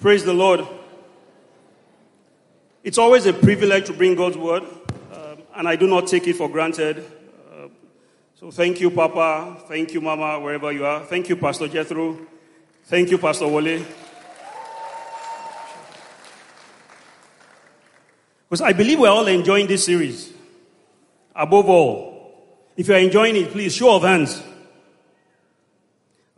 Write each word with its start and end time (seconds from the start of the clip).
Praise 0.00 0.24
the 0.24 0.32
Lord. 0.32 0.66
It's 2.82 2.96
always 2.96 3.26
a 3.26 3.34
privilege 3.34 3.84
to 3.88 3.92
bring 3.92 4.14
God's 4.14 4.38
word, 4.38 4.62
um, 5.12 5.42
and 5.54 5.68
I 5.68 5.76
do 5.76 5.86
not 5.86 6.06
take 6.06 6.26
it 6.26 6.36
for 6.36 6.48
granted. 6.48 7.04
Uh, 7.52 7.68
so 8.34 8.50
thank 8.50 8.80
you, 8.80 8.90
Papa. 8.90 9.58
Thank 9.68 9.92
you, 9.92 10.00
Mama, 10.00 10.40
wherever 10.40 10.72
you 10.72 10.86
are. 10.86 11.00
Thank 11.04 11.28
you, 11.28 11.36
Pastor 11.36 11.68
Jethro. 11.68 12.18
Thank 12.84 13.10
you, 13.10 13.18
Pastor 13.18 13.46
Wole. 13.46 13.84
Because 18.48 18.62
I 18.62 18.72
believe 18.72 19.00
we're 19.00 19.10
all 19.10 19.26
enjoying 19.26 19.66
this 19.66 19.84
series. 19.84 20.32
Above 21.36 21.68
all, 21.68 22.64
if 22.74 22.88
you're 22.88 22.96
enjoying 22.96 23.36
it, 23.36 23.50
please 23.50 23.74
show 23.74 23.96
of 23.96 24.02
hands. 24.02 24.42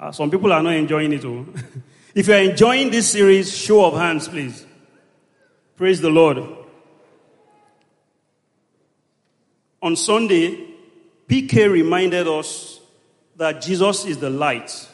Uh, 0.00 0.10
some 0.10 0.28
people 0.32 0.52
are 0.52 0.64
not 0.64 0.74
enjoying 0.74 1.12
it. 1.12 1.24
If 2.14 2.26
you're 2.26 2.36
enjoying 2.36 2.90
this 2.90 3.10
series, 3.10 3.56
show 3.56 3.86
of 3.86 3.94
hands, 3.94 4.28
please. 4.28 4.66
Praise 5.76 6.02
the 6.02 6.10
Lord. 6.10 6.42
On 9.80 9.96
Sunday, 9.96 10.74
PK 11.26 11.72
reminded 11.72 12.28
us 12.28 12.80
that 13.36 13.62
Jesus 13.62 14.04
is 14.04 14.18
the 14.18 14.28
light. 14.28 14.88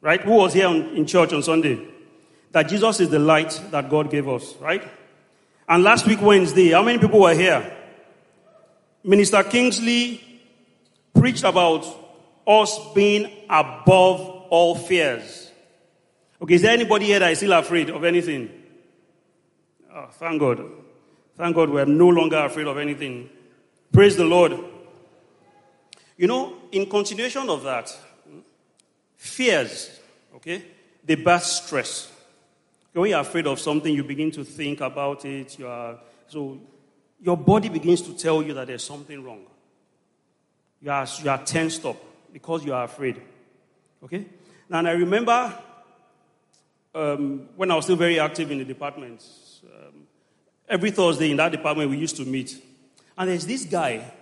Right? 0.00 0.22
Who 0.22 0.32
was 0.32 0.54
here 0.54 0.68
in 0.68 1.06
church 1.06 1.34
on 1.34 1.42
Sunday? 1.42 1.86
That 2.52 2.68
Jesus 2.68 3.00
is 3.00 3.10
the 3.10 3.18
light 3.18 3.60
that 3.70 3.90
God 3.90 4.10
gave 4.10 4.26
us, 4.26 4.54
right? 4.56 4.82
And 5.68 5.84
last 5.84 6.06
week, 6.06 6.22
Wednesday, 6.22 6.70
how 6.70 6.82
many 6.82 6.98
people 6.98 7.20
were 7.20 7.34
here? 7.34 7.76
Minister 9.04 9.42
Kingsley 9.44 10.24
preached 11.14 11.44
about 11.44 11.86
us 12.46 12.78
being 12.94 13.30
above 13.48 14.20
all 14.48 14.74
fears. 14.74 15.49
Okay, 16.42 16.54
is 16.54 16.62
there 16.62 16.72
anybody 16.72 17.06
here 17.06 17.18
that 17.18 17.32
is 17.32 17.38
still 17.38 17.52
afraid 17.52 17.90
of 17.90 18.02
anything? 18.02 18.50
Oh, 19.94 20.06
thank 20.12 20.40
God. 20.40 20.64
Thank 21.36 21.54
God 21.54 21.70
we're 21.70 21.84
no 21.84 22.08
longer 22.08 22.38
afraid 22.38 22.66
of 22.66 22.78
anything. 22.78 23.28
Praise 23.92 24.16
the 24.16 24.24
Lord. 24.24 24.58
You 26.16 26.26
know, 26.26 26.56
in 26.72 26.88
continuation 26.88 27.48
of 27.48 27.62
that, 27.64 27.94
fears, 29.16 30.00
okay, 30.36 30.62
they 31.04 31.14
birth 31.14 31.44
stress. 31.44 32.10
When 32.92 33.10
you're 33.10 33.20
afraid 33.20 33.46
of 33.46 33.60
something, 33.60 33.94
you 33.94 34.04
begin 34.04 34.30
to 34.32 34.44
think 34.44 34.80
about 34.80 35.24
it. 35.24 35.58
You 35.58 35.68
are, 35.68 35.98
so 36.26 36.58
your 37.20 37.36
body 37.36 37.68
begins 37.68 38.02
to 38.02 38.14
tell 38.14 38.42
you 38.42 38.54
that 38.54 38.66
there's 38.66 38.84
something 38.84 39.22
wrong. 39.22 39.44
You 40.80 40.90
are, 40.90 41.06
you 41.22 41.30
are 41.30 41.44
tensed 41.44 41.84
up 41.84 41.96
because 42.32 42.64
you 42.64 42.72
are 42.72 42.84
afraid. 42.84 43.20
Okay? 44.02 44.26
Now, 44.68 44.84
I 44.84 44.92
remember 44.92 45.54
um, 46.94 47.48
when 47.56 47.70
I 47.70 47.76
was 47.76 47.84
still 47.84 47.96
very 47.96 48.18
active 48.18 48.50
in 48.50 48.58
the 48.58 48.64
department, 48.64 49.24
um, 49.64 50.06
every 50.68 50.90
Thursday 50.90 51.30
in 51.30 51.36
that 51.36 51.52
department 51.52 51.90
we 51.90 51.96
used 51.96 52.16
to 52.16 52.24
meet. 52.24 52.60
And 53.16 53.30
there's 53.30 53.46
this 53.46 53.64
guy, 53.64 54.12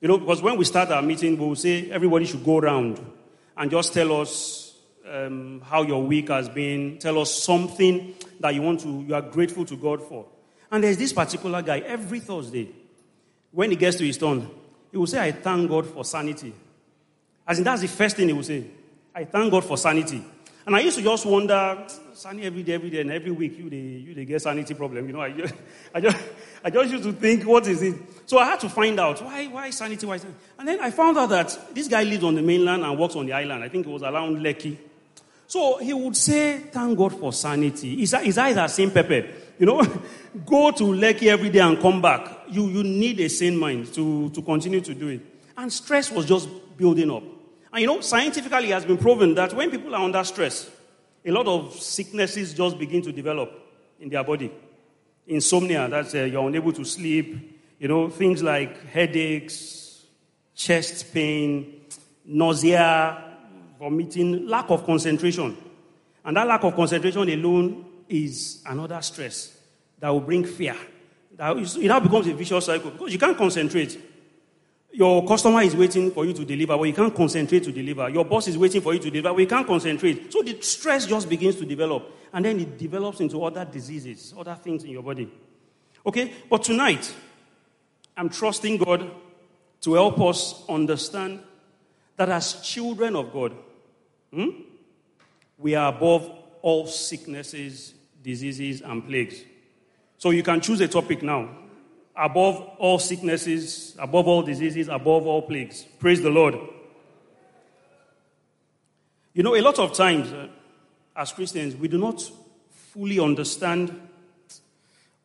you 0.00 0.08
know, 0.08 0.18
because 0.18 0.42
when 0.42 0.56
we 0.56 0.64
start 0.64 0.90
our 0.90 1.02
meeting, 1.02 1.38
we'll 1.38 1.56
say 1.56 1.90
everybody 1.90 2.26
should 2.26 2.44
go 2.44 2.58
around 2.58 3.00
and 3.56 3.70
just 3.70 3.92
tell 3.94 4.20
us 4.20 4.76
um, 5.10 5.62
how 5.64 5.82
your 5.82 6.02
week 6.02 6.28
has 6.28 6.48
been, 6.48 6.98
tell 6.98 7.18
us 7.18 7.32
something 7.32 8.14
that 8.40 8.54
you 8.54 8.62
want 8.62 8.80
to, 8.80 9.04
you 9.06 9.14
are 9.14 9.22
grateful 9.22 9.64
to 9.64 9.76
God 9.76 10.02
for. 10.02 10.26
And 10.70 10.82
there's 10.82 10.96
this 10.96 11.12
particular 11.12 11.62
guy, 11.62 11.78
every 11.80 12.20
Thursday, 12.20 12.68
when 13.52 13.70
he 13.70 13.76
gets 13.76 13.96
to 13.98 14.04
his 14.04 14.18
turn, 14.18 14.48
he 14.90 14.98
will 14.98 15.06
say, 15.06 15.20
I 15.20 15.32
thank 15.32 15.68
God 15.68 15.86
for 15.86 16.04
sanity. 16.04 16.52
As 17.46 17.58
in, 17.58 17.64
that's 17.64 17.82
the 17.82 17.88
first 17.88 18.16
thing 18.16 18.28
he 18.28 18.32
will 18.32 18.42
say. 18.42 18.64
I 19.14 19.24
thank 19.24 19.50
God 19.50 19.64
for 19.64 19.76
sanity. 19.76 20.24
And 20.66 20.74
I 20.74 20.80
used 20.80 20.96
to 20.96 21.02
just 21.02 21.26
wonder, 21.26 21.86
sanity 22.14 22.46
every 22.46 22.62
day, 22.62 22.72
every 22.72 22.88
day, 22.88 23.00
and 23.02 23.10
every 23.10 23.30
week, 23.30 23.58
you 23.58 23.68
they, 23.68 23.76
you 23.76 24.14
they 24.14 24.24
get 24.24 24.40
sanity 24.40 24.72
problem. 24.72 25.06
You 25.06 25.12
know, 25.12 25.20
I 25.20 25.30
just, 25.30 25.54
I 25.94 26.00
just, 26.00 26.16
I 26.64 26.70
just 26.70 26.90
used 26.90 27.04
to 27.04 27.12
think, 27.12 27.44
what 27.44 27.66
is 27.66 27.82
it? 27.82 27.96
So 28.24 28.38
I 28.38 28.46
had 28.46 28.60
to 28.60 28.70
find 28.70 28.98
out 28.98 29.22
why, 29.22 29.46
why 29.46 29.70
sanity, 29.70 30.06
why 30.06 30.16
sanity? 30.16 30.38
And 30.58 30.66
then 30.66 30.80
I 30.80 30.90
found 30.90 31.18
out 31.18 31.28
that 31.28 31.74
this 31.74 31.86
guy 31.88 32.02
lives 32.02 32.24
on 32.24 32.34
the 32.34 32.42
mainland 32.42 32.82
and 32.82 32.98
works 32.98 33.14
on 33.16 33.26
the 33.26 33.34
island. 33.34 33.62
I 33.62 33.68
think 33.68 33.86
it 33.86 33.90
was 33.90 34.02
around 34.02 34.38
Lekki. 34.38 34.76
So 35.46 35.76
he 35.78 35.92
would 35.92 36.16
say, 36.16 36.58
thank 36.58 36.96
God 36.96 37.18
for 37.18 37.32
sanity. 37.32 38.02
Is 38.02 38.12
that, 38.12 38.24
is 38.24 38.38
either 38.38 38.66
same 38.68 38.90
pepper? 38.90 39.26
You 39.58 39.66
know, 39.66 39.82
go 40.46 40.70
to 40.70 40.84
Lekki 40.84 41.26
every 41.26 41.50
day 41.50 41.60
and 41.60 41.78
come 41.78 42.00
back. 42.00 42.46
You, 42.48 42.68
you 42.68 42.82
need 42.82 43.20
a 43.20 43.28
sane 43.28 43.58
mind 43.58 43.92
to, 43.94 44.30
to 44.30 44.40
continue 44.40 44.80
to 44.80 44.94
do 44.94 45.08
it. 45.08 45.20
And 45.58 45.70
stress 45.70 46.10
was 46.10 46.24
just 46.24 46.48
building 46.78 47.10
up. 47.10 47.22
And 47.74 47.80
you 47.80 47.88
know, 47.88 48.00
scientifically, 48.02 48.70
it 48.70 48.74
has 48.74 48.84
been 48.84 48.98
proven 48.98 49.34
that 49.34 49.52
when 49.52 49.68
people 49.68 49.92
are 49.96 50.04
under 50.04 50.22
stress, 50.22 50.70
a 51.26 51.32
lot 51.32 51.48
of 51.48 51.74
sicknesses 51.74 52.54
just 52.54 52.78
begin 52.78 53.02
to 53.02 53.10
develop 53.10 53.50
in 53.98 54.08
their 54.08 54.22
body. 54.22 54.52
Insomnia, 55.26 55.88
that's 55.88 56.14
uh, 56.14 56.18
you're 56.18 56.46
unable 56.46 56.72
to 56.72 56.84
sleep. 56.84 57.60
You 57.80 57.88
know, 57.88 58.08
things 58.10 58.44
like 58.44 58.86
headaches, 58.86 60.04
chest 60.54 61.12
pain, 61.12 61.80
nausea, 62.24 63.38
vomiting, 63.76 64.46
lack 64.46 64.70
of 64.70 64.86
concentration. 64.86 65.56
And 66.24 66.36
that 66.36 66.46
lack 66.46 66.62
of 66.62 66.76
concentration 66.76 67.28
alone 67.28 67.86
is 68.08 68.62
another 68.66 69.02
stress 69.02 69.58
that 69.98 70.10
will 70.10 70.20
bring 70.20 70.44
fear. 70.44 70.76
That 71.36 71.56
it 71.56 71.88
now 71.88 71.98
becomes 71.98 72.28
a 72.28 72.34
vicious 72.34 72.66
cycle 72.66 72.92
because 72.92 73.12
you 73.12 73.18
can't 73.18 73.36
concentrate. 73.36 73.98
Your 74.94 75.26
customer 75.26 75.60
is 75.62 75.74
waiting 75.74 76.12
for 76.12 76.24
you 76.24 76.32
to 76.32 76.44
deliver, 76.44 76.78
but 76.78 76.84
you 76.84 76.92
can't 76.92 77.12
concentrate 77.12 77.64
to 77.64 77.72
deliver. 77.72 78.08
Your 78.10 78.24
boss 78.24 78.46
is 78.46 78.56
waiting 78.56 78.80
for 78.80 78.94
you 78.94 79.00
to 79.00 79.10
deliver, 79.10 79.34
but 79.34 79.40
you 79.40 79.48
can't 79.48 79.66
concentrate. 79.66 80.32
So 80.32 80.40
the 80.40 80.60
stress 80.62 81.06
just 81.06 81.28
begins 81.28 81.56
to 81.56 81.66
develop. 81.66 82.08
And 82.32 82.44
then 82.44 82.60
it 82.60 82.78
develops 82.78 83.18
into 83.18 83.42
other 83.44 83.64
diseases, 83.64 84.32
other 84.38 84.54
things 84.54 84.84
in 84.84 84.90
your 84.90 85.02
body. 85.02 85.28
Okay? 86.06 86.32
But 86.48 86.62
tonight, 86.62 87.12
I'm 88.16 88.28
trusting 88.28 88.76
God 88.76 89.10
to 89.80 89.94
help 89.94 90.20
us 90.20 90.62
understand 90.68 91.40
that 92.16 92.28
as 92.28 92.62
children 92.62 93.16
of 93.16 93.32
God, 93.32 93.52
hmm, 94.32 94.50
we 95.58 95.74
are 95.74 95.92
above 95.92 96.30
all 96.62 96.86
sicknesses, 96.86 97.94
diseases, 98.22 98.80
and 98.80 99.04
plagues. 99.04 99.42
So 100.18 100.30
you 100.30 100.44
can 100.44 100.60
choose 100.60 100.80
a 100.82 100.86
topic 100.86 101.20
now 101.24 101.63
above 102.16 102.60
all 102.78 102.98
sicknesses, 102.98 103.96
above 103.98 104.28
all 104.28 104.42
diseases, 104.42 104.88
above 104.88 105.26
all 105.26 105.42
plagues. 105.42 105.82
Praise 105.98 106.22
the 106.22 106.30
Lord. 106.30 106.56
You 109.32 109.42
know, 109.42 109.56
a 109.56 109.60
lot 109.60 109.78
of 109.78 109.92
times 109.92 110.32
uh, 110.32 110.48
as 111.16 111.32
Christians, 111.32 111.74
we 111.74 111.88
do 111.88 111.98
not 111.98 112.22
fully 112.70 113.18
understand 113.18 114.00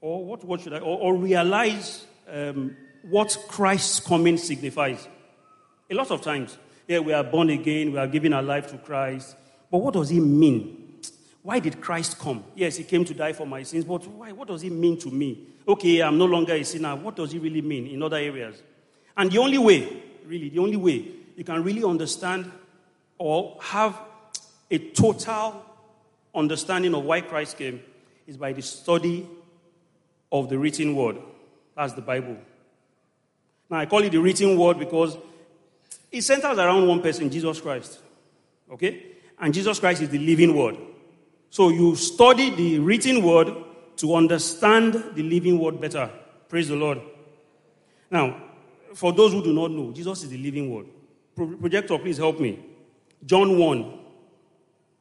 or 0.02 0.24
what, 0.24 0.44
what 0.44 0.62
should 0.62 0.74
I, 0.74 0.80
or, 0.80 0.98
or 1.00 1.16
realize 1.16 2.06
um, 2.32 2.76
what 3.04 3.38
Christ's 3.48 4.00
coming 4.00 4.38
signifies. 4.38 5.08
A 5.90 5.96
lot 5.96 6.12
of 6.12 6.22
times, 6.22 6.58
yeah, 6.88 7.00
we 7.00 7.14
are 7.14 7.24
born 7.24 7.50
again, 7.50 7.92
we 7.92 7.98
are 7.98 8.08
giving 8.08 8.34
our 8.34 8.44
life 8.44 8.72
to 8.72 8.78
Christ, 8.78 9.36
but 9.70 9.80
what 9.80 9.94
does 9.94 10.12
it 10.12 10.22
mean? 10.22 10.89
Why 11.42 11.60
did 11.60 11.80
Christ 11.80 12.20
come? 12.20 12.44
Yes, 12.56 12.78
he 12.78 12.84
came 12.84 13.06
to 13.06 13.14
die 13.14 13.34
for 13.34 13.48
my 13.48 13.64
sins, 13.64 13.86
but 13.86 14.06
why? 14.08 14.32
What 14.32 14.48
does 14.48 14.64
it 14.64 14.72
mean 14.72 14.98
to 15.00 15.10
me? 15.10 15.48
Okay, 15.68 16.02
I'm 16.02 16.18
no 16.18 16.26
longer 16.26 16.54
a 16.54 16.64
sinner. 16.64 16.96
What 16.96 17.16
does 17.16 17.34
it 17.34 17.40
really 17.40 17.62
mean 17.62 17.88
in 17.88 18.04
other 18.04 18.18
areas? 18.18 18.62
And 19.16 19.32
the 19.32 19.38
only 19.38 19.58
way, 19.58 20.04
really, 20.26 20.50
the 20.50 20.60
only 20.60 20.78
way 20.78 21.06
you 21.36 21.44
can 21.44 21.64
really 21.64 21.84
understand 21.84 22.52
or 23.18 23.58
have 23.62 24.00
a 24.70 24.78
total 24.78 25.66
understanding 26.36 26.94
of 26.94 27.04
why 27.04 27.22
Christ 27.22 27.58
came 27.58 27.82
is 28.28 28.38
by 28.38 28.54
the 28.54 28.62
study 28.62 29.28
of 30.32 30.50
the 30.50 30.58
written 30.58 30.96
word. 30.96 31.18
That's 31.76 31.94
the 31.94 32.02
Bible. 32.02 32.38
Now, 33.70 33.78
I 33.78 33.86
call 33.86 34.04
it 34.04 34.12
the 34.12 34.20
written 34.20 34.58
word 34.58 34.80
because 34.80 35.18
it 36.12 36.22
centers 36.22 36.58
around 36.58 36.88
one 36.88 37.02
person, 37.02 37.30
Jesus 37.30 37.62
Christ. 37.62 38.00
Okay? 38.72 39.04
And 39.40 39.54
Jesus 39.54 39.80
Christ 39.80 40.02
is 40.02 40.10
the 40.10 40.20
living 40.20 40.56
word. 40.56 40.78
So 41.50 41.70
you 41.70 41.96
study 41.96 42.50
the 42.52 42.80
written 42.80 43.24
word 43.24 43.54
to 43.98 44.16
understand 44.16 44.94
the 45.16 45.24
living 45.24 45.60
word 45.60 45.82
better. 45.82 46.10
Praise 46.48 46.68
the 46.68 46.76
Lord. 46.76 47.02
Now, 48.12 48.42
for 48.94 49.12
those 49.14 49.34
who 49.34 49.44
do 49.44 49.54
not 49.54 49.72
know, 49.72 49.92
Jesus 49.92 50.24
is 50.24 50.30
the 50.30 50.38
living 50.38 50.74
word. 50.74 50.88
Projector, 51.36 51.98
please 51.98 52.18
help 52.18 52.40
me. 52.40 52.60
John 53.26 53.58
1, 53.58 54.00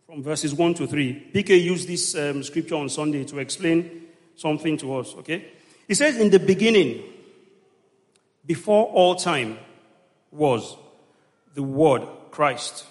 from 0.06 0.22
verses 0.22 0.54
1 0.54 0.74
to 0.74 0.86
3. 0.86 1.30
PK 1.34 1.62
used 1.62 1.88
this 1.88 2.14
um, 2.14 2.42
scripture 2.42 2.76
on 2.76 2.88
Sunday 2.88 3.24
to 3.24 3.38
explain 3.38 4.06
something 4.34 4.76
to 4.78 4.96
us, 4.96 5.14
okay? 5.16 5.48
He 5.86 5.94
says, 5.94 6.18
In 6.18 6.30
the 6.30 6.38
beginning, 6.38 7.02
before 8.44 8.86
all 8.86 9.14
time, 9.16 9.58
was 10.30 10.76
the 11.54 11.62
Word, 11.62 12.02
Christ. 12.30 12.84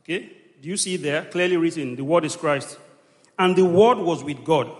Okay? 0.00 0.32
Do 0.60 0.68
you 0.68 0.76
see 0.76 0.96
there? 0.96 1.24
Clearly 1.26 1.56
written, 1.56 1.96
the 1.96 2.04
Word 2.04 2.24
is 2.24 2.36
Christ. 2.36 2.78
And 3.38 3.54
the 3.56 3.64
Word 3.64 3.98
was 3.98 4.24
with 4.24 4.44
God. 4.44 4.70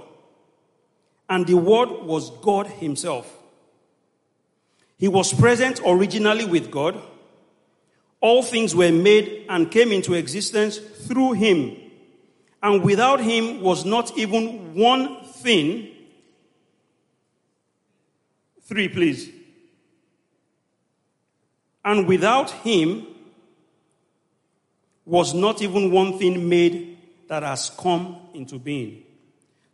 And 1.29 1.47
the 1.47 1.57
Word 1.57 1.91
was 2.05 2.31
God 2.43 2.67
Himself. 2.67 3.33
He 4.97 5.09
was 5.09 5.33
present 5.33 5.81
originally 5.87 6.45
with 6.45 6.71
God. 6.71 7.01
All 8.21 8.43
things 8.43 8.75
were 8.75 8.91
made 8.91 9.47
and 9.49 9.71
came 9.71 9.93
into 9.93 10.15
existence 10.15 10.79
through 10.79 11.33
Him. 11.35 11.77
And 12.63 12.83
without 12.83 13.21
him 13.21 13.61
was 13.61 13.85
not 13.85 14.17
even 14.19 14.75
one 14.75 15.25
thing. 15.25 15.89
Three, 18.63 18.89
please. 18.89 19.31
And 21.85 22.07
without 22.07 22.51
him 22.51 23.07
was 25.07 25.33
not 25.33 25.63
even 25.63 25.91
one 25.91 26.19
thing 26.19 26.49
made 26.49 26.88
that 27.29 27.43
has 27.43 27.71
come 27.71 28.17
into 28.35 28.59
being. 28.59 29.05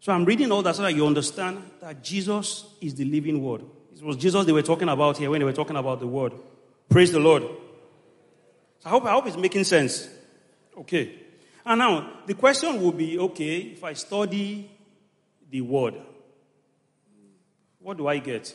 So 0.01 0.13
I'm 0.13 0.25
reading 0.25 0.53
all 0.53 0.63
that 0.63 0.77
so 0.77 0.83
that 0.83 0.95
you 0.95 1.07
understand 1.07 1.63
that 1.81 2.03
Jesus 2.03 2.67
is 2.81 2.95
the 2.95 3.05
living 3.05 3.43
word. 3.43 3.63
It 3.97 4.03
was 4.03 4.17
Jesus 4.17 4.45
they 4.45 4.53
were 4.53 4.63
talking 4.63 4.89
about 4.89 5.17
here 5.17 5.31
when 5.31 5.39
they 5.39 5.45
were 5.45 5.53
talking 5.53 5.77
about 5.77 6.01
the 6.01 6.07
word. 6.07 6.33
Praise 6.89 7.11
the 7.11 7.21
Lord. 7.21 7.43
So 7.43 8.87
I 8.87 8.89
hope, 8.91 9.05
I 9.07 9.13
hope 9.13 9.27
it's 9.27 9.37
making 9.37 9.65
sense. 9.65 10.09
Okay. 10.77 11.15
And 11.65 11.79
now, 11.79 12.11
the 12.27 12.35
question 12.35 12.83
will 12.83 12.93
be 12.93 13.19
okay, 13.19 13.57
if 13.59 13.83
I 13.83 13.95
study 13.95 14.71
the 15.51 15.63
word, 15.63 15.95
what 17.79 17.97
do 17.97 18.07
I 18.07 18.19
get? 18.19 18.55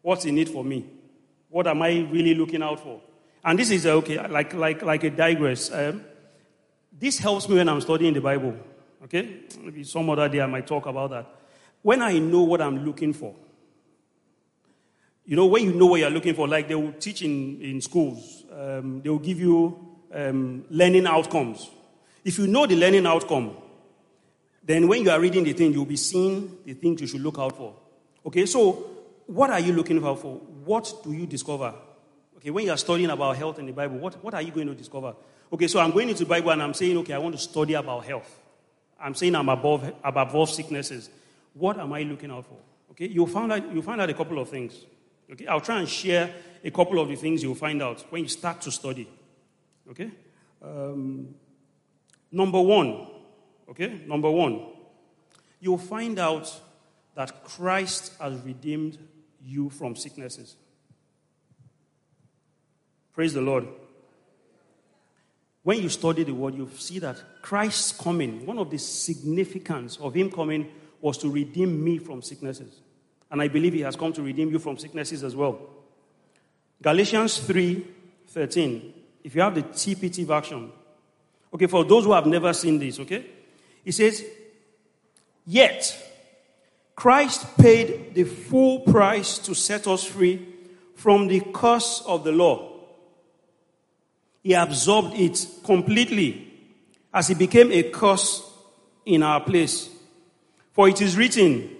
What's 0.00 0.24
in 0.24 0.38
it 0.38 0.48
for 0.48 0.64
me? 0.64 0.84
What 1.48 1.66
am 1.66 1.82
I 1.82 2.08
really 2.10 2.34
looking 2.34 2.62
out 2.62 2.80
for? 2.80 3.00
And 3.44 3.58
this 3.58 3.70
is 3.70 3.86
okay, 3.86 4.26
like, 4.26 4.54
like, 4.54 4.82
like 4.82 5.04
a 5.04 5.10
digress. 5.10 5.70
Um, 5.70 6.04
this 7.02 7.18
helps 7.18 7.48
me 7.48 7.56
when 7.56 7.68
I'm 7.68 7.80
studying 7.80 8.14
the 8.14 8.20
Bible. 8.20 8.54
Okay? 9.02 9.40
Maybe 9.60 9.82
some 9.82 10.08
other 10.08 10.28
day 10.28 10.40
I 10.40 10.46
might 10.46 10.68
talk 10.68 10.86
about 10.86 11.10
that. 11.10 11.26
When 11.82 12.00
I 12.00 12.20
know 12.20 12.42
what 12.42 12.62
I'm 12.62 12.84
looking 12.84 13.12
for, 13.12 13.34
you 15.26 15.34
know, 15.34 15.46
when 15.46 15.64
you 15.64 15.72
know 15.72 15.86
what 15.86 15.98
you're 15.98 16.10
looking 16.10 16.34
for, 16.34 16.46
like 16.46 16.68
they 16.68 16.76
will 16.76 16.92
teach 16.92 17.22
in, 17.22 17.60
in 17.60 17.80
schools, 17.80 18.44
um, 18.52 19.02
they 19.02 19.10
will 19.10 19.18
give 19.18 19.40
you 19.40 19.96
um, 20.14 20.64
learning 20.70 21.08
outcomes. 21.08 21.68
If 22.24 22.38
you 22.38 22.46
know 22.46 22.66
the 22.66 22.76
learning 22.76 23.04
outcome, 23.04 23.56
then 24.62 24.86
when 24.86 25.02
you 25.02 25.10
are 25.10 25.18
reading 25.18 25.42
the 25.42 25.54
thing, 25.54 25.72
you'll 25.72 25.84
be 25.84 25.96
seeing 25.96 26.58
the 26.64 26.74
things 26.74 27.00
you 27.00 27.08
should 27.08 27.22
look 27.22 27.36
out 27.36 27.56
for. 27.56 27.74
Okay, 28.24 28.46
so 28.46 28.74
what 29.26 29.50
are 29.50 29.58
you 29.58 29.72
looking 29.72 30.00
for? 30.00 30.14
What 30.14 30.94
do 31.02 31.12
you 31.12 31.26
discover? 31.26 31.74
Okay, 32.36 32.50
when 32.50 32.64
you 32.64 32.70
are 32.70 32.76
studying 32.76 33.10
about 33.10 33.36
health 33.36 33.58
in 33.58 33.66
the 33.66 33.72
Bible, 33.72 33.98
what, 33.98 34.22
what 34.22 34.34
are 34.34 34.42
you 34.42 34.52
going 34.52 34.68
to 34.68 34.74
discover? 34.74 35.16
Okay, 35.52 35.68
so 35.68 35.80
I'm 35.80 35.90
going 35.90 36.08
into 36.08 36.24
Bible 36.24 36.50
and 36.50 36.62
I'm 36.62 36.72
saying, 36.72 36.96
okay, 36.98 37.12
I 37.12 37.18
want 37.18 37.34
to 37.34 37.40
study 37.40 37.74
about 37.74 38.06
health. 38.06 38.40
I'm 38.98 39.14
saying 39.14 39.34
I'm 39.34 39.50
above, 39.50 39.92
above 40.02 40.48
sicknesses. 40.48 41.10
What 41.52 41.78
am 41.78 41.92
I 41.92 42.02
looking 42.04 42.30
out 42.30 42.46
for? 42.46 42.56
Okay, 42.92 43.08
you'll 43.08 43.26
find 43.26 43.52
out, 43.52 43.72
you'll 43.72 43.82
find 43.82 44.00
out 44.00 44.08
a 44.08 44.14
couple 44.14 44.38
of 44.38 44.48
things. 44.48 44.74
Okay, 45.30 45.46
I'll 45.46 45.60
try 45.60 45.78
and 45.80 45.88
share 45.88 46.34
a 46.64 46.70
couple 46.70 46.98
of 47.00 47.08
the 47.08 47.16
things 47.16 47.42
you'll 47.42 47.54
find 47.54 47.82
out 47.82 48.00
when 48.10 48.22
you 48.22 48.28
start 48.28 48.62
to 48.62 48.70
study. 48.70 49.06
Okay? 49.90 50.10
Um, 50.62 51.34
number 52.30 52.60
one, 52.60 53.08
okay? 53.68 54.00
Number 54.06 54.30
one, 54.30 54.68
you'll 55.60 55.76
find 55.76 56.18
out 56.18 56.50
that 57.14 57.44
Christ 57.44 58.14
has 58.18 58.40
redeemed 58.40 58.96
you 59.44 59.68
from 59.68 59.96
sicknesses. 59.96 60.56
Praise 63.12 63.34
the 63.34 63.42
Lord. 63.42 63.66
When 65.62 65.80
you 65.80 65.88
study 65.88 66.24
the 66.24 66.34
word, 66.34 66.54
you 66.54 66.68
see 66.76 66.98
that 66.98 67.22
Christ's 67.40 67.92
coming, 67.92 68.44
one 68.44 68.58
of 68.58 68.70
the 68.70 68.78
significance 68.78 69.96
of 69.98 70.14
him 70.14 70.30
coming 70.30 70.70
was 71.00 71.18
to 71.18 71.30
redeem 71.30 71.82
me 71.82 71.98
from 71.98 72.22
sicknesses. 72.22 72.80
And 73.30 73.40
I 73.40 73.48
believe 73.48 73.72
he 73.72 73.80
has 73.80 73.96
come 73.96 74.12
to 74.14 74.22
redeem 74.22 74.50
you 74.50 74.58
from 74.58 74.76
sicknesses 74.76 75.22
as 75.24 75.36
well. 75.36 75.58
Galatians 76.80 77.38
3 77.38 77.86
13. 78.28 78.94
If 79.24 79.34
you 79.34 79.42
have 79.42 79.54
the 79.54 79.62
TPT 79.62 80.24
version. 80.24 80.72
Okay, 81.54 81.66
for 81.66 81.84
those 81.84 82.04
who 82.04 82.12
have 82.12 82.26
never 82.26 82.52
seen 82.52 82.78
this, 82.78 82.98
okay? 82.98 83.26
He 83.84 83.92
says, 83.92 84.24
Yet, 85.46 85.98
Christ 86.96 87.46
paid 87.58 88.14
the 88.14 88.24
full 88.24 88.80
price 88.80 89.38
to 89.38 89.54
set 89.54 89.86
us 89.86 90.04
free 90.04 90.48
from 90.94 91.28
the 91.28 91.40
curse 91.52 92.02
of 92.06 92.24
the 92.24 92.32
law. 92.32 92.71
He 94.42 94.54
absorbed 94.54 95.14
it 95.14 95.46
completely 95.64 96.48
as 97.14 97.28
he 97.28 97.34
became 97.34 97.70
a 97.70 97.84
curse 97.84 98.42
in 99.06 99.22
our 99.22 99.40
place. 99.40 99.88
For 100.72 100.88
it 100.88 101.00
is 101.00 101.16
written, 101.16 101.70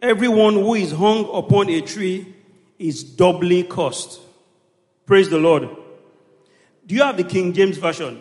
everyone 0.00 0.54
who 0.54 0.74
is 0.74 0.92
hung 0.92 1.28
upon 1.32 1.68
a 1.70 1.80
tree 1.80 2.34
is 2.78 3.02
doubly 3.02 3.64
cursed. 3.64 4.20
Praise 5.06 5.28
the 5.28 5.38
Lord. 5.38 5.68
Do 6.86 6.94
you 6.94 7.02
have 7.02 7.16
the 7.16 7.24
King 7.24 7.52
James 7.52 7.78
Version? 7.78 8.14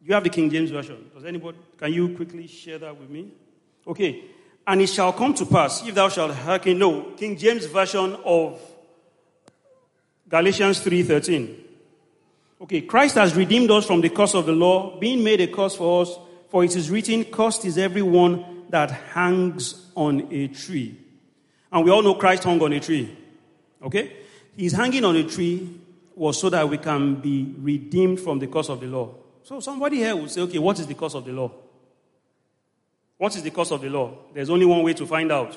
Do 0.00 0.06
you 0.06 0.14
have 0.14 0.24
the 0.24 0.30
King 0.30 0.50
James 0.50 0.70
Version? 0.70 1.10
Does 1.14 1.24
anybody, 1.24 1.58
can 1.76 1.92
you 1.92 2.14
quickly 2.14 2.46
share 2.46 2.78
that 2.78 2.98
with 2.98 3.10
me? 3.10 3.32
Okay. 3.86 4.24
And 4.66 4.80
it 4.80 4.88
shall 4.88 5.12
come 5.12 5.34
to 5.34 5.46
pass, 5.46 5.86
if 5.86 5.94
thou 5.94 6.08
shalt 6.08 6.32
hearken, 6.32 6.78
no, 6.78 7.12
King 7.16 7.36
James 7.36 7.66
Version 7.66 8.16
of 8.24 8.60
Galatians 10.28 10.80
3.13. 10.80 11.65
Okay, 12.60 12.80
Christ 12.80 13.16
has 13.16 13.36
redeemed 13.36 13.70
us 13.70 13.86
from 13.86 14.00
the 14.00 14.08
curse 14.08 14.34
of 14.34 14.46
the 14.46 14.52
law, 14.52 14.98
being 14.98 15.22
made 15.22 15.40
a 15.40 15.46
curse 15.46 15.76
for 15.76 16.02
us, 16.02 16.18
for 16.48 16.64
it 16.64 16.74
is 16.74 16.90
written, 16.90 17.24
cursed 17.24 17.64
is 17.64 17.76
everyone 17.76 18.64
that 18.70 18.90
hangs 18.90 19.86
on 19.94 20.32
a 20.32 20.48
tree. 20.48 20.96
And 21.70 21.84
we 21.84 21.90
all 21.90 22.02
know 22.02 22.14
Christ 22.14 22.44
hung 22.44 22.62
on 22.62 22.72
a 22.72 22.80
tree. 22.80 23.14
Okay? 23.82 24.16
He's 24.56 24.72
hanging 24.72 25.04
on 25.04 25.16
a 25.16 25.24
tree 25.24 25.80
was 26.14 26.40
so 26.40 26.48
that 26.48 26.66
we 26.68 26.78
can 26.78 27.16
be 27.16 27.54
redeemed 27.58 28.18
from 28.18 28.38
the 28.38 28.46
curse 28.46 28.70
of 28.70 28.80
the 28.80 28.86
law. 28.86 29.14
So 29.42 29.60
somebody 29.60 29.96
here 29.98 30.16
will 30.16 30.28
say, 30.28 30.40
okay, 30.42 30.58
what 30.58 30.78
is 30.80 30.86
the 30.86 30.94
curse 30.94 31.14
of 31.14 31.26
the 31.26 31.32
law? 31.32 31.52
What 33.18 33.36
is 33.36 33.42
the 33.42 33.50
curse 33.50 33.70
of 33.70 33.82
the 33.82 33.90
law? 33.90 34.16
There's 34.32 34.50
only 34.50 34.64
one 34.64 34.82
way 34.82 34.94
to 34.94 35.06
find 35.06 35.30
out. 35.30 35.56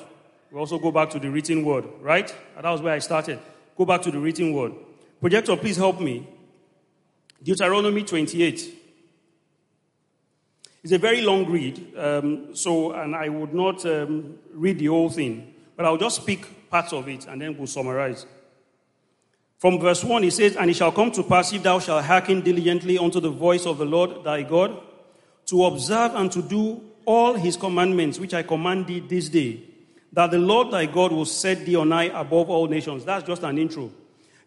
We 0.50 0.58
also 0.58 0.78
go 0.78 0.92
back 0.92 1.10
to 1.10 1.18
the 1.18 1.30
written 1.30 1.64
word, 1.64 1.86
right? 2.00 2.32
And 2.56 2.64
that 2.64 2.70
was 2.70 2.82
where 2.82 2.92
I 2.92 2.98
started. 2.98 3.38
Go 3.76 3.86
back 3.86 4.02
to 4.02 4.10
the 4.10 4.18
written 4.18 4.52
word. 4.52 4.72
Projector, 5.20 5.56
please 5.56 5.76
help 5.76 6.00
me. 6.00 6.26
Deuteronomy 7.42 8.04
28. 8.04 8.76
It's 10.82 10.92
a 10.92 10.98
very 10.98 11.20
long 11.20 11.46
read, 11.46 11.94
um, 11.96 12.54
so, 12.54 12.92
and 12.92 13.14
I 13.14 13.28
would 13.28 13.52
not 13.52 13.84
um, 13.84 14.38
read 14.52 14.78
the 14.78 14.86
whole 14.86 15.10
thing, 15.10 15.54
but 15.76 15.84
I'll 15.84 15.98
just 15.98 16.22
speak 16.22 16.70
parts 16.70 16.92
of 16.92 17.08
it 17.08 17.26
and 17.26 17.40
then 17.40 17.56
we'll 17.56 17.66
summarize. 17.66 18.24
From 19.58 19.78
verse 19.78 20.02
1, 20.02 20.22
he 20.22 20.30
says, 20.30 20.56
And 20.56 20.70
it 20.70 20.74
shall 20.74 20.92
come 20.92 21.10
to 21.12 21.22
pass, 21.22 21.52
if 21.52 21.62
thou 21.62 21.80
shalt 21.80 22.04
hearken 22.04 22.40
diligently 22.40 22.96
unto 22.96 23.20
the 23.20 23.30
voice 23.30 23.66
of 23.66 23.76
the 23.76 23.84
Lord 23.84 24.24
thy 24.24 24.42
God, 24.42 24.80
to 25.46 25.64
observe 25.66 26.14
and 26.14 26.32
to 26.32 26.40
do 26.40 26.80
all 27.04 27.34
his 27.34 27.58
commandments, 27.58 28.18
which 28.18 28.32
I 28.32 28.42
command 28.42 28.86
thee 28.86 29.00
this 29.00 29.28
day, 29.28 29.60
that 30.12 30.30
the 30.30 30.38
Lord 30.38 30.70
thy 30.70 30.86
God 30.86 31.12
will 31.12 31.26
set 31.26 31.66
thee 31.66 31.76
on 31.76 31.90
high 31.90 32.04
above 32.04 32.48
all 32.48 32.68
nations. 32.68 33.04
That's 33.04 33.26
just 33.26 33.42
an 33.42 33.58
intro. 33.58 33.90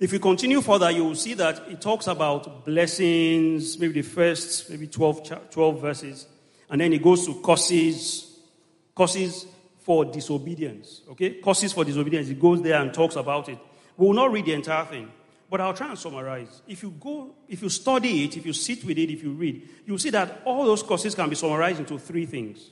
If 0.03 0.11
you 0.11 0.19
continue 0.19 0.59
further, 0.59 0.91
you 0.91 1.05
will 1.05 1.15
see 1.15 1.33
that 1.35 1.63
it 1.69 1.79
talks 1.79 2.07
about 2.07 2.65
blessings, 2.65 3.79
maybe 3.79 3.93
the 3.93 4.01
first, 4.01 4.69
maybe 4.69 4.87
12, 4.87 5.49
12 5.49 5.81
verses. 5.81 6.27
And 6.69 6.81
then 6.81 6.91
it 6.91 7.01
goes 7.01 7.25
to 7.25 7.41
curses, 7.41 8.37
curses 8.93 9.45
for 9.79 10.03
disobedience. 10.03 11.03
Okay? 11.11 11.35
Curses 11.35 11.71
for 11.71 11.85
disobedience. 11.85 12.27
It 12.27 12.37
goes 12.37 12.61
there 12.61 12.81
and 12.81 12.93
talks 12.93 13.15
about 13.15 13.47
it. 13.47 13.57
We 13.95 14.07
will 14.07 14.13
not 14.13 14.33
read 14.33 14.43
the 14.43 14.51
entire 14.51 14.83
thing, 14.83 15.09
but 15.49 15.61
I'll 15.61 15.73
try 15.73 15.87
and 15.87 15.97
summarize. 15.97 16.63
If 16.67 16.83
you 16.83 16.93
go, 16.99 17.35
if 17.47 17.61
you 17.61 17.69
study 17.69 18.25
it, 18.25 18.35
if 18.35 18.45
you 18.45 18.51
sit 18.51 18.83
with 18.83 18.97
it, 18.97 19.09
if 19.09 19.23
you 19.23 19.31
read, 19.31 19.69
you'll 19.85 19.99
see 19.99 20.09
that 20.09 20.41
all 20.43 20.65
those 20.65 20.83
curses 20.83 21.15
can 21.15 21.29
be 21.29 21.35
summarized 21.37 21.79
into 21.79 21.97
three 21.97 22.25
things. 22.25 22.71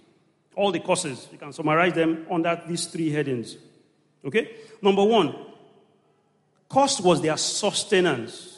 All 0.54 0.74
the 0.74 0.82
curses, 0.82 1.30
you 1.32 1.38
can 1.38 1.54
summarize 1.54 1.94
them 1.94 2.26
under 2.30 2.62
these 2.68 2.88
three 2.88 3.10
headings. 3.10 3.56
Okay? 4.26 4.54
Number 4.82 5.06
one, 5.06 5.34
Cost 6.72 7.04
was 7.04 7.22
their 7.22 7.36
sustenance. 7.36 8.58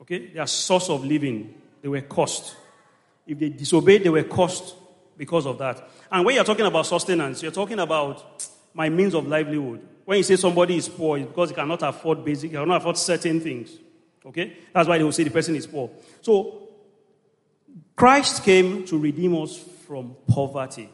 Okay? 0.00 0.28
Their 0.28 0.46
source 0.46 0.88
of 0.88 1.04
living. 1.04 1.54
They 1.82 1.88
were 1.88 2.00
cost. 2.00 2.56
If 3.26 3.38
they 3.38 3.50
disobeyed, 3.50 4.04
they 4.04 4.08
were 4.08 4.22
cost 4.22 4.74
because 5.18 5.44
of 5.44 5.58
that. 5.58 5.86
And 6.10 6.24
when 6.24 6.34
you're 6.34 6.44
talking 6.44 6.64
about 6.64 6.86
sustenance, 6.86 7.42
you're 7.42 7.52
talking 7.52 7.78
about 7.78 8.48
my 8.72 8.88
means 8.88 9.12
of 9.12 9.26
livelihood. 9.26 9.86
When 10.06 10.16
you 10.16 10.24
say 10.24 10.36
somebody 10.36 10.78
is 10.78 10.88
poor, 10.88 11.18
it's 11.18 11.26
because 11.26 11.50
he 11.50 11.54
cannot 11.54 11.82
afford 11.82 12.24
basic, 12.24 12.52
he 12.52 12.56
cannot 12.56 12.78
afford 12.78 12.96
certain 12.96 13.38
things. 13.40 13.70
Okay? 14.24 14.56
That's 14.72 14.88
why 14.88 14.96
they 14.96 15.04
will 15.04 15.12
say 15.12 15.24
the 15.24 15.30
person 15.30 15.56
is 15.56 15.66
poor. 15.66 15.90
So, 16.22 16.68
Christ 17.94 18.44
came 18.44 18.86
to 18.86 18.96
redeem 18.96 19.36
us 19.36 19.62
from 19.86 20.16
poverty. 20.26 20.88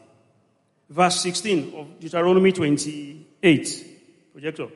Verse 0.89 1.21
16 1.21 1.73
of 1.73 1.99
Deuteronomy 2.01 2.51
28. 2.51 3.89
Projector 4.33 4.67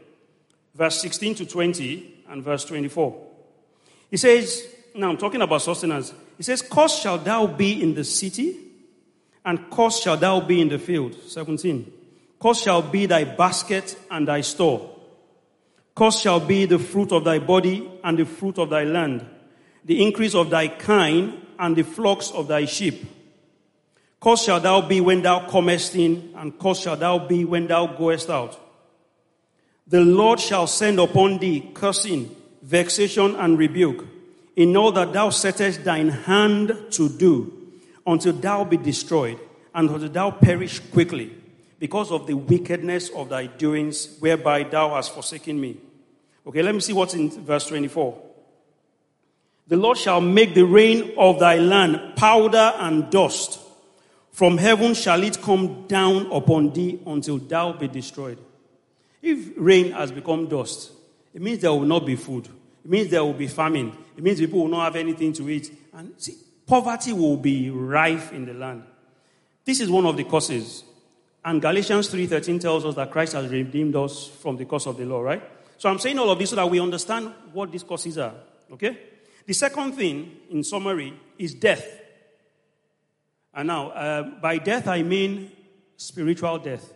verse 0.77 1.01
16 1.01 1.35
to 1.35 1.45
20 1.45 2.23
and 2.29 2.43
verse 2.43 2.63
24. 2.65 3.25
He 4.11 4.17
says, 4.17 4.65
now 4.93 5.09
I'm 5.09 5.17
talking 5.17 5.41
about 5.41 5.61
sustenance. 5.61 6.13
He 6.37 6.43
says, 6.43 6.61
Cost 6.61 7.01
shall 7.01 7.17
thou 7.17 7.47
be 7.47 7.81
in 7.81 7.93
the 7.93 8.03
city, 8.03 8.57
and 9.43 9.69
cost 9.69 10.03
shall 10.03 10.17
thou 10.17 10.39
be 10.39 10.61
in 10.61 10.69
the 10.69 10.79
field. 10.79 11.15
17. 11.27 11.91
Cost 12.39 12.63
shall 12.63 12.81
be 12.81 13.05
thy 13.05 13.23
basket 13.23 13.97
and 14.11 14.27
thy 14.27 14.41
store. 14.41 14.95
Cost 15.95 16.21
shall 16.21 16.39
be 16.39 16.65
the 16.65 16.77
fruit 16.77 17.11
of 17.11 17.23
thy 17.23 17.39
body 17.39 17.89
and 18.03 18.19
the 18.19 18.25
fruit 18.25 18.59
of 18.59 18.69
thy 18.69 18.83
land, 18.83 19.25
the 19.83 20.03
increase 20.03 20.35
of 20.35 20.51
thy 20.51 20.67
kind 20.67 21.41
and 21.57 21.75
the 21.75 21.83
flocks 21.83 22.29
of 22.31 22.47
thy 22.47 22.65
sheep. 22.65 23.03
Cost 24.19 24.45
shall 24.45 24.59
thou 24.59 24.81
be 24.81 25.01
when 25.01 25.23
thou 25.23 25.47
comest 25.47 25.95
in, 25.95 26.33
and 26.35 26.57
cost 26.59 26.83
shall 26.83 26.97
thou 26.97 27.17
be 27.27 27.45
when 27.45 27.67
thou 27.67 27.87
goest 27.87 28.29
out. 28.29 28.59
The 29.89 30.01
Lord 30.01 30.39
shall 30.39 30.67
send 30.67 30.99
upon 30.99 31.37
thee 31.37 31.71
cursing, 31.73 32.35
vexation, 32.61 33.35
and 33.35 33.57
rebuke, 33.57 34.05
in 34.57 34.75
all 34.75 34.91
that 34.91 35.13
thou 35.13 35.29
settest 35.29 35.85
thine 35.85 36.09
hand 36.09 36.75
to 36.91 37.07
do, 37.07 37.53
until 38.05 38.33
thou 38.33 38.65
be 38.65 38.75
destroyed, 38.75 39.39
and 39.73 39.89
until 39.89 40.09
thou 40.09 40.31
perish 40.31 40.79
quickly, 40.91 41.33
because 41.79 42.11
of 42.11 42.27
the 42.27 42.33
wickedness 42.33 43.09
of 43.11 43.29
thy 43.29 43.45
doings, 43.45 44.17
whereby 44.19 44.63
thou 44.63 44.95
hast 44.95 45.13
forsaken 45.13 45.59
me. 45.59 45.77
Okay, 46.45 46.61
let 46.61 46.75
me 46.75 46.81
see 46.81 46.93
what's 46.93 47.13
in 47.13 47.29
verse 47.29 47.67
24. 47.67 48.23
The 49.67 49.77
Lord 49.77 49.97
shall 49.97 50.19
make 50.19 50.53
the 50.53 50.63
rain 50.65 51.13
of 51.17 51.39
thy 51.39 51.57
land 51.57 52.15
powder 52.15 52.73
and 52.77 53.09
dust. 53.09 53.59
From 54.31 54.57
heaven 54.57 54.93
shall 54.93 55.23
it 55.23 55.41
come 55.41 55.87
down 55.87 56.31
upon 56.31 56.73
thee 56.73 56.99
until 57.05 57.37
thou 57.37 57.73
be 57.73 57.87
destroyed. 57.87 58.37
If 59.29 59.55
rain 59.57 59.91
has 59.91 60.09
become 60.09 60.47
dust, 60.47 60.93
it 61.33 61.41
means 61.41 61.59
there 61.59 61.73
will 61.73 61.81
not 61.81 62.05
be 62.05 62.15
food. 62.15 62.45
It 62.45 62.89
means 62.89 63.09
there 63.09 63.25
will 63.25 63.33
be 63.33 63.47
famine. 63.47 63.91
It 64.15 64.23
means 64.23 64.39
people 64.39 64.59
will 64.59 64.69
not 64.69 64.85
have 64.85 64.95
anything 64.95 65.33
to 65.33 65.49
eat. 65.49 65.69
And 65.93 66.13
see, 66.15 66.35
poverty 66.65 67.11
will 67.11 67.35
be 67.35 67.69
rife 67.69 68.31
in 68.31 68.45
the 68.45 68.53
land. 68.53 68.83
This 69.65 69.81
is 69.81 69.89
one 69.89 70.05
of 70.05 70.15
the 70.15 70.23
causes. 70.23 70.85
And 71.43 71.61
Galatians 71.61 72.07
3:13 72.07 72.57
tells 72.61 72.85
us 72.85 72.95
that 72.95 73.11
Christ 73.11 73.33
has 73.33 73.51
redeemed 73.51 73.97
us 73.97 74.27
from 74.27 74.55
the 74.55 74.63
curse 74.63 74.85
of 74.85 74.95
the 74.95 75.05
law, 75.05 75.19
right? 75.19 75.43
So 75.77 75.89
I'm 75.89 75.99
saying 75.99 76.17
all 76.17 76.29
of 76.29 76.39
this 76.39 76.51
so 76.51 76.55
that 76.55 76.69
we 76.69 76.79
understand 76.79 77.33
what 77.51 77.69
these 77.69 77.83
causes 77.83 78.17
are. 78.17 78.33
Okay? 78.71 78.97
The 79.45 79.53
second 79.53 79.91
thing, 79.91 80.37
in 80.51 80.63
summary, 80.63 81.13
is 81.37 81.53
death. 81.53 81.85
And 83.53 83.67
now, 83.67 83.89
uh, 83.89 84.23
by 84.41 84.57
death 84.59 84.87
I 84.87 85.03
mean 85.03 85.51
spiritual 85.97 86.59
death. 86.59 86.93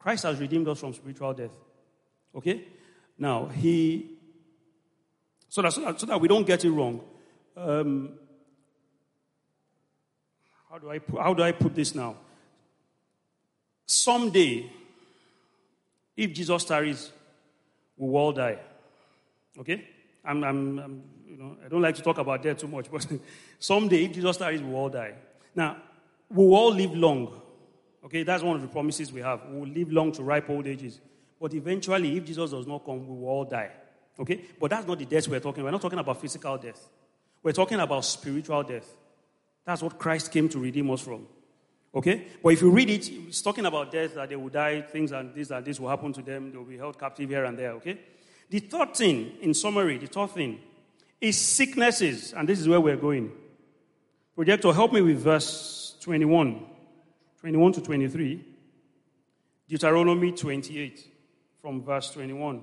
Christ 0.00 0.24
has 0.24 0.40
redeemed 0.40 0.66
us 0.66 0.80
from 0.80 0.94
spiritual 0.94 1.34
death. 1.34 1.50
Okay? 2.34 2.64
Now, 3.18 3.46
he, 3.46 4.18
so 5.48 5.60
that, 5.62 5.72
so 5.72 5.82
that, 5.82 6.00
so 6.00 6.06
that 6.06 6.20
we 6.20 6.26
don't 6.26 6.46
get 6.46 6.64
it 6.64 6.70
wrong, 6.70 7.02
um, 7.56 8.12
how, 10.70 10.78
do 10.78 10.90
I, 10.90 11.00
how 11.22 11.34
do 11.34 11.42
I 11.42 11.52
put 11.52 11.74
this 11.74 11.94
now? 11.94 12.16
Someday, 13.86 14.70
if 16.16 16.32
Jesus 16.32 16.64
tarries, 16.64 17.12
we 17.98 18.08
will 18.08 18.16
all 18.16 18.32
die. 18.32 18.58
Okay? 19.58 19.86
I'm, 20.24 20.42
I'm, 20.42 20.78
I'm, 20.78 21.02
you 21.28 21.36
know, 21.36 21.56
I 21.64 21.68
don't 21.68 21.82
like 21.82 21.96
to 21.96 22.02
talk 22.02 22.16
about 22.16 22.42
death 22.42 22.58
too 22.58 22.68
much, 22.68 22.90
but 22.90 23.06
someday, 23.58 24.04
if 24.04 24.12
Jesus 24.12 24.38
tarries, 24.38 24.62
we 24.62 24.70
will 24.70 24.76
all 24.76 24.88
die. 24.88 25.12
Now, 25.54 25.76
we 26.30 26.46
will 26.46 26.54
all 26.54 26.72
live 26.72 26.94
long. 26.94 27.42
Okay, 28.04 28.22
that's 28.22 28.42
one 28.42 28.56
of 28.56 28.62
the 28.62 28.68
promises 28.68 29.12
we 29.12 29.20
have. 29.20 29.46
We 29.46 29.58
will 29.60 29.68
live 29.68 29.92
long 29.92 30.12
to 30.12 30.22
ripe 30.22 30.48
old 30.48 30.66
ages. 30.66 31.00
But 31.40 31.54
eventually, 31.54 32.16
if 32.16 32.24
Jesus 32.24 32.50
does 32.50 32.66
not 32.66 32.84
come, 32.84 33.06
we 33.06 33.14
will 33.14 33.28
all 33.28 33.44
die. 33.44 33.70
Okay? 34.18 34.44
But 34.60 34.70
that's 34.70 34.86
not 34.86 34.98
the 34.98 35.06
death 35.06 35.28
we're 35.28 35.40
talking. 35.40 35.62
about. 35.62 35.68
We're 35.68 35.72
not 35.72 35.82
talking 35.82 35.98
about 35.98 36.20
physical 36.20 36.58
death. 36.58 36.88
We're 37.42 37.52
talking 37.52 37.80
about 37.80 38.04
spiritual 38.04 38.62
death. 38.62 38.86
That's 39.64 39.82
what 39.82 39.98
Christ 39.98 40.30
came 40.30 40.48
to 40.50 40.58
redeem 40.58 40.90
us 40.90 41.00
from. 41.00 41.26
Okay? 41.94 42.26
But 42.42 42.50
if 42.50 42.62
you 42.62 42.70
read 42.70 42.90
it, 42.90 43.08
it's 43.08 43.42
talking 43.42 43.64
about 43.66 43.90
death, 43.90 44.14
that 44.14 44.28
they 44.28 44.36
will 44.36 44.50
die, 44.50 44.82
things 44.82 45.12
and 45.12 45.34
this 45.34 45.50
and 45.50 45.64
this 45.64 45.80
will 45.80 45.88
happen 45.88 46.12
to 46.12 46.22
them, 46.22 46.50
they 46.50 46.58
will 46.58 46.64
be 46.64 46.76
held 46.76 46.98
captive 46.98 47.28
here 47.28 47.44
and 47.44 47.58
there. 47.58 47.72
Okay? 47.72 47.98
The 48.48 48.60
third 48.60 48.94
thing, 48.94 49.32
in 49.40 49.54
summary, 49.54 49.98
the 49.98 50.06
third 50.06 50.30
thing 50.30 50.60
is 51.20 51.38
sicknesses, 51.38 52.32
and 52.34 52.48
this 52.48 52.60
is 52.60 52.68
where 52.68 52.80
we're 52.80 52.96
going. 52.96 53.32
Projector, 54.34 54.72
help 54.72 54.92
me 54.92 55.00
with 55.00 55.18
verse 55.18 55.96
21. 56.00 56.66
21 57.40 57.72
to 57.72 57.80
23, 57.80 58.44
Deuteronomy 59.66 60.32
28, 60.32 61.06
from 61.62 61.82
verse 61.82 62.10
21. 62.10 62.62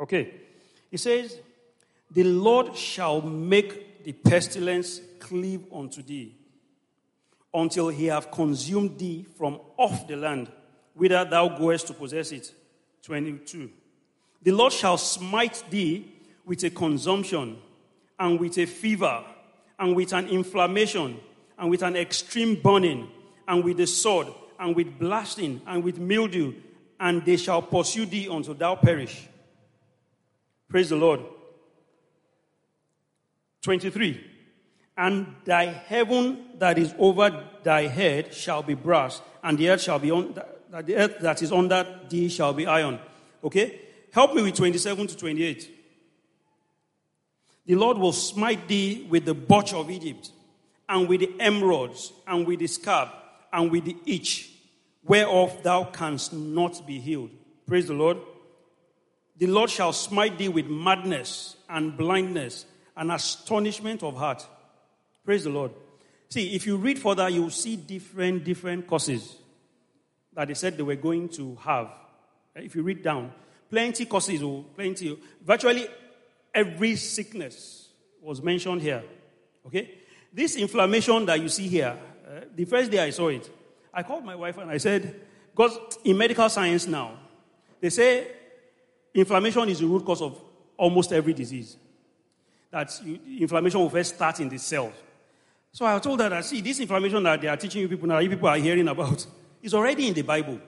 Okay. 0.00 0.34
He 0.90 0.96
says, 0.96 1.38
The 2.10 2.24
Lord 2.24 2.76
shall 2.76 3.20
make 3.22 4.02
the 4.04 4.12
pestilence 4.12 5.00
cleave 5.20 5.64
unto 5.72 6.02
thee, 6.02 6.34
until 7.52 7.88
he 7.88 8.06
have 8.06 8.30
consumed 8.32 8.98
thee 8.98 9.24
from 9.38 9.60
off 9.76 10.08
the 10.08 10.16
land, 10.16 10.50
whither 10.94 11.24
thou 11.24 11.48
goest 11.48 11.86
to 11.86 11.94
possess 11.94 12.32
it. 12.32 12.52
22. 13.02 13.70
The 14.42 14.50
Lord 14.50 14.72
shall 14.72 14.98
smite 14.98 15.62
thee 15.70 16.10
with 16.44 16.64
a 16.64 16.70
consumption 16.70 17.58
and 18.18 18.38
with 18.38 18.58
a 18.58 18.66
fever, 18.66 19.24
and 19.78 19.96
with 19.96 20.12
an 20.12 20.28
inflammation, 20.28 21.18
and 21.58 21.70
with 21.70 21.82
an 21.82 21.96
extreme 21.96 22.60
burning, 22.60 23.08
and 23.48 23.64
with 23.64 23.76
the 23.76 23.86
sword, 23.86 24.28
and 24.58 24.74
with 24.76 24.98
blasting, 24.98 25.60
and 25.66 25.82
with 25.82 25.98
mildew, 25.98 26.54
and 27.00 27.24
they 27.24 27.36
shall 27.36 27.62
pursue 27.62 28.06
thee 28.06 28.28
until 28.30 28.54
thou 28.54 28.74
perish. 28.76 29.28
Praise 30.68 30.90
the 30.90 30.96
Lord. 30.96 31.20
23. 33.62 34.30
And 34.96 35.26
thy 35.44 35.64
heaven 35.64 36.44
that 36.58 36.78
is 36.78 36.94
over 36.98 37.44
thy 37.64 37.88
head 37.88 38.32
shall 38.32 38.62
be 38.62 38.74
brass, 38.74 39.20
and 39.42 39.58
the 39.58 39.70
earth 39.70 39.82
shall 39.82 39.98
be 39.98 40.10
on 40.10 40.34
that 40.34 40.86
the 40.86 40.96
earth 40.96 41.18
that 41.20 41.40
is 41.40 41.52
under 41.52 41.86
thee 42.08 42.28
shall 42.28 42.52
be 42.52 42.66
iron. 42.66 42.98
Okay? 43.44 43.80
Help 44.12 44.34
me 44.34 44.42
with 44.42 44.54
27 44.54 45.06
to 45.06 45.16
28. 45.16 45.73
The 47.66 47.74
Lord 47.74 47.98
will 47.98 48.12
smite 48.12 48.68
thee 48.68 49.06
with 49.08 49.24
the 49.24 49.34
botch 49.34 49.72
of 49.72 49.90
Egypt, 49.90 50.30
and 50.88 51.08
with 51.08 51.20
the 51.20 51.32
emerods, 51.38 52.12
and 52.26 52.46
with 52.46 52.58
the 52.58 52.66
scab, 52.66 53.08
and 53.52 53.70
with 53.70 53.84
the 53.84 53.96
itch, 54.06 54.50
whereof 55.02 55.62
thou 55.62 55.84
canst 55.84 56.32
not 56.32 56.86
be 56.86 56.98
healed. 56.98 57.30
Praise 57.66 57.86
the 57.86 57.94
Lord. 57.94 58.18
The 59.36 59.46
Lord 59.46 59.70
shall 59.70 59.92
smite 59.92 60.38
thee 60.38 60.48
with 60.48 60.66
madness 60.66 61.56
and 61.68 61.96
blindness 61.96 62.66
and 62.96 63.10
astonishment 63.10 64.02
of 64.02 64.16
heart. 64.16 64.46
Praise 65.24 65.44
the 65.44 65.50
Lord. 65.50 65.72
See, 66.28 66.54
if 66.54 66.66
you 66.66 66.76
read 66.76 66.98
further, 66.98 67.28
you 67.28 67.42
will 67.42 67.50
see 67.50 67.76
different, 67.76 68.44
different 68.44 68.86
causes 68.86 69.36
that 70.34 70.48
they 70.48 70.54
said 70.54 70.76
they 70.76 70.82
were 70.82 70.96
going 70.96 71.28
to 71.30 71.56
have. 71.62 71.90
If 72.54 72.74
you 72.76 72.82
read 72.82 73.02
down, 73.02 73.32
plenty 73.70 74.04
causes, 74.04 74.42
oh, 74.42 74.64
plenty. 74.74 75.18
Virtually 75.44 75.86
every 76.54 76.96
sickness 76.96 77.88
was 78.22 78.40
mentioned 78.40 78.80
here. 78.80 79.02
Okay? 79.66 79.90
This 80.32 80.56
inflammation 80.56 81.26
that 81.26 81.40
you 81.40 81.48
see 81.48 81.68
here, 81.68 81.96
uh, 82.26 82.40
the 82.54 82.64
first 82.64 82.90
day 82.90 83.00
I 83.00 83.10
saw 83.10 83.28
it, 83.28 83.50
I 83.92 84.02
called 84.02 84.24
my 84.24 84.34
wife 84.34 84.58
and 84.58 84.70
I 84.70 84.78
said, 84.78 85.20
because 85.54 85.78
in 86.04 86.16
medical 86.16 86.48
science 86.48 86.86
now, 86.86 87.18
they 87.80 87.90
say 87.90 88.28
inflammation 89.12 89.68
is 89.68 89.80
the 89.80 89.86
root 89.86 90.04
cause 90.04 90.22
of 90.22 90.40
almost 90.76 91.12
every 91.12 91.32
disease. 91.32 91.76
That 92.70 92.90
inflammation 93.04 93.80
will 93.80 93.90
first 93.90 94.16
start 94.16 94.40
in 94.40 94.48
the 94.48 94.58
cells. 94.58 94.92
So 95.70 95.86
I 95.86 95.98
told 95.98 96.20
her 96.20 96.28
that, 96.28 96.44
see, 96.44 96.60
this 96.60 96.80
inflammation 96.80 97.22
that 97.22 97.40
they 97.40 97.48
are 97.48 97.56
teaching 97.56 97.82
you 97.82 97.88
people 97.88 98.08
now, 98.08 98.18
you 98.18 98.30
people 98.30 98.48
are 98.48 98.56
hearing 98.56 98.88
about, 98.88 99.26
is 99.62 99.74
already 99.74 100.08
in 100.08 100.14
the 100.14 100.22
Bible. 100.22 100.60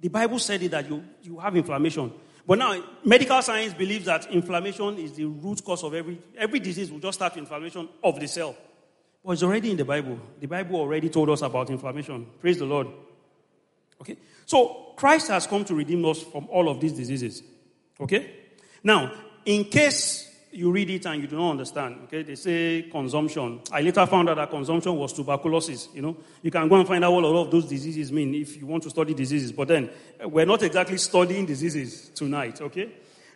The 0.00 0.08
Bible 0.08 0.38
said 0.38 0.62
it 0.62 0.70
that 0.70 0.88
you, 0.88 1.02
you 1.22 1.38
have 1.38 1.56
inflammation. 1.56 2.12
But 2.46 2.58
now, 2.58 2.80
medical 3.04 3.42
science 3.42 3.74
believes 3.74 4.04
that 4.04 4.30
inflammation 4.30 4.98
is 4.98 5.12
the 5.12 5.24
root 5.24 5.64
cause 5.64 5.82
of 5.82 5.94
every, 5.94 6.18
every 6.38 6.60
disease 6.60 6.92
will 6.92 7.00
just 7.00 7.18
start 7.18 7.34
with 7.34 7.42
inflammation 7.42 7.88
of 8.04 8.20
the 8.20 8.28
cell. 8.28 8.54
But 9.24 9.32
it's 9.32 9.42
already 9.42 9.72
in 9.72 9.76
the 9.76 9.84
Bible. 9.84 10.20
The 10.38 10.46
Bible 10.46 10.76
already 10.76 11.08
told 11.08 11.28
us 11.30 11.42
about 11.42 11.70
inflammation. 11.70 12.26
Praise 12.40 12.58
the 12.58 12.64
Lord. 12.64 12.86
Okay? 14.00 14.16
So, 14.44 14.92
Christ 14.94 15.28
has 15.28 15.48
come 15.48 15.64
to 15.64 15.74
redeem 15.74 16.04
us 16.04 16.22
from 16.22 16.46
all 16.48 16.68
of 16.68 16.80
these 16.80 16.92
diseases. 16.92 17.42
Okay? 18.00 18.30
Now, 18.84 19.12
in 19.44 19.64
case 19.64 20.25
you 20.56 20.70
read 20.70 20.88
it 20.90 21.06
and 21.06 21.20
you 21.20 21.28
do 21.28 21.36
not 21.36 21.50
understand. 21.50 22.00
Okay, 22.04 22.22
they 22.22 22.34
say 22.34 22.88
consumption. 22.90 23.60
I 23.70 23.82
later 23.82 24.06
found 24.06 24.30
out 24.30 24.36
that 24.36 24.50
consumption 24.50 24.96
was 24.96 25.12
tuberculosis. 25.12 25.88
You 25.94 26.02
know, 26.02 26.16
you 26.42 26.50
can 26.50 26.68
go 26.68 26.76
and 26.76 26.86
find 26.86 27.04
out 27.04 27.12
what 27.12 27.24
a 27.24 27.28
lot 27.28 27.44
of 27.44 27.50
those 27.50 27.66
diseases 27.66 28.10
mean 28.10 28.34
if 28.34 28.56
you 28.56 28.66
want 28.66 28.82
to 28.84 28.90
study 28.90 29.14
diseases. 29.14 29.52
But 29.52 29.68
then 29.68 29.90
we're 30.24 30.46
not 30.46 30.62
exactly 30.62 30.96
studying 30.96 31.44
diseases 31.46 32.10
tonight. 32.14 32.60
Okay, 32.60 32.90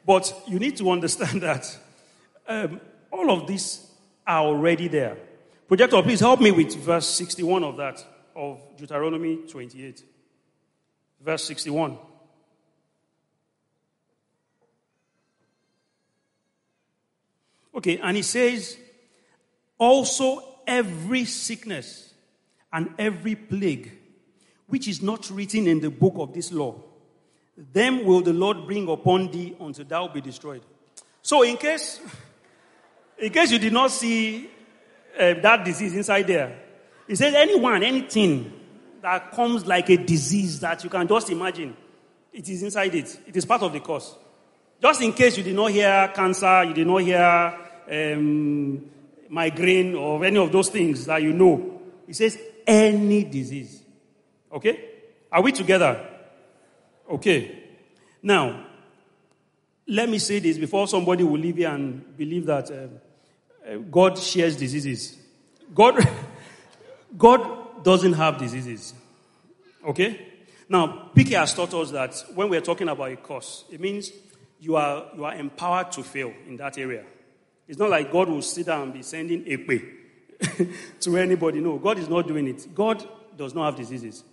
but 0.06 0.32
you 0.46 0.58
need 0.58 0.76
to 0.78 0.90
understand 0.90 1.42
that 1.42 1.78
um, 2.48 2.80
all 3.10 3.30
of 3.30 3.46
these 3.46 3.86
are 4.26 4.44
already 4.44 4.88
there. 4.88 5.16
Projector, 5.68 6.02
please 6.02 6.20
help 6.20 6.40
me 6.40 6.50
with 6.50 6.74
verse 6.76 7.06
61 7.06 7.62
of 7.62 7.76
that 7.76 8.04
of 8.34 8.60
Deuteronomy 8.76 9.36
28. 9.46 10.02
Verse 11.20 11.44
61. 11.44 11.98
Okay, 17.74 17.98
and 17.98 18.16
he 18.16 18.22
says, 18.22 18.76
also 19.78 20.42
every 20.66 21.24
sickness 21.24 22.12
and 22.72 22.92
every 22.98 23.34
plague 23.34 23.92
which 24.66 24.86
is 24.86 25.02
not 25.02 25.28
written 25.30 25.66
in 25.66 25.80
the 25.80 25.90
book 25.90 26.14
of 26.16 26.32
this 26.32 26.52
law, 26.52 26.80
them 27.72 28.04
will 28.04 28.20
the 28.20 28.32
Lord 28.32 28.66
bring 28.66 28.88
upon 28.88 29.30
thee 29.30 29.56
until 29.60 29.84
thou 29.84 30.08
be 30.08 30.20
destroyed. 30.20 30.62
So, 31.22 31.42
in 31.42 31.56
case, 31.56 32.00
in 33.18 33.32
case 33.32 33.50
you 33.50 33.58
did 33.58 33.72
not 33.72 33.90
see 33.90 34.48
uh, 35.18 35.34
that 35.34 35.64
disease 35.64 35.94
inside 35.94 36.26
there, 36.26 36.56
he 37.06 37.16
says 37.16 37.34
anyone, 37.34 37.82
anything 37.82 38.52
that 39.02 39.32
comes 39.32 39.66
like 39.66 39.90
a 39.90 39.96
disease 39.96 40.60
that 40.60 40.84
you 40.84 40.90
can 40.90 41.08
just 41.08 41.30
imagine, 41.30 41.76
it 42.32 42.48
is 42.48 42.62
inside 42.62 42.94
it. 42.94 43.18
It 43.26 43.36
is 43.36 43.44
part 43.44 43.62
of 43.62 43.72
the 43.72 43.80
cause. 43.80 44.14
Just 44.80 45.02
in 45.02 45.12
case 45.12 45.36
you 45.36 45.42
did 45.42 45.54
not 45.54 45.70
hear 45.70 46.10
cancer, 46.14 46.64
you 46.64 46.74
did 46.74 46.86
not 46.86 46.98
hear 46.98 47.58
um, 47.90 48.90
migraine 49.28 49.94
or 49.94 50.24
any 50.24 50.38
of 50.38 50.50
those 50.50 50.70
things 50.70 51.04
that 51.06 51.22
you 51.22 51.32
know. 51.32 51.80
He 52.06 52.12
says 52.12 52.38
any 52.66 53.24
disease. 53.24 53.82
Okay? 54.52 54.84
Are 55.30 55.42
we 55.42 55.52
together? 55.52 56.06
Okay. 57.10 57.62
Now, 58.22 58.66
let 59.86 60.08
me 60.08 60.18
say 60.18 60.38
this 60.38 60.56
before 60.56 60.88
somebody 60.88 61.24
will 61.24 61.38
leave 61.38 61.56
here 61.56 61.70
and 61.70 62.16
believe 62.16 62.46
that 62.46 62.70
uh, 62.70 63.68
uh, 63.68 63.76
God 63.90 64.18
shares 64.18 64.56
diseases. 64.56 65.18
God, 65.74 66.08
God 67.18 67.84
doesn't 67.84 68.14
have 68.14 68.38
diseases. 68.38 68.94
Okay? 69.86 70.26
Now, 70.68 71.10
PK 71.14 71.30
has 71.38 71.54
taught 71.54 71.74
us 71.74 71.90
that 71.90 72.24
when 72.34 72.48
we're 72.48 72.60
talking 72.60 72.88
about 72.88 73.10
a 73.10 73.16
cause, 73.16 73.64
it 73.70 73.80
means 73.80 74.12
you 74.60 74.76
are, 74.76 75.06
you 75.16 75.24
are 75.24 75.34
empowered 75.34 75.90
to 75.92 76.02
fail 76.02 76.32
in 76.46 76.56
that 76.58 76.78
area. 76.78 77.04
It's 77.66 77.78
not 77.78 77.90
like 77.90 78.12
God 78.12 78.28
will 78.28 78.42
sit 78.42 78.66
down 78.66 78.82
and 78.82 78.92
be 78.92 79.02
sending 79.02 79.44
a 79.46 79.56
pay 79.56 79.82
to 81.00 81.16
anybody. 81.16 81.60
No, 81.60 81.78
God 81.78 81.98
is 81.98 82.08
not 82.08 82.26
doing 82.26 82.48
it. 82.48 82.74
God 82.74 83.06
does 83.36 83.54
not 83.54 83.66
have 83.66 83.76
diseases. 83.76 84.24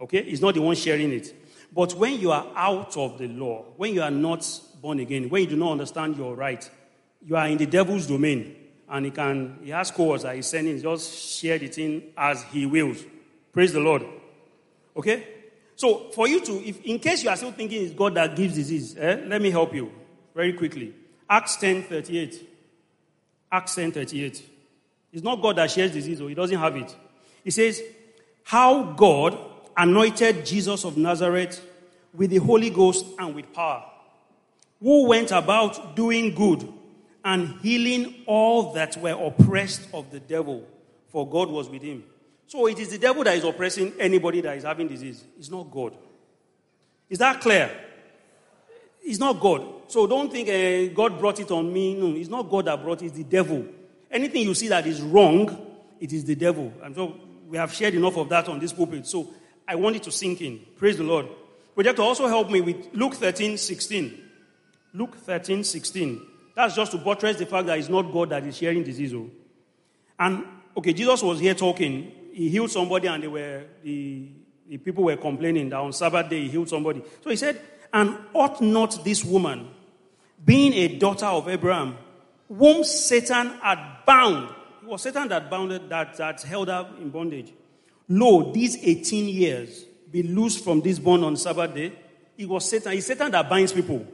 Okay? 0.00 0.22
He's 0.24 0.40
not 0.40 0.54
the 0.54 0.60
one 0.60 0.76
sharing 0.76 1.12
it. 1.12 1.34
But 1.72 1.94
when 1.94 2.20
you 2.20 2.30
are 2.30 2.46
out 2.54 2.96
of 2.96 3.18
the 3.18 3.28
law, 3.28 3.64
when 3.76 3.94
you 3.94 4.02
are 4.02 4.10
not 4.10 4.48
born 4.80 5.00
again, 5.00 5.28
when 5.28 5.42
you 5.42 5.48
do 5.48 5.56
not 5.56 5.72
understand 5.72 6.16
your 6.16 6.34
right, 6.34 6.68
you 7.24 7.36
are 7.36 7.48
in 7.48 7.58
the 7.58 7.66
devil's 7.66 8.06
domain. 8.06 8.56
And 8.88 9.06
he 9.06 9.10
can, 9.10 9.58
he 9.62 9.70
has 9.70 9.90
codes 9.90 10.24
that 10.24 10.36
he's 10.36 10.46
sending, 10.46 10.80
just 10.80 11.38
share 11.38 11.58
the 11.58 11.68
thing 11.68 12.02
as 12.16 12.42
he 12.44 12.66
wills. 12.66 13.02
Praise 13.52 13.72
the 13.72 13.80
Lord. 13.80 14.04
Okay? 14.96 15.26
So, 15.76 16.10
for 16.10 16.28
you 16.28 16.40
to, 16.44 16.52
if, 16.68 16.80
in 16.82 16.98
case 16.98 17.24
you 17.24 17.30
are 17.30 17.36
still 17.36 17.52
thinking 17.52 17.84
it's 17.84 17.94
God 17.94 18.14
that 18.14 18.36
gives 18.36 18.54
disease, 18.54 18.96
eh, 18.96 19.22
let 19.26 19.42
me 19.42 19.50
help 19.50 19.74
you 19.74 19.92
very 20.34 20.52
quickly. 20.52 20.94
Acts 21.28 21.56
10 21.56 21.84
38. 21.84 22.48
Acts 23.50 23.74
10 23.74 23.92
38. 23.92 24.50
It's 25.12 25.22
not 25.22 25.40
God 25.40 25.56
that 25.56 25.70
shares 25.70 25.92
disease, 25.92 26.20
or 26.20 26.28
he 26.28 26.34
doesn't 26.34 26.58
have 26.58 26.76
it. 26.76 26.94
He 27.42 27.50
says, 27.50 27.82
How 28.42 28.82
God 28.92 29.38
anointed 29.76 30.46
Jesus 30.46 30.84
of 30.84 30.96
Nazareth 30.96 31.64
with 32.12 32.30
the 32.30 32.38
Holy 32.38 32.70
Ghost 32.70 33.04
and 33.18 33.34
with 33.34 33.52
power, 33.52 33.84
who 34.80 35.06
went 35.08 35.30
about 35.30 35.96
doing 35.96 36.34
good 36.34 36.68
and 37.24 37.60
healing 37.60 38.22
all 38.26 38.72
that 38.74 38.96
were 38.96 39.12
oppressed 39.12 39.88
of 39.92 40.10
the 40.10 40.20
devil, 40.20 40.66
for 41.08 41.28
God 41.28 41.48
was 41.48 41.68
with 41.68 41.82
him. 41.82 42.04
So 42.46 42.66
it 42.66 42.78
is 42.78 42.90
the 42.90 42.98
devil 42.98 43.24
that 43.24 43.36
is 43.36 43.44
oppressing 43.44 43.94
anybody 43.98 44.40
that 44.42 44.56
is 44.56 44.64
having 44.64 44.88
disease. 44.88 45.24
It's 45.38 45.50
not 45.50 45.70
God. 45.70 45.96
Is 47.08 47.18
that 47.18 47.40
clear? 47.40 47.70
It's 49.02 49.18
not 49.18 49.40
God. 49.40 49.66
So 49.88 50.06
don't 50.06 50.32
think 50.32 50.48
uh, 50.48 50.94
God 50.94 51.18
brought 51.18 51.40
it 51.40 51.50
on 51.50 51.72
me. 51.72 51.94
No, 51.94 52.16
it's 52.16 52.28
not 52.28 52.50
God 52.50 52.64
that 52.66 52.82
brought 52.82 53.02
it, 53.02 53.06
it's 53.06 53.16
the 53.16 53.24
devil. 53.24 53.66
Anything 54.10 54.42
you 54.42 54.54
see 54.54 54.68
that 54.68 54.86
is 54.86 55.02
wrong, 55.02 55.66
it 56.00 56.12
is 56.12 56.24
the 56.24 56.34
devil. 56.34 56.72
And 56.82 56.94
so 56.94 57.20
we 57.48 57.56
have 57.58 57.72
shared 57.72 57.94
enough 57.94 58.16
of 58.16 58.28
that 58.30 58.48
on 58.48 58.58
this 58.58 58.72
pulpit. 58.72 59.06
So 59.06 59.28
I 59.66 59.74
want 59.74 59.96
it 59.96 60.02
to 60.04 60.12
sink 60.12 60.40
in. 60.40 60.60
Praise 60.76 60.96
the 60.96 61.04
Lord. 61.04 61.26
Projector 61.74 62.02
also 62.02 62.28
help 62.28 62.50
me 62.50 62.60
with 62.60 62.88
Luke 62.92 63.14
13, 63.14 63.58
16. 63.58 64.20
Luke 64.94 65.16
13, 65.16 65.64
16. 65.64 66.22
That's 66.54 66.74
just 66.76 66.92
to 66.92 66.98
buttress 66.98 67.36
the 67.36 67.46
fact 67.46 67.66
that 67.66 67.78
it's 67.78 67.88
not 67.88 68.12
God 68.12 68.30
that 68.30 68.44
is 68.44 68.56
sharing 68.56 68.84
disease. 68.84 69.12
Oh. 69.12 69.28
And 70.18 70.44
okay, 70.76 70.92
Jesus 70.92 71.22
was 71.22 71.40
here 71.40 71.54
talking 71.54 72.12
he 72.34 72.48
healed 72.48 72.70
somebody 72.70 73.06
and 73.06 73.22
they 73.22 73.28
were, 73.28 73.62
the, 73.82 74.28
the 74.68 74.78
people 74.78 75.04
were 75.04 75.16
complaining 75.16 75.68
that 75.70 75.78
on 75.78 75.92
Sabbath 75.92 76.28
day 76.28 76.42
he 76.42 76.48
healed 76.48 76.68
somebody. 76.68 77.02
So 77.22 77.30
he 77.30 77.36
said, 77.36 77.60
And 77.92 78.18
ought 78.32 78.60
not 78.60 79.04
this 79.04 79.24
woman, 79.24 79.68
being 80.44 80.72
a 80.72 80.98
daughter 80.98 81.26
of 81.26 81.48
Abraham, 81.48 81.96
whom 82.48 82.82
Satan 82.82 83.50
had 83.62 83.78
bound, 84.04 84.52
it 84.82 84.88
was 84.88 85.02
Satan 85.02 85.28
that 85.28 85.48
bounded, 85.48 85.88
that, 85.88 86.16
that 86.16 86.42
held 86.42 86.68
her 86.68 86.90
in 87.00 87.10
bondage. 87.10 87.52
Lo, 88.08 88.52
these 88.52 88.76
18 88.76 89.28
years 89.28 89.84
be 90.10 90.22
loosed 90.22 90.62
from 90.62 90.80
this 90.80 90.98
bond 90.98 91.24
on 91.24 91.36
Sabbath 91.36 91.74
day. 91.74 91.92
It 92.36 92.48
was 92.48 92.68
Satan. 92.68 92.92
It's 92.92 93.06
Satan 93.06 93.30
that 93.30 93.48
binds 93.48 93.72
people. 93.72 94.06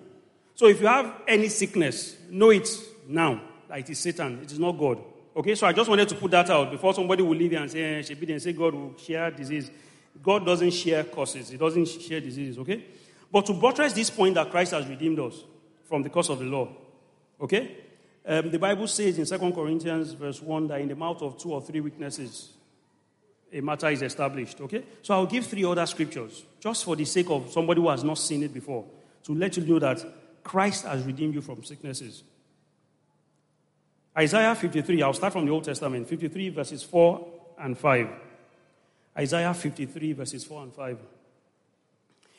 So 0.54 0.66
if 0.66 0.80
you 0.80 0.86
have 0.86 1.22
any 1.26 1.48
sickness, 1.48 2.16
know 2.30 2.50
it 2.50 2.68
now 3.08 3.40
that 3.68 3.78
it 3.78 3.90
is 3.90 3.98
Satan. 3.98 4.40
It 4.42 4.52
is 4.52 4.58
not 4.58 4.72
God. 4.72 5.02
Okay, 5.34 5.54
so 5.54 5.66
I 5.66 5.72
just 5.72 5.88
wanted 5.88 6.08
to 6.08 6.14
put 6.16 6.30
that 6.32 6.50
out 6.50 6.70
before 6.70 6.92
somebody 6.92 7.22
will 7.22 7.36
leave 7.36 7.52
here 7.52 7.60
and 7.60 7.70
say, 7.70 7.98
eh, 7.98 8.02
she 8.02 8.14
and 8.14 8.42
say 8.42 8.52
God 8.52 8.74
will 8.74 8.96
share 8.98 9.30
disease. 9.30 9.70
God 10.22 10.44
doesn't 10.44 10.72
share 10.72 11.04
causes, 11.04 11.50
He 11.50 11.56
doesn't 11.56 11.86
share 11.86 12.20
diseases, 12.20 12.58
okay? 12.58 12.84
But 13.30 13.46
to 13.46 13.54
buttress 13.54 13.92
this 13.92 14.10
point 14.10 14.34
that 14.34 14.50
Christ 14.50 14.72
has 14.72 14.86
redeemed 14.86 15.20
us 15.20 15.44
from 15.84 16.02
the 16.02 16.10
curse 16.10 16.28
of 16.30 16.40
the 16.40 16.46
law, 16.46 16.68
okay? 17.40 17.76
Um, 18.26 18.50
the 18.50 18.58
Bible 18.58 18.86
says 18.86 19.18
in 19.18 19.24
2 19.24 19.52
Corinthians, 19.52 20.12
verse 20.12 20.42
1, 20.42 20.66
that 20.68 20.80
in 20.80 20.88
the 20.88 20.96
mouth 20.96 21.22
of 21.22 21.38
two 21.38 21.52
or 21.52 21.62
three 21.62 21.80
witnesses, 21.80 22.50
a 23.52 23.60
matter 23.60 23.88
is 23.88 24.02
established, 24.02 24.60
okay? 24.60 24.84
So 25.02 25.14
I'll 25.14 25.26
give 25.26 25.46
three 25.46 25.64
other 25.64 25.86
scriptures, 25.86 26.44
just 26.58 26.84
for 26.84 26.96
the 26.96 27.04
sake 27.04 27.30
of 27.30 27.50
somebody 27.50 27.80
who 27.80 27.88
has 27.88 28.04
not 28.04 28.18
seen 28.18 28.42
it 28.42 28.52
before, 28.52 28.84
to 29.24 29.34
let 29.34 29.56
you 29.56 29.64
know 29.64 29.78
that 29.78 30.04
Christ 30.42 30.86
has 30.86 31.04
redeemed 31.04 31.34
you 31.34 31.40
from 31.40 31.62
sicknesses. 31.62 32.24
Isaiah 34.20 34.54
53, 34.54 35.02
I'll 35.02 35.14
start 35.14 35.32
from 35.32 35.46
the 35.46 35.50
Old 35.50 35.64
Testament, 35.64 36.06
53 36.06 36.50
verses 36.50 36.82
4 36.82 37.26
and 37.58 37.78
5. 37.78 38.08
Isaiah 39.16 39.54
53 39.54 40.12
verses 40.12 40.44
4 40.44 40.62
and 40.64 40.74
5. 40.74 40.98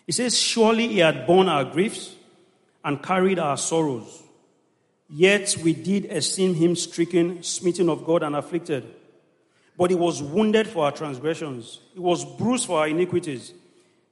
It 0.06 0.13
says, 0.13 0.38
Surely 0.38 0.89
he 0.89 1.00
had 1.00 1.26
borne 1.26 1.50
our 1.50 1.65
griefs 1.65 2.13
and 2.86 3.02
carried 3.02 3.39
our 3.39 3.58
sorrows. 3.58 4.22
Yet 5.10 5.58
we 5.63 5.74
did 5.74 6.06
esteem 6.06 6.54
him 6.54 6.76
stricken, 6.76 7.41
smitten 7.41 7.89
of 7.89 8.06
God, 8.06 8.22
and 8.22 8.36
afflicted. 8.36 8.86
But 9.76 9.89
he 9.89 9.96
was 9.96 10.22
wounded 10.22 10.67
for 10.67 10.86
our 10.86 10.91
transgressions, 10.91 11.80
he 11.96 12.00
was 12.00 12.24
bruised 12.24 12.67
for 12.67 12.82
our 12.82 12.88
iniquities. 12.88 13.54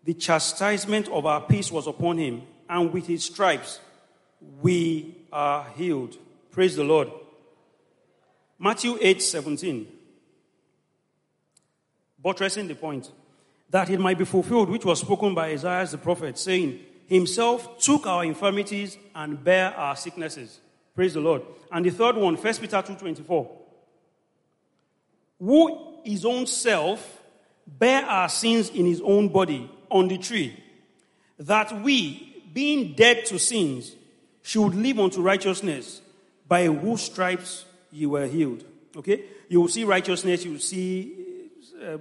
The 0.06 0.16
chastisement 0.16 1.08
of 1.10 1.28
our 1.28 1.42
peace 1.42 1.72
was 1.72 1.86
upon 1.86 2.18
him, 2.18 2.42
and 2.68 2.92
with 2.92 3.06
his 3.06 3.26
stripes 3.26 3.80
we 4.60 5.16
are 5.32 5.68
healed. 5.76 6.18
Praise 6.50 6.76
the 6.76 6.84
Lord. 6.84 7.12
Matthew 8.60 8.98
8 9.00 9.22
17. 9.22 9.88
Buttressing 12.22 12.68
the 12.68 12.76
point 12.76 13.10
that 13.70 13.90
it 13.90 14.00
might 14.00 14.18
be 14.18 14.26
fulfilled, 14.26 14.70
which 14.70 14.84
was 14.84 15.00
spoken 15.00 15.34
by 15.34 15.50
Isaiah 15.50 15.86
the 15.88 15.98
prophet, 15.98 16.38
saying, 16.38 16.80
Himself 17.08 17.80
took 17.80 18.06
our 18.06 18.26
infirmities 18.26 18.98
and 19.16 19.42
bare 19.42 19.74
our 19.74 19.96
sicknesses. 19.96 20.60
Praise 20.94 21.14
the 21.14 21.22
Lord. 21.22 21.44
And 21.72 21.86
the 21.86 21.92
third 21.92 22.18
one, 22.18 22.36
1 22.36 22.54
Peter 22.56 22.78
2.24. 22.78 23.50
Who 25.40 26.02
his 26.04 26.26
own 26.26 26.46
self 26.46 27.22
bare 27.66 28.04
our 28.04 28.28
sins 28.28 28.70
in 28.70 28.86
his 28.86 29.00
own 29.02 29.30
body 29.30 29.70
on 29.90 30.08
the 30.08 30.18
tree, 30.18 30.62
that 31.38 31.82
we, 31.82 32.44
being 32.52 32.94
dead 32.94 33.26
to 33.28 33.40
sins, 33.40 33.96
should 34.42 34.76
live 34.76 35.00
unto 35.00 35.22
righteousness, 35.22 36.02
by 36.48 36.66
whose 36.66 37.02
stripes 37.02 37.66
you 37.92 38.10
were 38.12 38.28
healed. 38.28 38.64
Okay? 38.96 39.24
You 39.48 39.62
will 39.62 39.68
see 39.68 39.84
righteousness, 39.84 40.46
you 40.46 40.52
will 40.52 40.60
see 40.60 41.50
uh, 41.84 41.98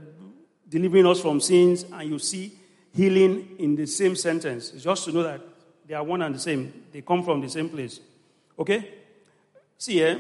delivering 0.69 1.07
us 1.07 1.21
from 1.21 1.41
sins, 1.41 1.85
and 1.93 2.09
you 2.09 2.19
see 2.19 2.53
healing 2.95 3.57
in 3.59 3.77
the 3.77 3.87
same 3.87 4.17
sentence. 4.17 4.71
Just 4.71 5.05
to 5.05 5.13
know 5.13 5.23
that 5.23 5.41
they 5.87 5.95
are 5.95 6.05
one 6.05 6.23
and 6.23 6.35
the 6.35 6.39
same. 6.39 6.85
They 6.93 7.03
come 7.03 7.23
from 7.23 7.41
the 7.41 7.49
same 7.49 7.69
place. 7.69 8.01
Okay? 8.59 8.89
See 9.79 10.03
eh? 10.03 10.19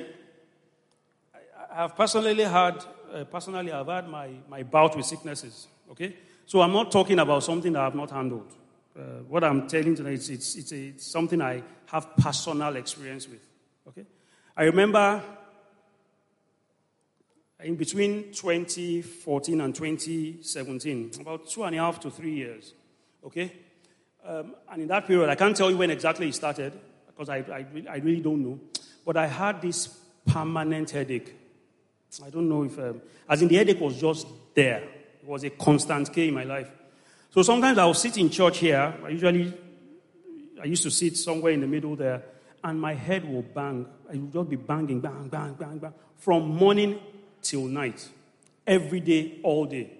I 1.70 1.82
have 1.82 1.96
personally 1.96 2.44
had, 2.44 2.84
uh, 3.12 3.24
personally, 3.24 3.72
I've 3.72 3.86
had 3.86 4.08
my, 4.08 4.30
my 4.48 4.62
bout 4.62 4.96
with 4.96 5.04
sicknesses. 5.04 5.68
Okay? 5.90 6.16
So 6.46 6.62
I'm 6.62 6.72
not 6.72 6.90
talking 6.90 7.18
about 7.18 7.44
something 7.44 7.72
that 7.72 7.82
I've 7.82 7.94
not 7.94 8.10
handled. 8.10 8.50
Uh, 8.98 9.22
what 9.28 9.44
I'm 9.44 9.68
telling 9.68 9.94
tonight, 9.94 10.14
it's, 10.14 10.28
it's, 10.28 10.56
it's, 10.56 10.72
it's 10.72 11.06
something 11.06 11.40
I 11.42 11.62
have 11.86 12.16
personal 12.16 12.74
experience 12.76 13.28
with. 13.28 13.40
Okay? 13.88 14.06
I 14.56 14.64
remember 14.64 15.22
in 17.64 17.74
between 17.74 18.32
2014 18.32 19.60
and 19.60 19.74
2017, 19.74 21.12
about 21.20 21.48
two 21.48 21.64
and 21.64 21.74
a 21.74 21.78
half 21.78 21.98
to 22.00 22.10
three 22.10 22.34
years. 22.34 22.72
Okay? 23.24 23.52
Um, 24.24 24.54
and 24.70 24.82
in 24.82 24.88
that 24.88 25.06
period, 25.06 25.28
I 25.28 25.34
can't 25.34 25.56
tell 25.56 25.70
you 25.70 25.76
when 25.76 25.90
exactly 25.90 26.28
it 26.28 26.34
started 26.34 26.72
because 27.06 27.28
I, 27.28 27.38
I, 27.38 27.66
I, 27.90 27.96
really 27.96 28.20
don't 28.20 28.42
know. 28.44 28.60
But 29.04 29.16
I 29.16 29.26
had 29.26 29.60
this 29.60 29.88
permanent 30.26 30.90
headache. 30.90 31.34
I 32.24 32.30
don't 32.30 32.48
know 32.48 32.62
if, 32.62 32.78
um, 32.78 33.00
as 33.28 33.42
in 33.42 33.48
the 33.48 33.56
headache 33.56 33.80
was 33.80 34.00
just 34.00 34.26
there. 34.54 34.82
It 35.22 35.26
was 35.26 35.44
a 35.44 35.50
constant 35.50 36.12
K 36.12 36.28
in 36.28 36.34
my 36.34 36.44
life. 36.44 36.70
So 37.30 37.42
sometimes 37.42 37.78
I'll 37.78 37.94
sit 37.94 38.18
in 38.18 38.30
church 38.30 38.58
here. 38.58 38.94
I 39.04 39.08
usually 39.08 39.52
I 40.60 40.64
used 40.64 40.82
to 40.84 40.90
sit 40.90 41.16
somewhere 41.16 41.52
in 41.52 41.60
the 41.60 41.66
middle 41.66 41.96
there, 41.96 42.22
and 42.64 42.80
my 42.80 42.94
head 42.94 43.30
will 43.30 43.42
bang. 43.42 43.86
I 44.08 44.16
would 44.16 44.32
just 44.32 44.48
be 44.48 44.56
banging, 44.56 45.00
bang, 45.00 45.28
bang, 45.28 45.54
bang, 45.54 45.78
bang, 45.78 45.92
from 46.16 46.48
morning 46.48 46.98
till 47.42 47.66
night. 47.66 48.08
Every 48.66 49.00
day, 49.00 49.38
all 49.42 49.64
day. 49.64 49.90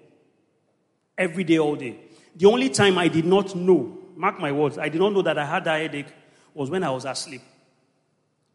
Every 1.17 1.43
day, 1.43 1.57
all 1.57 1.75
day. 1.75 1.97
The 2.35 2.45
only 2.45 2.69
time 2.69 2.97
I 2.97 3.07
did 3.07 3.25
not 3.25 3.55
know, 3.55 3.97
mark 4.15 4.39
my 4.39 4.51
words, 4.51 4.77
I 4.77 4.89
did 4.89 4.99
not 4.99 5.13
know 5.13 5.21
that 5.21 5.37
I 5.37 5.45
had 5.45 5.63
that 5.65 5.81
headache 5.81 6.13
was 6.53 6.69
when 6.69 6.83
I 6.83 6.89
was 6.89 7.05
asleep. 7.05 7.41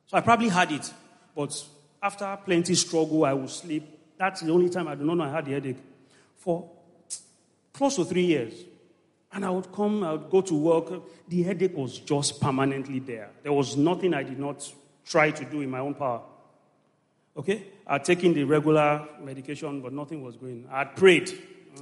So 0.07 0.17
I 0.17 0.21
probably 0.21 0.49
had 0.49 0.73
it, 0.73 0.93
but 1.35 1.65
after 2.03 2.39
plenty 2.45 2.75
struggle, 2.75 3.25
I 3.25 3.33
would 3.33 3.51
sleep. 3.51 3.87
That's 4.17 4.41
the 4.41 4.53
only 4.53 4.71
time 4.71 4.89
I 4.89 4.95
do 4.95 5.05
not 5.05 5.17
know 5.17 5.25
I 5.25 5.31
had 5.31 5.47
the 5.47 5.53
headache. 5.53 5.79
For 6.37 6.71
close 7.75 7.97
to 7.97 8.05
three 8.05 8.25
years. 8.25 8.55
And 9.33 9.45
I 9.45 9.51
would 9.51 9.73
come, 9.73 10.05
I 10.05 10.13
would 10.13 10.31
go 10.31 10.41
to 10.43 10.55
work. 10.55 11.03
The 11.29 11.43
headache 11.43 11.77
was 11.77 11.99
just 11.99 12.41
permanently 12.41 13.01
there. 13.01 13.31
There 13.43 13.53
was 13.53 13.77
nothing 13.77 14.15
I 14.15 14.23
did 14.23 14.39
not 14.39 14.73
try 15.05 15.33
to 15.33 15.45
do 15.45 15.61
in 15.61 15.71
my 15.71 15.81
own 15.81 15.95
power. 15.95 16.23
Okay? 17.37 17.65
I 17.87 17.95
had 17.95 18.05
taken 18.05 18.33
the 18.33 18.45
regular 18.45 19.07
medication, 19.23 19.81
but 19.81 19.93
nothing 19.93 20.23
was 20.23 20.37
going. 20.37 20.67
I 20.71 20.79
had 20.79 20.97
prayed. 20.97 21.33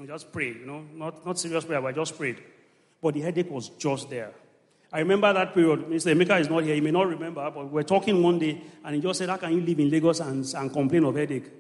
Just 0.07 0.33
prayed, 0.33 0.57
you 0.61 0.67
know, 0.67 0.85
not, 0.95 1.25
not 1.25 1.39
serious 1.39 1.65
prayer, 1.65 1.81
but 1.81 1.89
I 1.89 1.93
just 1.93 2.17
prayed. 2.17 2.43
But 3.03 3.15
the 3.15 3.21
headache 3.21 3.51
was 3.51 3.69
just 3.71 4.09
there. 4.09 4.33
I 4.93 5.01
remember 5.01 5.33
that 5.33 5.55
period. 5.55 5.87
Mr. 5.87 6.15
Emeka 6.15 6.41
is 6.41 6.51
not 6.51 6.65
here. 6.65 6.75
He 6.75 6.81
may 6.81 6.91
not 6.91 7.09
remember, 7.09 7.51
but 7.51 7.65
we 7.65 7.71
were 7.71 7.83
talking 7.83 8.23
one 8.23 8.39
day, 8.39 8.61
and 8.85 8.95
he 8.95 9.01
just 9.01 9.19
said, 9.19 9.29
How 9.29 9.37
can 9.37 9.53
you 9.53 9.61
live 9.61 9.79
in 9.81 9.91
Lagos 9.91 10.21
and, 10.21 10.45
and 10.55 10.73
complain 10.73 11.05
of 11.05 11.15
headache? 11.15 11.51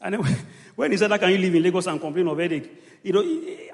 And 0.00 0.14
then 0.14 0.36
when 0.74 0.90
he 0.90 0.96
said, 0.96 1.10
How 1.10 1.18
can 1.18 1.30
you 1.30 1.38
live 1.38 1.54
in 1.54 1.62
Lagos 1.62 1.86
and 1.86 2.00
complain 2.00 2.28
of 2.28 2.38
headache? 2.38 2.70
You 3.02 3.12
know, 3.12 3.22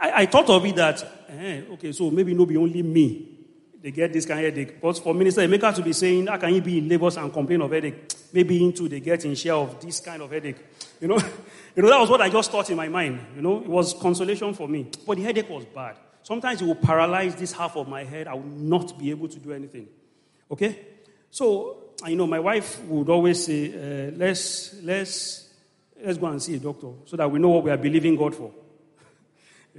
I, 0.00 0.22
I 0.22 0.26
thought 0.26 0.50
of 0.50 0.64
it 0.64 0.76
that, 0.76 1.04
eh, 1.28 1.62
okay, 1.72 1.92
so 1.92 2.10
maybe 2.10 2.34
no 2.34 2.46
be 2.46 2.56
only 2.56 2.82
me. 2.82 3.39
They 3.82 3.90
get 3.90 4.12
this 4.12 4.26
kind 4.26 4.40
of 4.40 4.52
headache. 4.52 4.80
But 4.80 4.98
for 4.98 5.14
Minister 5.14 5.40
Emeka 5.40 5.74
to 5.74 5.82
be 5.82 5.94
saying, 5.94 6.26
How 6.26 6.36
can 6.36 6.54
you 6.54 6.60
be 6.60 6.78
in 6.78 6.88
Lagos 6.88 7.16
and 7.16 7.32
complain 7.32 7.62
of 7.62 7.70
headache? 7.70 8.12
Maybe 8.32 8.62
into 8.62 8.88
they 8.88 9.00
get 9.00 9.24
in 9.24 9.34
share 9.34 9.54
of 9.54 9.80
this 9.80 10.00
kind 10.00 10.20
of 10.20 10.30
headache. 10.30 10.58
You 11.00 11.08
know, 11.08 11.16
you 11.76 11.82
know, 11.82 11.88
that 11.88 11.98
was 11.98 12.10
what 12.10 12.20
I 12.20 12.28
just 12.28 12.50
thought 12.50 12.68
in 12.68 12.76
my 12.76 12.88
mind. 12.88 13.20
You 13.34 13.42
know, 13.42 13.60
it 13.60 13.66
was 13.68 13.94
consolation 13.94 14.52
for 14.52 14.68
me. 14.68 14.90
But 15.06 15.16
the 15.16 15.22
headache 15.22 15.48
was 15.48 15.64
bad. 15.64 15.96
Sometimes 16.22 16.60
it 16.60 16.66
will 16.66 16.74
paralyze 16.74 17.34
this 17.34 17.52
half 17.52 17.76
of 17.76 17.88
my 17.88 18.04
head. 18.04 18.28
I 18.28 18.34
will 18.34 18.42
not 18.42 18.98
be 18.98 19.10
able 19.10 19.28
to 19.28 19.38
do 19.38 19.52
anything. 19.52 19.88
Okay? 20.50 20.78
So, 21.30 21.94
you 22.06 22.16
know, 22.16 22.26
my 22.26 22.40
wife 22.40 22.82
would 22.84 23.08
always 23.08 23.46
say, 23.46 23.72
uh, 23.72 24.10
let's, 24.16 24.74
let's, 24.82 25.48
let's 26.02 26.18
go 26.18 26.26
and 26.26 26.42
see 26.42 26.56
a 26.56 26.58
doctor 26.58 26.88
so 27.06 27.16
that 27.16 27.30
we 27.30 27.38
know 27.38 27.48
what 27.48 27.64
we 27.64 27.70
are 27.70 27.78
believing 27.78 28.16
God 28.16 28.34
for. 28.34 28.52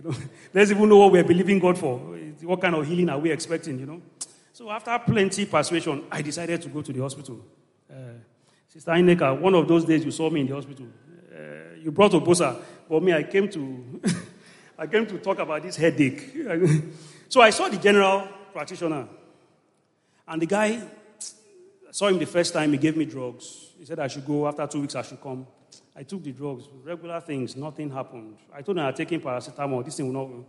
You 0.03 0.09
know, 0.09 0.17
let's 0.53 0.71
even 0.71 0.87
know 0.89 0.97
what 0.97 1.11
we 1.11 1.19
are 1.19 1.23
believing 1.23 1.59
God 1.59 1.77
for. 1.77 1.97
What 2.41 2.61
kind 2.61 2.75
of 2.75 2.85
healing 2.87 3.09
are 3.09 3.19
we 3.19 3.31
expecting, 3.31 3.79
you 3.79 3.85
know? 3.85 4.01
So 4.53 4.69
after 4.69 4.97
plenty 4.99 5.45
persuasion, 5.45 6.05
I 6.11 6.21
decided 6.21 6.61
to 6.63 6.69
go 6.69 6.81
to 6.81 6.91
the 6.91 7.01
hospital. 7.01 7.45
Uh, 7.89 7.95
Sister 8.67 8.91
Ineka, 8.91 9.39
one 9.39 9.53
of 9.55 9.67
those 9.67 9.85
days 9.85 10.03
you 10.03 10.11
saw 10.11 10.29
me 10.29 10.41
in 10.41 10.47
the 10.47 10.55
hospital. 10.55 10.87
Uh, 11.31 11.75
you 11.81 11.91
brought 11.91 12.11
Obosa, 12.11 12.59
For 12.87 13.01
me, 13.01 13.13
I 13.13 13.23
came 13.23 13.49
to 13.49 14.01
I 14.77 14.87
came 14.87 15.05
to 15.05 15.17
talk 15.19 15.37
about 15.37 15.61
this 15.61 15.75
headache. 15.75 16.35
so 17.29 17.41
I 17.41 17.51
saw 17.51 17.69
the 17.69 17.77
general 17.77 18.27
practitioner. 18.51 19.07
And 20.27 20.41
the 20.41 20.47
guy, 20.47 20.81
I 21.87 21.91
saw 21.91 22.07
him 22.07 22.17
the 22.17 22.25
first 22.25 22.53
time, 22.53 22.71
he 22.71 22.77
gave 22.77 22.97
me 22.97 23.05
drugs. 23.05 23.73
He 23.77 23.85
said 23.85 23.99
I 23.99 24.07
should 24.07 24.25
go, 24.25 24.47
after 24.47 24.65
two 24.65 24.81
weeks 24.81 24.95
I 24.95 25.03
should 25.03 25.21
come. 25.21 25.45
I 25.95 26.03
took 26.03 26.23
the 26.23 26.31
drugs, 26.31 26.65
regular 26.83 27.19
things, 27.19 27.55
nothing 27.55 27.91
happened. 27.91 28.37
I 28.53 28.61
told 28.61 28.77
him 28.77 28.83
I 28.83 28.87
had 28.87 28.95
taken 28.95 29.19
paracetamol, 29.19 29.83
this 29.83 29.97
thing 29.97 30.11
will 30.11 30.27
not 30.27 30.45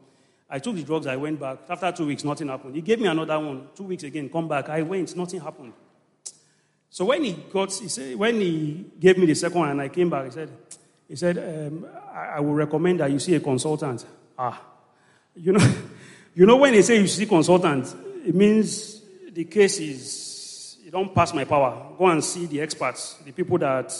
I 0.52 0.58
took 0.58 0.76
the 0.76 0.82
drugs, 0.82 1.06
I 1.06 1.16
went 1.16 1.40
back. 1.40 1.60
After 1.66 1.90
two 1.92 2.06
weeks, 2.08 2.24
nothing 2.24 2.48
happened. 2.48 2.74
He 2.74 2.82
gave 2.82 3.00
me 3.00 3.06
another 3.06 3.38
one, 3.40 3.68
two 3.74 3.84
weeks 3.84 4.02
again, 4.02 4.28
come 4.28 4.46
back. 4.48 4.68
I 4.68 4.82
went, 4.82 5.16
nothing 5.16 5.40
happened. 5.40 5.72
So 6.90 7.06
when 7.06 7.24
he 7.24 7.32
got, 7.32 7.72
he 7.72 7.88
said, 7.88 8.16
when 8.16 8.34
he 8.38 8.84
gave 9.00 9.16
me 9.16 9.24
the 9.24 9.34
second 9.34 9.58
one 9.58 9.70
and 9.70 9.80
I 9.80 9.88
came 9.88 10.10
back, 10.10 10.26
he 10.26 10.30
said, 10.30 10.50
he 11.08 11.16
said, 11.16 11.38
um, 11.38 11.86
I, 12.12 12.36
I 12.36 12.40
will 12.40 12.52
recommend 12.52 13.00
that 13.00 13.10
you 13.10 13.18
see 13.18 13.34
a 13.34 13.40
consultant. 13.40 14.04
Ah, 14.38 14.62
you 15.34 15.52
know, 15.52 15.74
you 16.34 16.44
know 16.44 16.56
when 16.56 16.74
they 16.74 16.82
say 16.82 17.00
you 17.00 17.06
see 17.06 17.24
consultant, 17.24 17.86
it 18.26 18.34
means 18.34 19.00
the 19.32 19.44
case 19.44 19.78
is 19.78 20.76
you 20.84 20.90
don't 20.90 21.14
pass 21.14 21.32
my 21.32 21.44
power. 21.44 21.94
Go 21.96 22.08
and 22.08 22.22
see 22.22 22.44
the 22.44 22.60
experts, 22.60 23.14
the 23.24 23.32
people 23.32 23.56
that. 23.56 23.90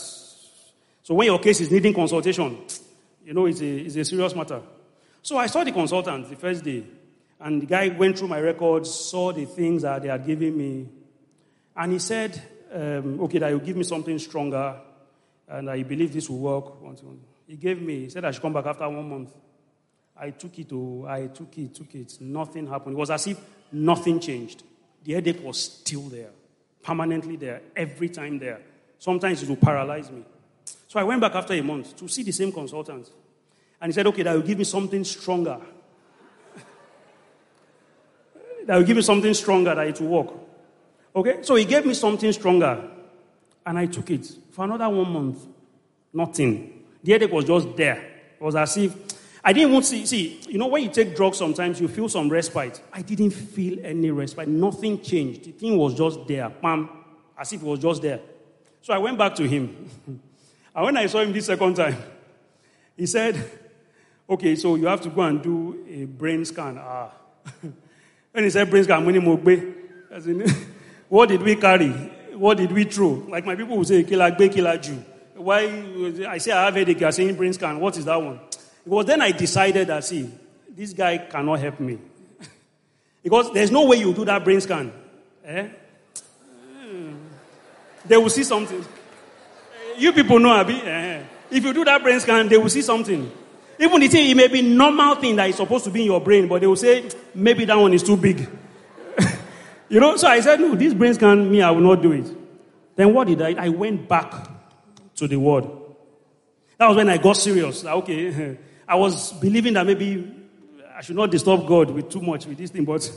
So 1.03 1.13
when 1.13 1.27
your 1.27 1.39
case 1.39 1.59
is 1.59 1.69
needing 1.69 1.93
consultation, 1.93 2.57
you 3.25 3.33
know 3.33 3.45
it's 3.45 3.59
a, 3.59 3.65
it's 3.65 3.97
a 3.97 4.05
serious 4.05 4.33
matter. 4.33 4.61
So 5.21 5.37
I 5.37 5.47
saw 5.47 5.63
the 5.63 5.71
consultant 5.71 6.29
the 6.29 6.37
first 6.37 6.63
day, 6.63 6.83
and 7.41 7.61
the 7.61 7.65
guy 7.65 7.89
went 7.89 8.17
through 8.17 8.29
my 8.29 8.39
records, 8.39 8.89
saw 8.89 9.33
the 9.33 9.45
things 9.45 9.81
that 9.81 10.01
they 10.01 10.07
had 10.07 10.25
given 10.25 10.57
me, 10.57 10.87
and 11.75 11.91
he 11.91 11.99
said, 11.99 12.41
um, 12.73 13.19
"Okay, 13.21 13.37
that 13.39 13.49
you 13.49 13.59
give 13.59 13.75
me 13.75 13.83
something 13.83 14.17
stronger, 14.17 14.77
and 15.49 15.69
I 15.69 15.83
believe 15.83 16.13
this 16.13 16.29
will 16.29 16.39
work." 16.39 16.73
He 17.47 17.57
gave 17.57 17.81
me. 17.81 18.05
He 18.05 18.09
said 18.09 18.23
I 18.23 18.31
should 18.31 18.41
come 18.41 18.53
back 18.53 18.65
after 18.65 18.87
one 18.89 19.09
month. 19.09 19.33
I 20.15 20.29
took 20.29 20.57
it, 20.57 20.67
oh, 20.71 21.05
I 21.07 21.27
took 21.27 21.57
it, 21.57 21.73
took 21.73 21.93
it. 21.95 22.17
Nothing 22.21 22.67
happened. 22.67 22.95
It 22.95 22.99
was 22.99 23.09
as 23.09 23.27
if 23.27 23.37
nothing 23.71 24.19
changed. 24.19 24.63
The 25.03 25.13
headache 25.13 25.43
was 25.43 25.59
still 25.59 26.03
there, 26.03 26.29
permanently 26.81 27.35
there, 27.35 27.61
every 27.75 28.09
time 28.09 28.39
there. 28.39 28.61
Sometimes 28.99 29.43
it 29.43 29.49
will 29.49 29.57
paralyze 29.57 30.09
me. 30.09 30.23
So 30.93 30.99
I 30.99 31.03
went 31.03 31.21
back 31.21 31.33
after 31.33 31.55
a 31.55 31.61
month 31.63 31.95
to 31.95 32.07
see 32.07 32.21
the 32.21 32.31
same 32.31 32.51
consultant. 32.51 33.09
And 33.81 33.89
he 33.89 33.93
said, 33.93 34.05
okay, 34.05 34.21
that 34.21 34.35
will 34.35 34.43
give 34.43 34.59
me 34.59 34.63
something 34.63 35.03
stronger. 35.03 35.59
that 38.67 38.77
will 38.77 38.83
give 38.83 38.97
me 38.97 39.01
something 39.01 39.33
stronger 39.33 39.73
that 39.73 39.87
it 39.87 39.99
will 39.99 40.23
work. 40.23 40.35
Okay? 41.15 41.39
So 41.41 41.55
he 41.55 41.65
gave 41.65 41.87
me 41.87 41.95
something 41.95 42.31
stronger. 42.31 42.91
And 43.65 43.79
I 43.79 43.87
took 43.87 44.11
it. 44.11 44.33
For 44.51 44.65
another 44.65 44.87
one 44.87 45.11
month, 45.11 45.43
nothing. 46.13 46.83
The 47.01 47.13
headache 47.13 47.31
was 47.31 47.45
just 47.45 47.75
there. 47.75 47.97
It 48.39 48.43
was 48.43 48.55
as 48.55 48.77
if 48.77 48.95
I 49.43 49.51
didn't 49.51 49.71
even 49.71 49.81
see, 49.81 50.05
see, 50.05 50.41
you 50.47 50.59
know, 50.59 50.67
when 50.67 50.83
you 50.83 50.91
take 50.91 51.15
drugs, 51.15 51.39
sometimes 51.39 51.81
you 51.81 51.87
feel 51.87 52.07
some 52.07 52.29
respite. 52.29 52.79
I 52.93 53.01
didn't 53.01 53.31
feel 53.31 53.83
any 53.83 54.11
respite. 54.11 54.47
Nothing 54.47 55.01
changed. 55.01 55.45
The 55.45 55.53
thing 55.53 55.75
was 55.75 55.95
just 55.95 56.27
there, 56.27 56.49
bam, 56.49 56.87
as 57.35 57.51
if 57.51 57.63
it 57.63 57.65
was 57.65 57.79
just 57.79 58.03
there. 58.03 58.19
So 58.83 58.93
I 58.93 58.99
went 58.99 59.17
back 59.17 59.33
to 59.37 59.47
him. 59.47 59.89
and 60.75 60.85
when 60.85 60.97
I 60.97 61.05
saw 61.05 61.19
him 61.19 61.33
this 61.33 61.45
second 61.45 61.75
time, 61.75 61.97
he 62.97 63.05
said, 63.05 63.51
Okay, 64.29 64.55
so 64.55 64.75
you 64.75 64.87
have 64.87 65.01
to 65.01 65.09
go 65.09 65.21
and 65.21 65.41
do 65.41 65.85
a 65.89 66.05
brain 66.05 66.45
scan. 66.45 66.77
Ah. 66.79 67.11
when 68.31 68.43
he 68.43 68.49
said 68.49 68.69
brain 68.69 68.83
scan, 68.83 69.05
as 70.11 70.27
in, 70.27 70.45
what 71.09 71.29
did 71.29 71.41
we 71.41 71.55
carry? 71.55 71.89
What 72.33 72.57
did 72.57 72.71
we 72.71 72.85
throw? 72.85 73.23
Like 73.27 73.45
my 73.45 73.55
people 73.55 73.77
would 73.77 73.87
say, 73.87 74.03
killer 74.03 74.77
Jew. 74.77 75.03
Why? 75.35 75.65
I 76.27 76.37
say 76.37 76.51
I 76.51 76.65
have 76.65 76.75
headache, 76.75 76.99
you 76.99 77.07
are 77.07 77.11
saying 77.11 77.35
brain 77.35 77.53
scan. 77.53 77.79
What 77.79 77.97
is 77.97 78.05
that 78.05 78.21
one? 78.21 78.39
It 78.85 78.89
was 78.89 79.05
then 79.05 79.21
I 79.21 79.31
decided 79.31 79.87
that, 79.87 80.03
see, 80.03 80.29
this 80.69 80.93
guy 80.93 81.17
cannot 81.17 81.59
help 81.59 81.79
me. 81.79 81.99
because 83.23 83.51
there's 83.53 83.71
no 83.71 83.85
way 83.85 83.97
you 83.97 84.13
do 84.13 84.25
that 84.25 84.43
brain 84.43 84.61
scan. 84.61 84.91
Eh? 85.45 85.67
They 88.05 88.17
will 88.17 88.29
see 88.29 88.43
something. 88.43 88.83
You 89.97 90.13
people 90.13 90.39
know, 90.39 90.51
Abi. 90.51 90.75
Eh? 90.75 91.23
If 91.51 91.63
you 91.63 91.73
do 91.73 91.85
that 91.85 92.01
brain 92.01 92.19
scan, 92.19 92.47
they 92.47 92.57
will 92.57 92.69
see 92.69 92.81
something. 92.81 93.31
Even 93.79 93.99
the 93.99 94.07
thing, 94.07 94.29
it 94.29 94.35
may 94.35 94.47
be 94.47 94.61
normal 94.61 95.15
thing 95.15 95.35
that 95.35 95.49
is 95.49 95.55
supposed 95.55 95.85
to 95.85 95.91
be 95.91 96.01
in 96.01 96.05
your 96.07 96.21
brain, 96.21 96.47
but 96.47 96.61
they 96.61 96.67
will 96.67 96.75
say, 96.75 97.09
maybe 97.33 97.65
that 97.65 97.75
one 97.77 97.93
is 97.93 98.03
too 98.03 98.17
big. 98.17 98.47
you 99.89 99.99
know, 99.99 100.15
so 100.15 100.27
I 100.27 100.39
said, 100.39 100.59
no, 100.59 100.75
this 100.75 100.93
brain 100.93 101.13
scan, 101.13 101.51
me, 101.51 101.61
I 101.61 101.71
will 101.71 101.81
not 101.81 102.01
do 102.01 102.11
it. 102.11 102.27
Then 102.95 103.13
what 103.13 103.27
did 103.27 103.41
I? 103.41 103.65
I 103.65 103.69
went 103.69 104.07
back 104.07 104.31
to 105.15 105.27
the 105.27 105.37
word. 105.37 105.65
That 106.77 106.87
was 106.87 106.97
when 106.97 107.09
I 107.09 107.17
got 107.17 107.37
serious. 107.37 107.83
Okay, 107.83 108.57
I 108.87 108.95
was 108.95 109.33
believing 109.33 109.73
that 109.73 109.85
maybe 109.85 110.31
I 110.95 111.01
should 111.01 111.15
not 111.15 111.31
disturb 111.31 111.65
God 111.67 111.89
with 111.91 112.09
too 112.09 112.21
much 112.21 112.45
with 112.45 112.57
this 112.57 112.69
thing, 112.69 112.85
but 112.85 113.09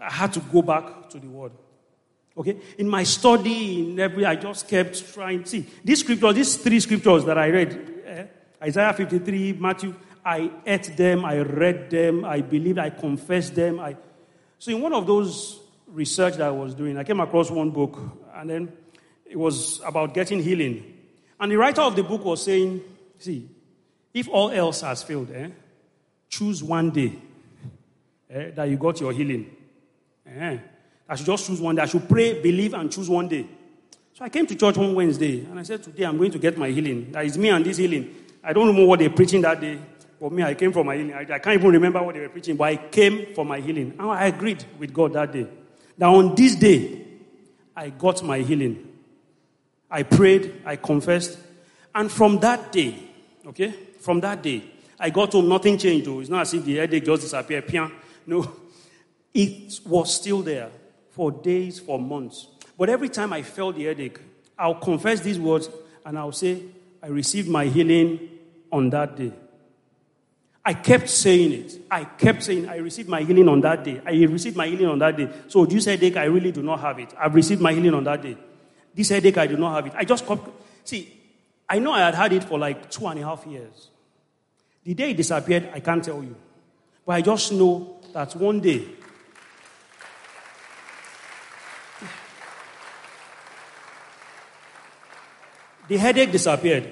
I 0.00 0.10
had 0.10 0.32
to 0.34 0.40
go 0.40 0.62
back 0.62 1.08
to 1.10 1.18
the 1.18 1.28
word. 1.28 1.52
Okay? 2.36 2.56
In 2.78 2.88
my 2.88 3.02
study, 3.02 3.90
in 3.90 4.00
every, 4.00 4.24
I 4.24 4.36
just 4.36 4.68
kept 4.68 5.12
trying. 5.12 5.44
See, 5.44 5.66
these 5.84 6.00
scriptures, 6.00 6.34
these 6.34 6.56
three 6.56 6.80
scriptures 6.80 7.24
that 7.24 7.36
I 7.36 7.48
read, 7.50 8.02
eh, 8.06 8.24
Isaiah 8.62 8.92
53, 8.92 9.54
Matthew, 9.54 9.94
I 10.24 10.50
ate 10.64 10.96
them, 10.96 11.24
I 11.24 11.38
read 11.38 11.90
them, 11.90 12.24
I 12.24 12.40
believed, 12.40 12.78
I 12.78 12.90
confessed 12.90 13.54
them. 13.54 13.80
I... 13.80 13.96
So 14.58 14.70
in 14.70 14.80
one 14.80 14.92
of 14.92 15.06
those 15.06 15.60
research 15.88 16.36
that 16.36 16.46
I 16.46 16.50
was 16.50 16.74
doing, 16.74 16.96
I 16.96 17.04
came 17.04 17.20
across 17.20 17.50
one 17.50 17.70
book, 17.70 17.98
and 18.34 18.48
then 18.48 18.72
it 19.26 19.36
was 19.36 19.80
about 19.84 20.14
getting 20.14 20.42
healing. 20.42 20.84
And 21.40 21.50
the 21.50 21.56
writer 21.56 21.82
of 21.82 21.96
the 21.96 22.02
book 22.02 22.24
was 22.24 22.44
saying, 22.44 22.80
see, 23.18 23.48
if 24.14 24.28
all 24.28 24.50
else 24.50 24.82
has 24.82 25.02
failed, 25.02 25.30
eh, 25.34 25.48
choose 26.28 26.62
one 26.62 26.90
day 26.90 27.12
eh, 28.30 28.50
that 28.50 28.68
you 28.68 28.76
got 28.76 29.00
your 29.00 29.12
healing. 29.12 29.50
Eh, 30.26 30.58
I 31.12 31.14
should 31.14 31.26
just 31.26 31.46
choose 31.46 31.60
one 31.60 31.74
day. 31.74 31.82
I 31.82 31.84
should 31.84 32.08
pray, 32.08 32.40
believe, 32.40 32.72
and 32.72 32.90
choose 32.90 33.06
one 33.06 33.28
day. 33.28 33.44
So 34.14 34.24
I 34.24 34.30
came 34.30 34.46
to 34.46 34.54
church 34.54 34.78
one 34.78 34.94
Wednesday 34.94 35.40
and 35.44 35.58
I 35.60 35.62
said, 35.62 35.82
Today 35.82 36.04
I'm 36.04 36.16
going 36.16 36.30
to 36.30 36.38
get 36.38 36.56
my 36.56 36.70
healing. 36.70 37.12
That 37.12 37.26
is 37.26 37.36
me 37.36 37.50
and 37.50 37.62
this 37.62 37.76
healing. 37.76 38.14
I 38.42 38.54
don't 38.54 38.74
know 38.74 38.86
what 38.86 38.98
they're 38.98 39.10
preaching 39.10 39.42
that 39.42 39.60
day. 39.60 39.78
For 40.18 40.30
me, 40.30 40.42
I 40.42 40.54
came 40.54 40.72
for 40.72 40.82
my 40.82 40.96
healing. 40.96 41.12
I, 41.12 41.20
I 41.20 41.38
can't 41.38 41.48
even 41.60 41.70
remember 41.70 42.02
what 42.02 42.14
they 42.14 42.22
were 42.22 42.30
preaching, 42.30 42.56
but 42.56 42.64
I 42.64 42.76
came 42.76 43.34
for 43.34 43.44
my 43.44 43.60
healing. 43.60 43.94
And 43.98 44.10
I 44.10 44.24
agreed 44.24 44.64
with 44.78 44.94
God 44.94 45.12
that 45.12 45.32
day. 45.32 45.46
that 45.98 46.06
on 46.06 46.34
this 46.34 46.54
day, 46.54 47.04
I 47.76 47.90
got 47.90 48.22
my 48.22 48.38
healing. 48.38 48.88
I 49.90 50.04
prayed, 50.04 50.62
I 50.64 50.76
confessed, 50.76 51.38
and 51.94 52.10
from 52.10 52.38
that 52.38 52.72
day, 52.72 52.96
okay, 53.48 53.74
from 54.00 54.20
that 54.20 54.42
day, 54.42 54.64
I 54.98 55.10
got 55.10 55.32
home, 55.32 55.50
nothing 55.50 55.76
changed 55.76 56.06
though. 56.06 56.20
It's 56.20 56.30
not 56.30 56.40
as 56.40 56.54
if 56.54 56.64
the 56.64 56.76
headache 56.76 57.04
just 57.04 57.20
disappeared. 57.20 57.92
No, 58.26 58.50
it 59.34 59.78
was 59.84 60.14
still 60.14 60.40
there 60.40 60.70
for 61.12 61.30
days, 61.30 61.78
for 61.78 61.98
months. 61.98 62.48
But 62.76 62.88
every 62.88 63.08
time 63.08 63.32
I 63.32 63.42
felt 63.42 63.76
the 63.76 63.84
headache, 63.84 64.18
I'll 64.58 64.74
confess 64.74 65.20
these 65.20 65.38
words 65.38 65.70
and 66.04 66.18
I'll 66.18 66.32
say, 66.32 66.62
I 67.02 67.06
received 67.08 67.48
my 67.48 67.66
healing 67.66 68.28
on 68.70 68.90
that 68.90 69.16
day. 69.16 69.32
I 70.64 70.74
kept 70.74 71.08
saying 71.08 71.52
it. 71.52 71.80
I 71.90 72.04
kept 72.04 72.42
saying, 72.44 72.68
I 72.68 72.76
received 72.76 73.08
my 73.08 73.22
healing 73.22 73.48
on 73.48 73.60
that 73.62 73.82
day. 73.82 74.00
I 74.06 74.12
received 74.24 74.56
my 74.56 74.66
healing 74.66 74.86
on 74.86 74.98
that 75.00 75.16
day. 75.16 75.28
So 75.48 75.66
this 75.66 75.84
headache, 75.86 76.16
I 76.16 76.24
really 76.24 76.52
do 76.52 76.62
not 76.62 76.80
have 76.80 76.98
it. 76.98 77.12
I've 77.18 77.34
received 77.34 77.60
my 77.60 77.72
healing 77.72 77.94
on 77.94 78.04
that 78.04 78.22
day. 78.22 78.36
This 78.94 79.08
headache, 79.08 79.38
I 79.38 79.48
do 79.48 79.56
not 79.56 79.74
have 79.74 79.86
it. 79.86 79.92
I 79.96 80.04
just 80.04 80.26
kept, 80.26 80.48
see, 80.84 81.12
I 81.68 81.78
know 81.78 81.92
I 81.92 82.00
had 82.00 82.14
had 82.14 82.32
it 82.32 82.44
for 82.44 82.58
like 82.58 82.90
two 82.90 83.06
and 83.08 83.18
a 83.18 83.24
half 83.24 83.44
years. 83.46 83.88
The 84.84 84.94
day 84.94 85.10
it 85.10 85.16
disappeared, 85.16 85.70
I 85.74 85.80
can't 85.80 86.04
tell 86.04 86.22
you. 86.22 86.36
But 87.04 87.12
I 87.12 87.22
just 87.22 87.52
know 87.52 88.00
that 88.12 88.36
one 88.36 88.60
day, 88.60 88.86
the 95.92 95.98
headache 95.98 96.32
disappeared 96.32 96.88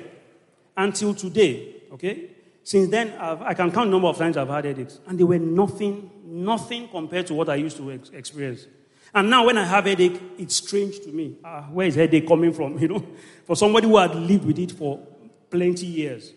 until 0.76 1.14
today, 1.14 1.76
okay? 1.92 2.30
Since 2.62 2.90
then, 2.90 3.14
I've, 3.18 3.40
i 3.40 3.54
can 3.54 3.72
count 3.72 3.86
the 3.86 3.92
number 3.92 4.08
of 4.08 4.18
times 4.18 4.36
I've 4.36 4.48
had 4.48 4.66
headaches, 4.66 5.00
and 5.06 5.18
they 5.18 5.24
were 5.24 5.38
nothing, 5.38 6.10
nothing 6.22 6.86
compared 6.88 7.26
to 7.28 7.34
what 7.34 7.48
I 7.48 7.54
used 7.54 7.78
to 7.78 7.92
ex- 7.92 8.10
experience. 8.10 8.66
And 9.14 9.30
now, 9.30 9.46
when 9.46 9.56
I 9.56 9.64
have 9.64 9.86
headache, 9.86 10.20
it's 10.36 10.56
strange 10.56 11.00
to 11.00 11.08
me. 11.08 11.38
Uh, 11.42 11.62
where 11.62 11.86
is 11.86 11.94
headache 11.94 12.28
coming 12.28 12.52
from? 12.52 12.78
You 12.82 12.88
know, 12.88 13.06
for 13.46 13.56
somebody 13.56 13.88
who 13.88 13.96
had 13.96 14.14
lived 14.14 14.44
with 14.44 14.58
it 14.58 14.72
for 14.72 15.00
plenty 15.48 15.86
years. 15.86 16.32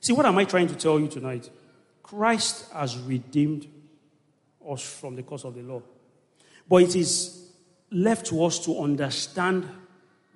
See, 0.00 0.12
what 0.12 0.24
am 0.24 0.38
I 0.38 0.44
trying 0.44 0.68
to 0.68 0.76
tell 0.76 1.00
you 1.00 1.08
tonight? 1.08 1.50
Christ 2.04 2.70
has 2.72 2.96
redeemed 2.96 3.66
us 4.70 4.82
from 5.00 5.16
the 5.16 5.24
curse 5.24 5.42
of 5.42 5.56
the 5.56 5.62
law, 5.62 5.82
but 6.68 6.76
it 6.76 6.94
is 6.94 7.50
left 7.90 8.26
to 8.26 8.44
us 8.44 8.60
to 8.66 8.78
understand 8.80 9.68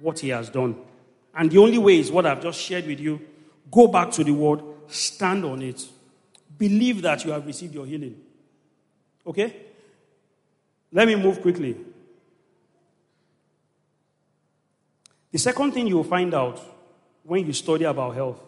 what 0.01 0.19
He 0.19 0.31
has 0.31 0.51
done. 0.51 0.75
And 1.37 1.51
the 1.51 1.59
only 1.59 1.79
way 1.79 1.99
is 1.99 2.11
what 2.11 2.27
I've 2.27 2.43
just 2.43 2.61
shared 2.61 2.87
with 2.87 2.99
you. 2.99 3.21
Go 3.71 3.87
back 3.87 4.11
to 4.13 4.25
the 4.25 4.33
Word 4.33 4.63
stand 4.89 5.45
on 5.45 5.63
it. 5.63 5.87
Believe 6.57 7.03
that 7.03 7.25
you 7.25 7.31
have 7.33 7.47
received 7.47 7.75
your 7.75 7.87
healing. 7.87 8.17
Okay? 9.27 9.55
Let 10.93 11.07
me 11.07 11.17
move 11.17 11.43
quickly. 11.43 11.77
The 15.33 15.39
second 15.39 15.73
thing 15.73 15.87
you 15.87 15.97
will 15.97 16.05
find 16.05 16.33
out 16.33 16.61
when 17.25 17.45
you 17.45 17.53
study 17.53 17.85
about 17.85 18.15
health 18.15 18.41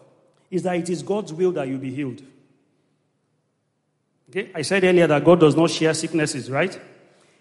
is 0.49 0.63
that 0.63 0.77
it 0.77 0.89
is 0.89 1.03
God's 1.03 1.33
will 1.33 1.51
that 1.51 1.67
you 1.67 1.77
be 1.77 1.93
healed. 1.93 2.23
Okay? 4.29 4.49
I 4.55 4.61
said 4.63 4.83
earlier 4.83 5.05
that 5.07 5.23
God 5.23 5.39
does 5.39 5.55
not 5.55 5.69
share 5.69 5.93
sicknesses, 5.93 6.49
right? 6.49 6.79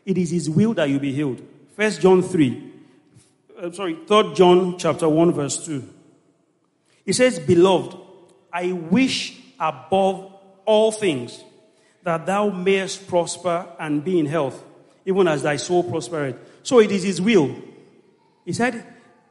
It 0.05 0.19
is 0.19 0.31
his 0.31 0.51
will 0.51 0.75
that 0.75 0.89
you 0.89 0.99
be 0.99 1.13
healed. 1.13 1.41
First 1.77 2.01
John 2.01 2.23
3. 2.23 2.73
Uh, 3.61 3.73
sorry, 3.73 3.99
3 4.07 4.35
John 4.35 4.79
chapter 4.79 5.09
1 5.09 5.33
verse 5.33 5.65
2. 5.67 5.83
He 7.05 7.13
says, 7.13 7.41
"Beloved, 7.41 7.97
I 8.53 8.73
wish 8.73 9.37
above 9.59 10.33
all 10.65 10.93
things 10.93 11.43
that 12.03 12.27
thou 12.27 12.51
mayest 12.51 13.09
prosper 13.09 13.67
and 13.79 14.05
be 14.05 14.19
in 14.19 14.27
health, 14.27 14.63
even 15.05 15.27
as 15.29 15.43
thy 15.43 15.57
soul 15.57 15.83
prospereth. 15.83 16.37
So 16.63 16.79
it 16.81 16.91
is 16.91 17.03
his 17.03 17.21
will. 17.21 17.55
He 18.45 18.53
said, 18.53 18.85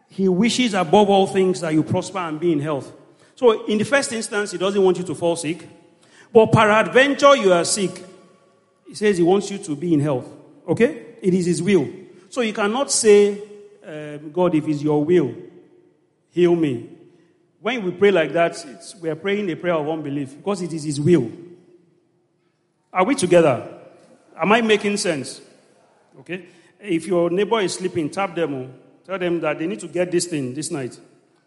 he 0.09 0.27
wishes 0.27 0.73
above 0.73 1.09
all 1.09 1.27
things 1.27 1.61
that 1.61 1.73
you 1.73 1.83
prosper 1.83 2.19
and 2.19 2.39
be 2.39 2.51
in 2.51 2.59
health. 2.59 2.91
So 3.35 3.65
in 3.65 3.77
the 3.77 3.85
first 3.85 4.11
instance, 4.13 4.51
he 4.51 4.57
doesn't 4.57 4.81
want 4.81 4.97
you 4.97 5.03
to 5.03 5.15
fall 5.15 5.35
sick. 5.35 5.67
But 6.33 6.51
peradventure 6.51 7.35
you 7.35 7.53
are 7.53 7.65
sick. 7.65 8.03
He 8.87 8.95
says 8.95 9.17
he 9.17 9.23
wants 9.23 9.51
you 9.51 9.57
to 9.59 9.75
be 9.75 9.93
in 9.93 9.99
health. 9.99 10.27
Okay? 10.67 11.15
It 11.21 11.33
is 11.33 11.45
his 11.45 11.61
will. 11.61 11.87
So 12.29 12.41
you 12.41 12.53
cannot 12.53 12.91
say, 12.91 13.41
um, 13.87 14.31
God, 14.31 14.53
if 14.55 14.67
it's 14.67 14.83
your 14.83 15.03
will, 15.03 15.33
heal 16.29 16.55
me 16.55 16.97
when 17.59 17.83
we 17.83 17.91
pray 17.91 18.11
like 18.11 18.31
that, 18.33 18.63
we 19.01 19.09
are 19.09 19.15
praying 19.15 19.49
a 19.51 19.55
prayer 19.55 19.73
of 19.73 19.89
unbelief 19.89 20.37
because 20.37 20.61
it 20.61 20.73
is 20.73 20.83
His 20.83 21.01
will. 21.01 21.31
Are 22.93 23.03
we 23.03 23.15
together? 23.15 23.67
Am 24.35 24.51
I 24.51 24.61
making 24.61 24.97
sense? 24.97 25.41
Okay? 26.19 26.45
If 26.79 27.07
your 27.07 27.29
neighbor 27.29 27.59
is 27.59 27.73
sleeping, 27.73 28.09
tap 28.09 28.35
them. 28.35 28.53
Oh. 28.53 28.69
Tell 29.05 29.17
them 29.17 29.39
that 29.41 29.57
they 29.57 29.67
need 29.67 29.79
to 29.79 29.87
get 29.87 30.11
this 30.11 30.25
thing 30.27 30.53
this 30.53 30.69
night. 30.69 30.99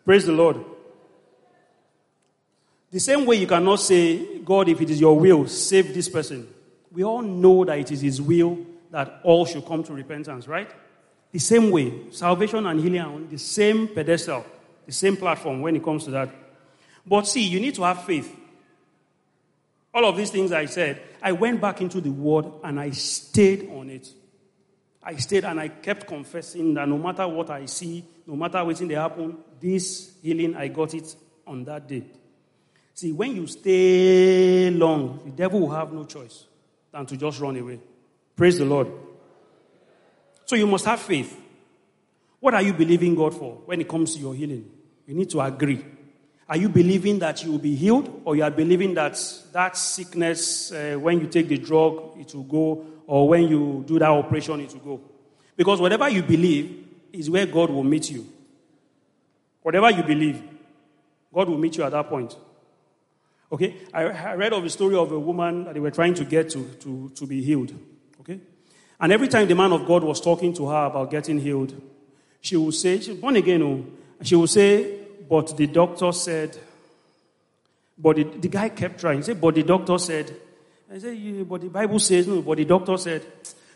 Praise 0.04 0.26
the 0.26 0.32
Lord. 0.32 0.64
The 2.90 2.98
same 2.98 3.24
way 3.24 3.36
you 3.36 3.46
cannot 3.46 3.76
say, 3.76 4.38
God, 4.38 4.68
if 4.68 4.80
it 4.80 4.90
is 4.90 5.00
your 5.00 5.18
will, 5.18 5.46
save 5.46 5.94
this 5.94 6.08
person. 6.08 6.48
We 6.90 7.04
all 7.04 7.22
know 7.22 7.64
that 7.64 7.78
it 7.78 7.92
is 7.92 8.00
His 8.00 8.20
will 8.20 8.58
that 8.90 9.20
all 9.22 9.46
should 9.46 9.64
come 9.64 9.84
to 9.84 9.92
repentance, 9.92 10.48
right? 10.48 10.70
The 11.32 11.38
same 11.38 11.70
way, 11.70 12.10
salvation 12.10 12.66
and 12.66 12.80
healing 12.80 13.00
are 13.00 13.12
on 13.12 13.28
the 13.28 13.38
same 13.38 13.88
pedestal 13.88 14.44
the 14.90 14.96
same 14.96 15.16
platform 15.16 15.60
when 15.60 15.76
it 15.76 15.84
comes 15.84 16.04
to 16.04 16.10
that. 16.10 16.28
But 17.06 17.24
see, 17.28 17.46
you 17.46 17.60
need 17.60 17.76
to 17.76 17.82
have 17.82 18.02
faith. 18.02 18.36
All 19.94 20.04
of 20.04 20.16
these 20.16 20.30
things 20.30 20.50
I 20.50 20.66
said, 20.66 21.00
I 21.22 21.30
went 21.30 21.60
back 21.60 21.80
into 21.80 22.00
the 22.00 22.10
word 22.10 22.46
and 22.64 22.80
I 22.80 22.90
stayed 22.90 23.70
on 23.70 23.88
it. 23.88 24.08
I 25.00 25.14
stayed 25.14 25.44
and 25.44 25.60
I 25.60 25.68
kept 25.68 26.08
confessing 26.08 26.74
that 26.74 26.88
no 26.88 26.98
matter 26.98 27.28
what 27.28 27.50
I 27.50 27.66
see, 27.66 28.04
no 28.26 28.34
matter 28.34 28.64
what 28.64 28.76
they 28.76 28.94
happen, 28.94 29.36
this 29.60 30.16
healing, 30.20 30.56
I 30.56 30.66
got 30.66 30.92
it 30.92 31.14
on 31.46 31.62
that 31.64 31.86
day. 31.86 32.02
See, 32.92 33.12
when 33.12 33.36
you 33.36 33.46
stay 33.46 34.70
long, 34.70 35.20
the 35.24 35.30
devil 35.30 35.60
will 35.60 35.70
have 35.70 35.92
no 35.92 36.04
choice 36.04 36.46
than 36.90 37.06
to 37.06 37.16
just 37.16 37.38
run 37.38 37.56
away. 37.56 37.78
Praise 38.34 38.58
the 38.58 38.64
Lord. 38.64 38.88
So 40.50 40.56
you 40.56 40.66
must 40.66 40.84
have 40.86 41.00
faith. 41.00 41.40
What 42.40 42.54
are 42.54 42.62
you 42.62 42.72
believing 42.72 43.14
God 43.14 43.32
for 43.32 43.52
when 43.66 43.80
it 43.80 43.88
comes 43.88 44.14
to 44.16 44.20
your 44.20 44.34
healing? 44.34 44.68
You 45.06 45.14
need 45.14 45.30
to 45.30 45.40
agree. 45.40 45.84
Are 46.48 46.56
you 46.56 46.68
believing 46.68 47.20
that 47.20 47.44
you 47.44 47.52
will 47.52 47.60
be 47.60 47.76
healed, 47.76 48.22
or 48.24 48.34
you 48.34 48.42
are 48.42 48.50
believing 48.50 48.92
that 48.94 49.16
that 49.52 49.76
sickness, 49.76 50.72
uh, 50.72 50.96
when 50.98 51.20
you 51.20 51.28
take 51.28 51.46
the 51.46 51.58
drug, 51.58 52.18
it 52.18 52.34
will 52.34 52.42
go, 52.42 52.84
or 53.06 53.28
when 53.28 53.46
you 53.46 53.84
do 53.86 54.00
that 54.00 54.10
operation, 54.10 54.58
it 54.58 54.72
will 54.72 54.96
go? 54.96 55.00
Because 55.56 55.80
whatever 55.80 56.08
you 56.08 56.24
believe 56.24 56.84
is 57.12 57.30
where 57.30 57.46
God 57.46 57.70
will 57.70 57.84
meet 57.84 58.10
you. 58.10 58.26
Whatever 59.62 59.90
you 59.92 60.02
believe, 60.02 60.42
God 61.32 61.48
will 61.48 61.58
meet 61.58 61.76
you 61.76 61.84
at 61.84 61.92
that 61.92 62.08
point. 62.08 62.36
Okay? 63.52 63.76
I, 63.94 64.02
I 64.02 64.34
read 64.34 64.52
of 64.52 64.64
a 64.64 64.70
story 64.70 64.96
of 64.96 65.12
a 65.12 65.18
woman 65.20 65.66
that 65.66 65.74
they 65.74 65.80
were 65.80 65.92
trying 65.92 66.14
to 66.14 66.24
get 66.24 66.50
to, 66.50 66.64
to, 66.80 67.12
to 67.14 67.24
be 67.24 67.40
healed. 67.40 67.72
And 69.00 69.12
every 69.12 69.28
time 69.28 69.48
the 69.48 69.54
man 69.54 69.72
of 69.72 69.86
God 69.86 70.04
was 70.04 70.20
talking 70.20 70.52
to 70.54 70.68
her 70.68 70.84
about 70.84 71.10
getting 71.10 71.40
healed, 71.40 71.80
she 72.40 72.56
would 72.56 72.74
say, 72.74 73.00
she's 73.00 73.16
born 73.16 73.36
again, 73.36 73.62
oh, 73.62 73.84
she 74.22 74.36
would 74.36 74.50
say, 74.50 74.98
but 75.28 75.56
the 75.56 75.66
doctor 75.66 76.12
said, 76.12 76.56
but 77.96 78.16
the, 78.16 78.24
the 78.24 78.48
guy 78.48 78.68
kept 78.68 79.00
trying. 79.00 79.18
He 79.18 79.22
said, 79.22 79.40
but 79.40 79.54
the 79.54 79.62
doctor 79.62 79.98
said, 79.98 80.34
I 80.92 80.98
said, 80.98 81.16
yeah, 81.16 81.44
but 81.44 81.60
the 81.60 81.68
Bible 81.68 81.98
says 81.98 82.26
no, 82.26 82.42
but 82.42 82.58
the 82.58 82.64
doctor 82.64 82.96
said. 82.96 83.24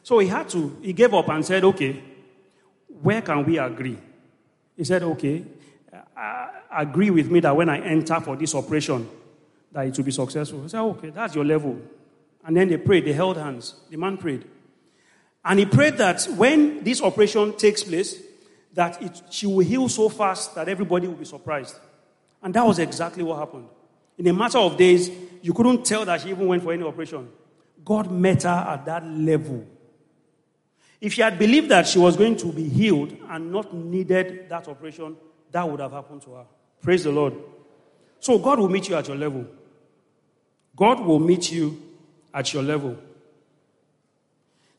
So 0.02 0.18
he 0.18 0.28
had 0.28 0.48
to, 0.50 0.78
he 0.82 0.92
gave 0.92 1.14
up 1.14 1.28
and 1.28 1.44
said, 1.44 1.64
okay, 1.64 2.02
where 3.02 3.22
can 3.22 3.44
we 3.44 3.58
agree? 3.58 3.96
He 4.76 4.84
said, 4.84 5.02
okay, 5.02 5.44
uh, 6.16 6.46
agree 6.72 7.10
with 7.10 7.30
me 7.30 7.40
that 7.40 7.54
when 7.54 7.68
I 7.68 7.80
enter 7.80 8.20
for 8.20 8.36
this 8.36 8.54
operation, 8.54 9.08
that 9.72 9.86
it 9.86 9.96
will 9.96 10.04
be 10.04 10.10
successful. 10.10 10.62
He 10.62 10.68
said, 10.68 10.80
okay, 10.80 11.10
that's 11.10 11.34
your 11.34 11.44
level. 11.44 11.78
And 12.44 12.56
then 12.56 12.68
they 12.68 12.76
prayed, 12.76 13.04
they 13.04 13.12
held 13.12 13.36
hands. 13.36 13.74
The 13.90 13.96
man 13.96 14.16
prayed. 14.16 14.44
And 15.44 15.58
he 15.58 15.66
prayed 15.66 15.98
that 15.98 16.24
when 16.36 16.82
this 16.82 17.02
operation 17.02 17.52
takes 17.56 17.82
place, 17.82 18.20
that 18.72 19.00
it, 19.02 19.22
she 19.30 19.46
will 19.46 19.64
heal 19.64 19.88
so 19.88 20.08
fast 20.08 20.54
that 20.54 20.68
everybody 20.68 21.06
will 21.06 21.14
be 21.14 21.24
surprised. 21.24 21.76
And 22.42 22.52
that 22.54 22.66
was 22.66 22.78
exactly 22.78 23.22
what 23.22 23.38
happened. 23.38 23.68
In 24.18 24.26
a 24.26 24.32
matter 24.32 24.58
of 24.58 24.76
days, 24.76 25.10
you 25.42 25.52
couldn't 25.52 25.84
tell 25.84 26.04
that 26.04 26.22
she 26.22 26.30
even 26.30 26.46
went 26.46 26.62
for 26.62 26.72
any 26.72 26.82
operation. 26.82 27.28
God 27.84 28.10
met 28.10 28.44
her 28.44 28.66
at 28.68 28.84
that 28.86 29.06
level. 29.06 29.66
If 31.00 31.12
she 31.12 31.22
had 31.22 31.38
believed 31.38 31.68
that 31.68 31.86
she 31.86 31.98
was 31.98 32.16
going 32.16 32.36
to 32.36 32.46
be 32.46 32.66
healed 32.68 33.14
and 33.28 33.52
not 33.52 33.74
needed 33.74 34.48
that 34.48 34.68
operation, 34.68 35.16
that 35.50 35.68
would 35.68 35.80
have 35.80 35.92
happened 35.92 36.22
to 36.22 36.34
her. 36.34 36.44
Praise 36.80 37.04
the 37.04 37.12
Lord. 37.12 37.34
So 38.20 38.38
God 38.38 38.58
will 38.58 38.70
meet 38.70 38.88
you 38.88 38.96
at 38.96 39.06
your 39.06 39.16
level. 39.16 39.46
God 40.74 41.00
will 41.00 41.18
meet 41.20 41.52
you 41.52 41.80
at 42.32 42.52
your 42.54 42.62
level. 42.62 42.96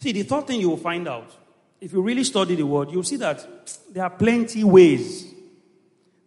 See, 0.06 0.12
the 0.12 0.22
third 0.22 0.46
thing 0.46 0.62
you 0.62 0.70
will 0.70 0.78
find 0.78 1.08
out 1.08 1.36
if 1.82 1.92
you 1.92 2.00
really 2.00 2.24
study 2.24 2.54
the 2.54 2.62
word, 2.62 2.92
you'll 2.92 3.02
see 3.02 3.16
that 3.16 3.44
there 3.92 4.04
are 4.04 4.10
plenty 4.12 4.64
ways 4.64 5.34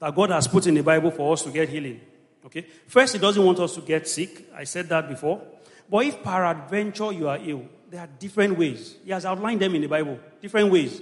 that 0.00 0.12
God 0.16 0.30
has 0.30 0.48
put 0.48 0.66
in 0.66 0.74
the 0.74 0.82
Bible 0.82 1.12
for 1.12 1.32
us 1.32 1.42
to 1.44 1.50
get 1.50 1.68
healing. 1.68 2.00
Okay? 2.44 2.62
First, 2.88 3.12
He 3.12 3.20
doesn't 3.20 3.44
want 3.44 3.60
us 3.60 3.76
to 3.76 3.80
get 3.82 4.08
sick. 4.08 4.48
I 4.52 4.64
said 4.64 4.88
that 4.88 5.08
before. 5.08 5.40
But 5.88 6.06
if 6.06 6.20
peradventure 6.24 7.12
you 7.12 7.28
are 7.28 7.38
ill, 7.40 7.66
there 7.88 8.00
are 8.00 8.08
different 8.18 8.58
ways. 8.58 8.96
He 9.04 9.12
has 9.12 9.24
outlined 9.24 9.62
them 9.62 9.76
in 9.76 9.82
the 9.82 9.86
Bible. 9.86 10.18
Different 10.42 10.72
ways. 10.72 11.00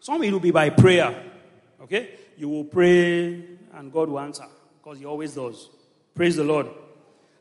Some 0.00 0.22
it 0.22 0.32
will 0.32 0.40
be 0.40 0.52
by 0.52 0.70
prayer. 0.70 1.22
Okay? 1.82 2.12
You 2.38 2.48
will 2.48 2.64
pray 2.64 3.44
and 3.74 3.92
God 3.92 4.08
will 4.08 4.20
answer 4.20 4.46
because 4.82 4.98
He 4.98 5.04
always 5.04 5.34
does. 5.34 5.68
Praise 6.14 6.36
the 6.36 6.44
Lord. 6.44 6.68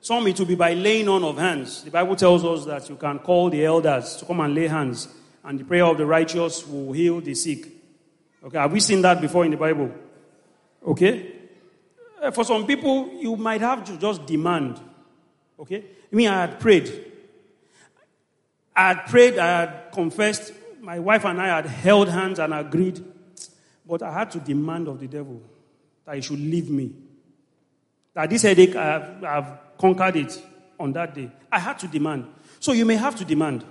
Some 0.06 0.28
it 0.28 0.38
will 0.38 0.46
be 0.46 0.54
by 0.54 0.74
laying 0.74 1.10
on 1.10 1.24
of 1.24 1.40
hands. 1.40 1.84
The 1.84 1.90
Bible 1.90 2.16
tells 2.16 2.46
us 2.46 2.66
that 2.66 2.88
you 2.90 2.96
can 2.96 3.18
call 3.18 3.50
the 3.50 3.66
elders 3.66 4.18
to 4.18 4.26
come 4.26 4.40
and 4.40 4.54
lay 4.54 4.68
hands, 4.68 5.08
and 5.44 5.60
the 5.60 5.64
prayer 5.64 5.84
of 5.84 5.98
the 5.98 6.06
righteous 6.06 6.64
will 6.68 6.94
heal 6.94 7.22
the 7.22 7.34
sick. 7.34 7.66
Okay, 8.44 8.60
have 8.60 8.72
we 8.72 8.80
seen 8.82 9.02
that 9.02 9.20
before 9.20 9.46
in 9.46 9.50
the 9.50 9.58
Bible? 9.58 9.90
Okay? 10.86 11.32
Uh, 12.22 12.30
for 12.30 12.44
some 12.44 12.68
people, 12.68 13.14
you 13.20 13.36
might 13.36 13.62
have 13.62 13.84
to 13.86 13.98
just 13.98 14.28
demand. 14.28 14.80
Okay? 15.60 15.84
I 16.14 16.16
mean, 16.16 16.28
I 16.28 16.42
had 16.42 16.60
prayed. 16.60 17.12
I 18.76 18.90
had 18.90 19.08
prayed, 19.08 19.40
I 19.40 19.62
had 19.62 19.92
confessed. 19.92 20.54
My 20.82 21.00
wife 21.00 21.26
and 21.26 21.42
I 21.42 21.48
had 21.48 21.66
held 21.66 22.10
hands 22.10 22.38
and 22.38 22.54
agreed. 22.54 23.04
But 23.88 24.04
I 24.04 24.14
had 24.14 24.30
to 24.34 24.40
demand 24.40 24.88
of 24.88 25.00
the 25.00 25.08
devil 25.08 25.42
that 26.06 26.14
he 26.14 26.22
should 26.22 26.40
leave 26.40 26.70
me. 26.70 26.92
That 28.14 28.30
this 28.30 28.44
headache, 28.44 28.76
I 28.76 28.86
have, 28.86 29.24
I 29.24 29.34
have 29.34 29.65
conquered 29.78 30.16
it 30.16 30.42
on 30.80 30.94
that 30.94 31.14
day. 31.16 31.32
I 31.52 31.60
had 31.60 31.80
to 31.80 31.88
demand. 31.88 32.28
So 32.60 32.72
you 32.72 32.86
may 32.86 32.96
have 32.96 33.16
to 33.18 33.26
demand. 33.26 33.64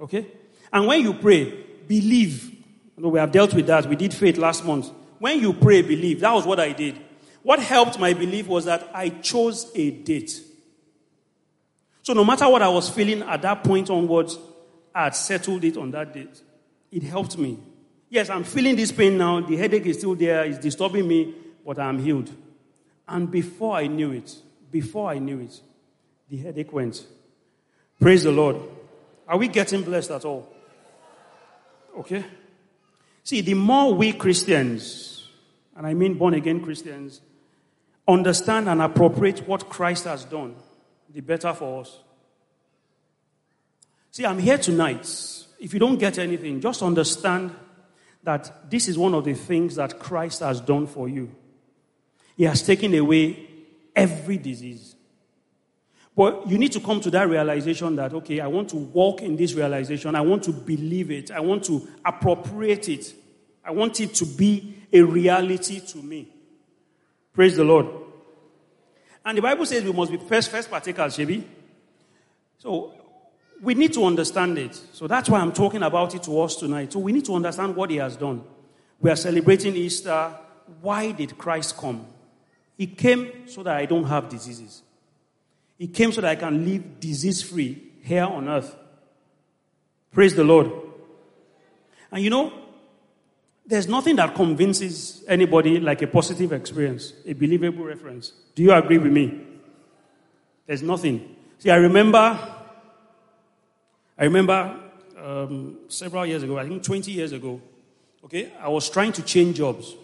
Okay? 0.00 0.26
And 0.72 0.86
when 0.86 1.00
you 1.02 1.14
pray, 1.14 1.64
believe. 1.86 2.50
You 2.96 3.02
know, 3.02 3.08
we 3.08 3.18
have 3.18 3.32
dealt 3.32 3.54
with 3.54 3.66
that. 3.66 3.86
We 3.86 3.96
did 3.96 4.14
faith 4.14 4.36
last 4.36 4.64
month. 4.64 4.90
When 5.18 5.40
you 5.40 5.52
pray, 5.52 5.82
believe. 5.82 6.20
That 6.20 6.32
was 6.32 6.44
what 6.46 6.60
I 6.60 6.72
did. 6.72 7.00
What 7.42 7.58
helped 7.58 7.98
my 7.98 8.14
belief 8.14 8.46
was 8.46 8.64
that 8.64 8.88
I 8.94 9.08
chose 9.10 9.70
a 9.74 9.90
date. 9.90 10.40
So 12.02 12.12
no 12.12 12.24
matter 12.24 12.48
what 12.48 12.62
I 12.62 12.68
was 12.68 12.88
feeling 12.88 13.22
at 13.22 13.42
that 13.42 13.64
point 13.64 13.90
onwards, 13.90 14.38
I 14.94 15.04
had 15.04 15.16
settled 15.16 15.64
it 15.64 15.76
on 15.76 15.90
that 15.92 16.12
date. 16.12 16.42
It 16.92 17.02
helped 17.02 17.36
me. 17.38 17.58
Yes, 18.08 18.30
I'm 18.30 18.44
feeling 18.44 18.76
this 18.76 18.92
pain 18.92 19.18
now. 19.18 19.40
The 19.40 19.56
headache 19.56 19.86
is 19.86 19.98
still 19.98 20.14
there. 20.14 20.44
It's 20.44 20.58
disturbing 20.58 21.08
me, 21.08 21.34
but 21.66 21.78
I'm 21.78 21.98
healed. 21.98 22.30
And 23.08 23.30
before 23.30 23.76
I 23.76 23.86
knew 23.86 24.12
it, 24.12 24.34
before 24.74 25.08
I 25.08 25.18
knew 25.20 25.38
it, 25.38 25.60
the 26.28 26.36
headache 26.36 26.72
went. 26.72 27.06
Praise 28.00 28.24
the 28.24 28.32
Lord. 28.32 28.56
Are 29.28 29.38
we 29.38 29.46
getting 29.46 29.84
blessed 29.84 30.10
at 30.10 30.24
all? 30.24 30.52
Okay. 32.00 32.24
See, 33.22 33.40
the 33.40 33.54
more 33.54 33.94
we 33.94 34.12
Christians, 34.12 35.28
and 35.76 35.86
I 35.86 35.94
mean 35.94 36.14
born 36.14 36.34
again 36.34 36.60
Christians, 36.60 37.20
understand 38.08 38.68
and 38.68 38.82
appropriate 38.82 39.46
what 39.46 39.68
Christ 39.68 40.06
has 40.06 40.24
done, 40.24 40.56
the 41.08 41.20
better 41.20 41.54
for 41.54 41.82
us. 41.82 41.96
See, 44.10 44.26
I'm 44.26 44.40
here 44.40 44.58
tonight. 44.58 45.08
If 45.60 45.72
you 45.72 45.78
don't 45.78 45.98
get 45.98 46.18
anything, 46.18 46.60
just 46.60 46.82
understand 46.82 47.54
that 48.24 48.68
this 48.68 48.88
is 48.88 48.98
one 48.98 49.14
of 49.14 49.24
the 49.24 49.34
things 49.34 49.76
that 49.76 50.00
Christ 50.00 50.40
has 50.40 50.60
done 50.60 50.88
for 50.88 51.08
you. 51.08 51.30
He 52.36 52.42
has 52.42 52.60
taken 52.62 52.92
away 52.96 53.53
every 53.94 54.38
disease. 54.38 54.96
But 56.16 56.48
you 56.48 56.58
need 56.58 56.72
to 56.72 56.80
come 56.80 57.00
to 57.00 57.10
that 57.10 57.28
realization 57.28 57.96
that, 57.96 58.14
okay, 58.14 58.40
I 58.40 58.46
want 58.46 58.68
to 58.70 58.76
walk 58.76 59.22
in 59.22 59.36
this 59.36 59.54
realization. 59.54 60.14
I 60.14 60.20
want 60.20 60.44
to 60.44 60.52
believe 60.52 61.10
it. 61.10 61.30
I 61.30 61.40
want 61.40 61.64
to 61.64 61.86
appropriate 62.04 62.88
it. 62.88 63.14
I 63.64 63.72
want 63.72 64.00
it 64.00 64.14
to 64.14 64.26
be 64.26 64.76
a 64.92 65.02
reality 65.02 65.80
to 65.80 65.98
me. 65.98 66.28
Praise 67.32 67.56
the 67.56 67.64
Lord. 67.64 67.86
And 69.24 69.36
the 69.38 69.42
Bible 69.42 69.66
says 69.66 69.82
we 69.82 69.92
must 69.92 70.12
be 70.12 70.18
first, 70.18 70.50
first 70.50 70.70
partakers, 70.70 71.16
Shebi. 71.16 71.42
So 72.58 72.92
we 73.60 73.74
need 73.74 73.92
to 73.94 74.04
understand 74.04 74.56
it. 74.58 74.74
So 74.92 75.08
that's 75.08 75.28
why 75.28 75.40
I'm 75.40 75.52
talking 75.52 75.82
about 75.82 76.14
it 76.14 76.22
to 76.24 76.40
us 76.42 76.54
tonight. 76.56 76.92
So 76.92 77.00
we 77.00 77.10
need 77.10 77.24
to 77.24 77.34
understand 77.34 77.74
what 77.74 77.90
He 77.90 77.96
has 77.96 78.16
done. 78.16 78.44
We 79.00 79.10
are 79.10 79.16
celebrating 79.16 79.74
Easter. 79.74 80.32
Why 80.80 81.10
did 81.10 81.36
Christ 81.36 81.76
come? 81.76 82.06
He 82.76 82.86
came 82.86 83.46
so 83.46 83.62
that 83.62 83.76
I 83.76 83.86
don't 83.86 84.04
have 84.04 84.28
diseases. 84.28 84.82
He 85.78 85.86
came 85.86 86.12
so 86.12 86.20
that 86.20 86.30
I 86.30 86.36
can 86.36 86.64
live 86.64 87.00
disease 87.00 87.42
free 87.42 87.82
here 88.02 88.24
on 88.24 88.48
earth. 88.48 88.74
Praise 90.12 90.34
the 90.34 90.44
Lord. 90.44 90.70
And 92.10 92.22
you 92.22 92.30
know, 92.30 92.52
there's 93.66 93.88
nothing 93.88 94.16
that 94.16 94.34
convinces 94.34 95.24
anybody 95.26 95.80
like 95.80 96.02
a 96.02 96.06
positive 96.06 96.52
experience, 96.52 97.12
a 97.26 97.32
believable 97.32 97.84
reference. 97.84 98.32
Do 98.54 98.62
you 98.62 98.72
agree 98.72 98.98
with 98.98 99.12
me? 99.12 99.42
There's 100.66 100.82
nothing. 100.82 101.36
See, 101.58 101.70
I 101.70 101.76
remember, 101.76 102.18
I 104.18 104.24
remember 104.24 104.80
um, 105.18 105.78
several 105.88 106.26
years 106.26 106.42
ago, 106.42 106.58
I 106.58 106.68
think 106.68 106.82
20 106.82 107.10
years 107.10 107.32
ago, 107.32 107.60
okay, 108.24 108.52
I 108.60 108.68
was 108.68 108.88
trying 108.90 109.12
to 109.12 109.22
change 109.22 109.56
jobs. 109.56 109.94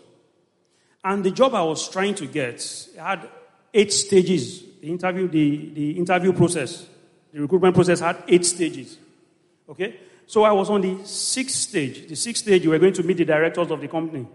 And 1.02 1.24
the 1.24 1.30
job 1.30 1.54
I 1.54 1.62
was 1.62 1.88
trying 1.88 2.14
to 2.16 2.26
get 2.26 2.88
had 2.98 3.28
eight 3.72 3.92
stages. 3.92 4.62
The 4.80 4.88
interview, 4.88 5.28
the, 5.28 5.70
the 5.70 5.90
interview 5.92 6.32
process, 6.32 6.86
the 7.32 7.40
recruitment 7.40 7.74
process 7.74 8.00
had 8.00 8.22
eight 8.28 8.44
stages. 8.44 8.98
Okay? 9.68 9.96
So 10.26 10.44
I 10.44 10.52
was 10.52 10.70
on 10.70 10.80
the 10.80 11.04
sixth 11.04 11.56
stage. 11.56 12.06
The 12.06 12.16
sixth 12.16 12.44
stage, 12.44 12.62
you 12.64 12.70
were 12.70 12.78
going 12.78 12.92
to 12.94 13.02
meet 13.02 13.16
the 13.16 13.24
directors 13.24 13.70
of 13.70 13.80
the 13.80 13.88
company. 13.88 14.26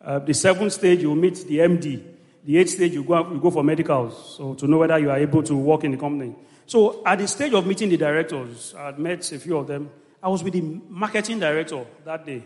Uh, 0.00 0.18
the 0.18 0.34
seventh 0.34 0.72
stage, 0.72 1.02
you 1.02 1.14
meet 1.14 1.46
the 1.46 1.58
MD. 1.58 2.02
The 2.44 2.58
eighth 2.58 2.70
stage, 2.70 2.92
you 2.92 3.04
go, 3.04 3.32
you 3.32 3.40
go 3.40 3.50
for 3.50 3.62
medicals, 3.62 4.36
so 4.36 4.54
to 4.54 4.66
know 4.66 4.78
whether 4.78 4.98
you 4.98 5.10
are 5.10 5.18
able 5.18 5.42
to 5.44 5.56
work 5.56 5.84
in 5.84 5.92
the 5.92 5.96
company. 5.96 6.34
So 6.66 7.04
at 7.06 7.18
the 7.18 7.28
stage 7.28 7.52
of 7.54 7.66
meeting 7.66 7.88
the 7.88 7.96
directors, 7.96 8.74
I 8.76 8.86
had 8.86 8.98
met 8.98 9.30
a 9.32 9.38
few 9.38 9.56
of 9.58 9.66
them. 9.66 9.90
I 10.22 10.28
was 10.28 10.42
with 10.42 10.52
the 10.52 10.60
marketing 10.60 11.38
director 11.38 11.84
that 12.04 12.26
day. 12.26 12.42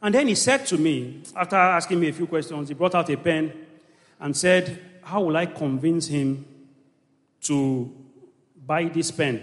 And 0.00 0.14
then 0.14 0.28
he 0.28 0.34
said 0.34 0.64
to 0.66 0.78
me, 0.78 1.22
after 1.34 1.56
asking 1.56 2.00
me 2.00 2.08
a 2.08 2.12
few 2.12 2.26
questions, 2.26 2.68
he 2.68 2.74
brought 2.74 2.94
out 2.94 3.10
a 3.10 3.16
pen 3.16 3.52
and 4.20 4.36
said, 4.36 4.80
How 5.02 5.22
will 5.22 5.36
I 5.36 5.46
convince 5.46 6.06
him 6.06 6.44
to 7.42 7.92
buy 8.64 8.84
this 8.84 9.10
pen? 9.10 9.42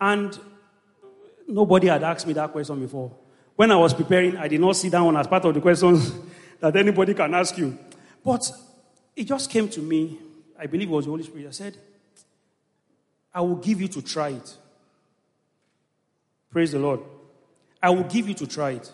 And 0.00 0.38
Nobody 1.50 1.88
had 1.88 2.02
asked 2.04 2.26
me 2.26 2.32
that 2.34 2.52
question 2.52 2.78
before. 2.80 3.10
When 3.56 3.70
I 3.72 3.76
was 3.76 3.92
preparing, 3.92 4.36
I 4.36 4.46
did 4.46 4.60
not 4.60 4.76
sit 4.76 4.92
down 4.92 5.16
as 5.16 5.26
part 5.26 5.44
of 5.44 5.52
the 5.52 5.60
questions 5.60 6.12
that 6.60 6.76
anybody 6.76 7.12
can 7.12 7.34
ask 7.34 7.58
you. 7.58 7.76
But 8.24 8.50
it 9.16 9.24
just 9.24 9.50
came 9.50 9.68
to 9.70 9.80
me, 9.80 10.18
I 10.58 10.66
believe 10.66 10.88
it 10.88 10.92
was 10.92 11.06
the 11.06 11.10
Holy 11.10 11.24
Spirit. 11.24 11.48
I 11.48 11.50
said, 11.50 11.76
I 13.34 13.40
will 13.40 13.56
give 13.56 13.80
you 13.80 13.88
to 13.88 14.02
try 14.02 14.28
it. 14.28 14.56
Praise 16.50 16.72
the 16.72 16.78
Lord. 16.78 17.00
I 17.82 17.90
will 17.90 18.04
give 18.04 18.28
you 18.28 18.34
to 18.34 18.46
try 18.46 18.70
it. 18.70 18.92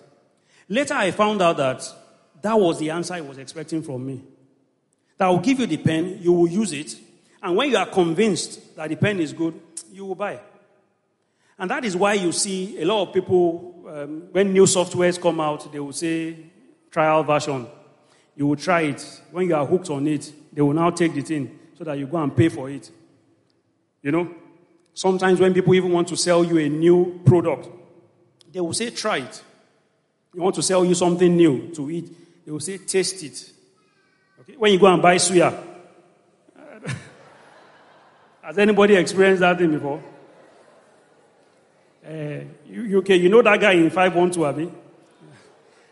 Later, 0.69 0.95
I 0.95 1.11
found 1.11 1.43
out 1.43 1.57
that 1.59 1.83
that 2.43 2.59
was 2.59 2.79
the 2.79 2.91
answer 2.91 3.15
I 3.15 3.21
was 3.21 3.39
expecting 3.39 3.83
from 3.83 4.05
me. 4.05 4.23
That 5.19 5.27
I 5.27 5.31
will 5.31 5.41
give 5.41 5.61
you 5.61 5.67
the 5.67 5.79
pen, 5.79 6.19
you 6.21 6.33
will 6.33 6.49
use 6.49 6.73
it, 6.73 6.97
and 7.43 7.57
when 7.57 7.71
you 7.71 7.77
are 7.77 7.87
convinced 7.87 8.77
that 8.77 8.89
the 8.89 8.97
pen 8.97 9.21
is 9.21 9.33
good, 9.33 9.55
you 9.93 10.05
will 10.05 10.15
buy. 10.15 10.41
And 11.59 11.71
that 11.71 11.85
is 11.85 11.97
why 11.97 12.15
you 12.15 12.33
see 12.33 12.81
a 12.83 12.85
lot 12.85 13.09
of 13.09 13.15
people, 13.15 13.85
um, 13.89 14.29
when 14.33 14.53
new 14.53 14.65
softwares 14.65 15.21
come 15.21 15.41
out, 15.41 15.71
they 15.73 15.79
will 15.79 15.93
say 15.93 16.37
trial 16.91 17.23
version. 17.23 17.67
You 18.35 18.49
will 18.49 18.57
try 18.57 18.83
it. 18.83 19.23
When 19.31 19.49
you 19.49 19.55
are 19.55 19.65
hooked 19.65 19.89
on 19.91 20.07
it, 20.07 20.33
they 20.53 20.61
will 20.61 20.75
now 20.75 20.91
take 20.91 21.15
the 21.15 21.23
thing 21.23 21.59
so 21.79 21.85
that 21.85 21.99
you 21.99 22.07
go 22.07 22.19
and 22.19 22.37
pay 22.37 22.49
for 22.49 22.69
it. 22.69 22.91
You 24.03 24.13
know? 24.13 24.35
Sometimes 24.93 25.41
when 25.41 25.55
people 25.55 25.75
even 25.75 25.93
want 25.93 26.09
to 26.09 26.17
sell 26.17 26.45
you 26.45 26.59
a 26.59 26.69
new 26.69 27.21
product, 27.25 27.69
they 28.53 28.61
will 28.61 28.73
say, 28.73 28.91
try 28.91 29.19
it. 29.19 29.43
You 30.37 30.43
want 30.43 30.55
to 30.57 30.63
sell 30.63 30.85
you 30.85 30.95
something 30.95 31.35
new 31.35 31.71
to 31.75 31.91
eat, 31.91 32.45
they 32.45 32.53
will 32.53 32.61
say, 32.61 32.77
taste 32.77 33.23
it. 33.23 33.53
Okay? 34.43 34.55
When 34.59 34.71
you 34.71 34.79
go 34.79 34.87
and 34.87 35.01
buy 35.01 35.15
suya, 35.17 35.59
has 38.43 38.59
anybody 38.59 38.97
experienced 38.97 39.41
that 39.41 39.57
thing 39.57 39.73
before? 39.73 40.03
Uh, 42.07 42.11
you, 42.69 42.83
you, 42.83 42.99
okay, 42.99 43.17
you 43.17 43.31
know 43.31 43.41
that 43.41 43.59
guy 43.59 43.73
in 43.73 43.89
512, 43.89 44.47
Abby? 44.47 44.71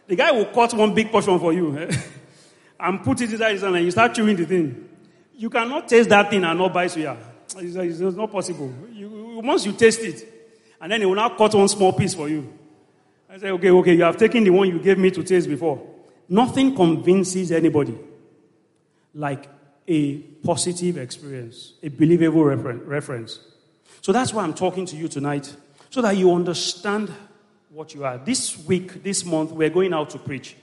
The 0.09 0.15
guy 0.15 0.31
will 0.33 0.45
cut 0.45 0.75
one 0.75 0.93
big 0.95 1.11
portion 1.11 1.39
for 1.39 1.55
you 1.55 1.79
eh? 1.79 1.97
and 2.81 3.03
put 3.03 3.23
it 3.23 3.33
inside 3.33 3.53
his 3.53 3.63
hand 3.63 3.77
and 3.77 3.85
you 3.87 3.91
start 3.93 4.15
chewing 4.15 4.37
the 4.37 4.45
thing. 4.45 4.91
You 5.39 5.49
cannot 5.49 5.89
taste 5.89 6.11
that 6.11 6.29
thing 6.29 6.45
and 6.45 6.59
not 6.59 6.71
buy 6.71 6.85
suya. 6.85 7.17
It's, 7.57 7.77
it's, 7.77 8.15
not 8.15 8.31
possible. 8.31 8.71
You, 8.93 9.41
once 9.43 9.65
you 9.65 9.73
taste 9.73 10.01
it, 10.01 10.29
and 10.83 10.93
then 10.93 11.01
he 11.01 11.07
will 11.07 11.15
now 11.15 11.31
cut 11.31 11.55
one 11.55 11.67
small 11.67 11.95
piece 11.95 12.15
for 12.15 12.29
you. 12.29 12.53
I 13.35 13.39
say, 13.39 13.51
okay, 13.51 13.71
okay, 13.73 13.95
you 13.95 14.05
have 14.05 14.17
taken 14.17 14.45
the 14.45 14.51
one 14.51 14.69
you 14.69 14.79
gave 14.79 14.97
me 14.97 15.11
to 15.11 15.25
taste 15.25 15.49
before. 15.49 15.85
Nothing 16.29 16.73
convinces 16.73 17.51
anybody 17.51 17.99
like 19.13 19.49
a 19.89 20.19
positive 20.19 20.99
experience, 20.99 21.73
a 21.83 21.89
believable 21.89 22.45
refer- 22.45 22.75
reference. 22.85 23.41
So 24.03 24.13
that's 24.13 24.33
why 24.33 24.45
I'm 24.45 24.55
talking 24.55 24.87
to 24.87 24.95
you 24.95 25.09
tonight 25.09 25.53
so 25.91 26.01
that 26.03 26.17
you 26.17 26.33
understand 26.33 27.13
what 27.71 27.93
you 27.93 28.05
are. 28.05 28.19
This 28.19 28.57
week, 28.67 29.03
this 29.03 29.25
month, 29.25 29.51
we're 29.51 29.69
going 29.69 29.93
out 29.93 30.11
to 30.11 30.19
preach. 30.19 30.55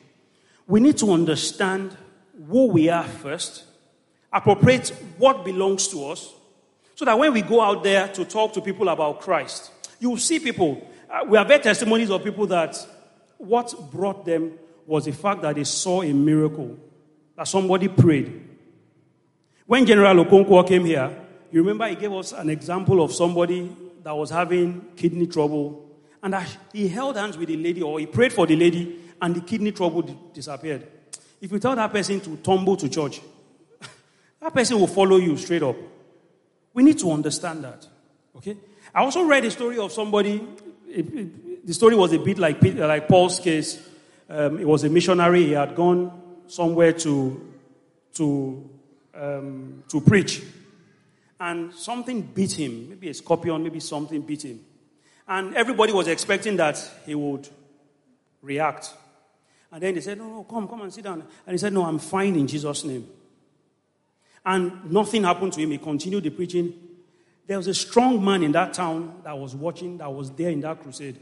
We 0.66 0.80
need 0.80 0.98
to 1.00 1.12
understand 1.12 1.98
who 2.48 2.68
we 2.68 2.88
are 2.88 3.04
first, 3.04 3.66
appropriate 4.32 4.96
what 5.18 5.44
belongs 5.44 5.90
to 5.90 6.06
us, 6.06 6.34
So 6.96 7.04
that 7.04 7.20
when 7.20 7.34
we 7.34 7.42
go 7.42 7.60
out 7.60 7.84
there 7.84 8.08
to 8.10 8.24
talk 8.24 8.54
to 8.54 8.62
people 8.62 8.88
about 8.88 9.20
Christ, 9.20 9.72
you 10.00 10.12
will 10.12 10.18
see 10.18 10.40
people. 10.40 10.88
We 11.28 11.38
have 11.38 11.48
heard 11.48 11.64
testimonies 11.64 12.10
of 12.10 12.24
people 12.24 12.48
that 12.48 12.78
what 13.38 13.74
brought 13.92 14.26
them 14.26 14.54
was 14.86 15.06
the 15.06 15.12
fact 15.12 15.42
that 15.42 15.56
they 15.56 15.64
saw 15.64 16.02
a 16.02 16.14
miracle, 16.14 16.78
that 17.36 17.48
somebody 17.48 17.88
prayed. 17.88 18.50
When 19.66 19.86
General 19.86 20.26
Okonkwo 20.26 20.68
came 20.68 20.86
here, 20.86 21.18
you 21.52 21.62
remember 21.62 21.88
he 21.88 21.96
gave 21.96 22.12
us 22.14 22.32
an 22.34 22.50
example 22.50 23.02
of 23.02 23.14
somebody 23.14 23.76
that 24.04 24.16
was 24.16 24.30
having 24.30 24.86
kidney 24.96 25.28
trouble, 25.28 25.90
and 26.24 26.36
he 26.74 26.88
held 26.88 27.18
hands 27.18 27.38
with 27.38 27.50
the 27.50 27.58
lady, 27.58 27.82
or 27.82 28.00
he 28.00 28.06
prayed 28.06 28.34
for 28.34 28.48
the 28.48 28.56
lady, 28.56 29.00
and 29.22 29.36
the 29.36 29.42
kidney 29.42 29.72
trouble 29.72 30.02
disappeared. 30.34 30.88
If 31.40 31.52
you 31.52 31.60
tell 31.60 31.76
that 31.76 31.92
person 31.92 32.20
to 32.22 32.38
tumble 32.38 32.78
to 32.78 32.88
church, 32.90 33.22
that 34.42 34.54
person 34.54 34.80
will 34.80 34.88
follow 34.88 35.18
you 35.18 35.36
straight 35.38 35.64
up. 35.64 35.76
We 36.74 36.84
need 36.84 37.00
to 37.00 37.12
understand 37.12 37.64
that. 37.64 37.88
Okay? 38.38 38.58
I 38.94 39.02
also 39.02 39.24
read 39.24 39.46
a 39.46 39.52
story 39.52 39.78
of 39.78 39.92
somebody. 39.92 40.48
It, 40.92 41.14
it, 41.14 41.68
the 41.68 41.74
story 41.74 41.96
was 41.96 42.12
a 42.14 42.20
bit 42.20 42.38
like, 42.38 42.62
like 42.62 43.08
Paul's 43.08 43.40
case. 43.40 43.88
Um, 44.30 44.64
was 44.64 44.84
a 44.86 44.90
missionary. 44.90 45.46
He 45.48 45.52
had 45.52 45.76
gone 45.76 46.12
somewhere 46.48 46.94
to, 46.94 47.54
to, 48.14 48.70
um, 49.14 49.84
to 49.90 50.02
preach. 50.02 50.42
And 51.40 51.74
something 51.74 52.22
beat 52.22 52.54
him. 52.54 52.90
Maybe 52.90 53.10
a 53.10 53.14
scorpion, 53.14 53.64
maybe 53.64 53.80
something 53.80 54.22
beat 54.22 54.46
him. 54.46 54.60
And 55.28 55.56
everybody 55.56 55.92
was 55.92 56.08
expecting 56.08 56.56
that 56.58 56.78
he 57.06 57.16
would 57.16 57.48
react. 58.42 58.94
And 59.72 59.82
then 59.82 59.96
they 59.96 60.02
said, 60.02 60.18
No, 60.18 60.28
no, 60.28 60.44
come, 60.44 60.68
come 60.68 60.82
and 60.82 60.94
sit 60.94 61.04
down. 61.04 61.24
And 61.46 61.54
he 61.54 61.58
said, 61.58 61.74
No, 61.74 61.86
I'm 61.86 62.00
fine 62.00 62.36
in 62.36 62.48
Jesus' 62.48 62.84
name. 62.84 63.08
And 64.46 64.92
nothing 64.92 65.24
happened 65.24 65.54
to 65.54 65.62
him. 65.62 65.72
He 65.72 65.78
continued 65.78 66.24
the 66.24 66.32
preaching. 66.32 66.74
There 67.52 67.58
was 67.58 67.68
a 67.68 67.74
strong 67.74 68.24
man 68.24 68.44
in 68.44 68.54
that 68.54 68.74
town 68.74 69.14
that 69.26 69.38
was 69.38 69.54
watching, 69.54 69.98
that 69.98 70.10
was 70.10 70.32
there 70.32 70.52
in 70.52 70.62
that 70.62 70.82
crusade. 70.82 71.20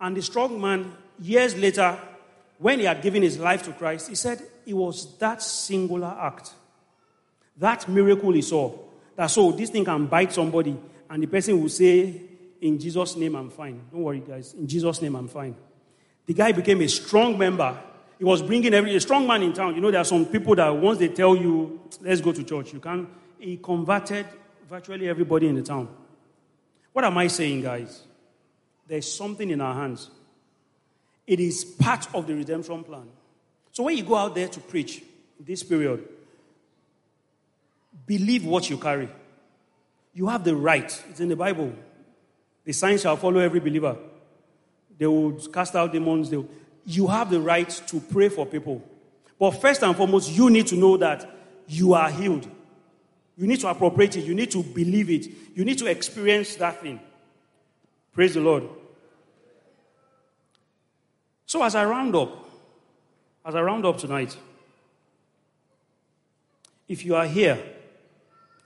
And 0.00 0.16
the 0.16 0.22
strong 0.22 0.58
man, 0.58 0.90
years 1.20 1.54
later, 1.54 1.98
when 2.56 2.78
he 2.78 2.86
had 2.86 3.02
given 3.02 3.20
his 3.20 3.38
life 3.38 3.62
to 3.64 3.72
Christ, 3.72 4.08
he 4.08 4.14
said 4.14 4.40
it 4.64 4.72
was 4.72 5.18
that 5.18 5.42
singular 5.42 6.16
act, 6.18 6.54
that 7.58 7.86
miracle 7.86 8.32
he 8.32 8.40
saw, 8.40 8.74
that 9.16 9.26
so 9.26 9.52
this 9.52 9.68
thing 9.68 9.84
can 9.84 10.06
bite 10.06 10.32
somebody, 10.32 10.78
and 11.10 11.22
the 11.22 11.26
person 11.26 11.60
will 11.60 11.68
say, 11.68 12.22
In 12.62 12.78
Jesus' 12.78 13.14
name, 13.14 13.36
I'm 13.36 13.50
fine. 13.50 13.82
Don't 13.92 14.00
worry, 14.00 14.20
guys. 14.20 14.54
In 14.54 14.66
Jesus' 14.66 15.02
name, 15.02 15.14
I'm 15.14 15.28
fine. 15.28 15.54
The 16.24 16.32
guy 16.32 16.52
became 16.52 16.80
a 16.80 16.88
strong 16.88 17.36
member 17.36 17.78
he 18.18 18.24
was 18.24 18.40
bringing 18.40 18.72
every, 18.72 18.96
a 18.96 19.00
strong 19.00 19.26
man 19.26 19.42
in 19.42 19.52
town. 19.52 19.74
You 19.74 19.82
know, 19.82 19.90
there 19.90 20.00
are 20.00 20.06
some 20.06 20.24
people 20.24 20.54
that 20.54 20.74
once 20.74 20.98
they 21.00 21.08
tell 21.08 21.36
you, 21.36 21.80
let's 22.00 22.22
go 22.22 22.32
to 22.32 22.42
church, 22.44 22.72
you 22.72 22.80
can. 22.80 23.08
He 23.38 23.58
converted 23.58 24.24
virtually 24.68 25.08
everybody 25.08 25.48
in 25.48 25.54
the 25.54 25.62
town. 25.62 25.88
What 26.92 27.04
am 27.04 27.18
I 27.18 27.26
saying, 27.26 27.62
guys? 27.62 28.02
There's 28.86 29.10
something 29.10 29.50
in 29.50 29.60
our 29.60 29.74
hands. 29.74 30.10
It 31.26 31.40
is 31.40 31.64
part 31.64 32.06
of 32.14 32.26
the 32.26 32.34
redemption 32.34 32.84
plan. 32.84 33.08
So 33.72 33.84
when 33.84 33.96
you 33.96 34.04
go 34.04 34.14
out 34.14 34.34
there 34.34 34.48
to 34.48 34.60
preach 34.60 35.02
this 35.40 35.62
period, 35.62 36.06
believe 38.06 38.44
what 38.44 38.68
you 38.70 38.76
carry. 38.76 39.08
You 40.12 40.28
have 40.28 40.44
the 40.44 40.54
right. 40.54 41.04
It's 41.10 41.20
in 41.20 41.28
the 41.28 41.36
Bible. 41.36 41.72
The 42.64 42.72
signs 42.72 43.02
shall 43.02 43.16
follow 43.16 43.40
every 43.40 43.60
believer. 43.60 43.96
They 44.96 45.06
will 45.06 45.32
cast 45.48 45.74
out 45.74 45.92
demons. 45.92 46.30
Will, 46.30 46.48
you 46.86 47.06
have 47.08 47.30
the 47.30 47.40
right 47.40 47.68
to 47.88 48.00
pray 48.00 48.28
for 48.28 48.46
people. 48.46 48.82
But 49.38 49.52
first 49.52 49.82
and 49.82 49.96
foremost, 49.96 50.30
you 50.30 50.50
need 50.50 50.68
to 50.68 50.76
know 50.76 50.96
that 50.98 51.28
you 51.66 51.94
are 51.94 52.10
healed. 52.10 52.48
You 53.36 53.46
need 53.46 53.60
to 53.60 53.68
appropriate 53.68 54.16
it. 54.16 54.24
You 54.24 54.34
need 54.34 54.50
to 54.52 54.62
believe 54.62 55.10
it. 55.10 55.26
You 55.56 55.64
need 55.64 55.78
to 55.78 55.86
experience 55.86 56.54
that 56.56 56.80
thing. 56.80 57.00
Praise 58.12 58.34
the 58.34 58.40
Lord. 58.40 58.64
So, 61.46 61.62
as 61.62 61.74
I 61.74 61.84
round 61.84 62.14
up, 62.14 62.48
as 63.44 63.54
I 63.54 63.60
round 63.60 63.84
up 63.84 63.98
tonight, 63.98 64.36
if 66.88 67.04
you 67.04 67.16
are 67.16 67.26
here, 67.26 67.58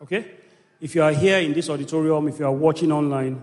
okay? 0.03 0.33
If 0.81 0.95
you 0.95 1.03
are 1.03 1.13
here 1.13 1.39
in 1.39 1.53
this 1.55 1.69
auditorium, 1.71 2.29
if 2.29 2.39
you 2.39 2.47
are 2.47 2.53
watching 2.53 2.93
online, 2.93 3.43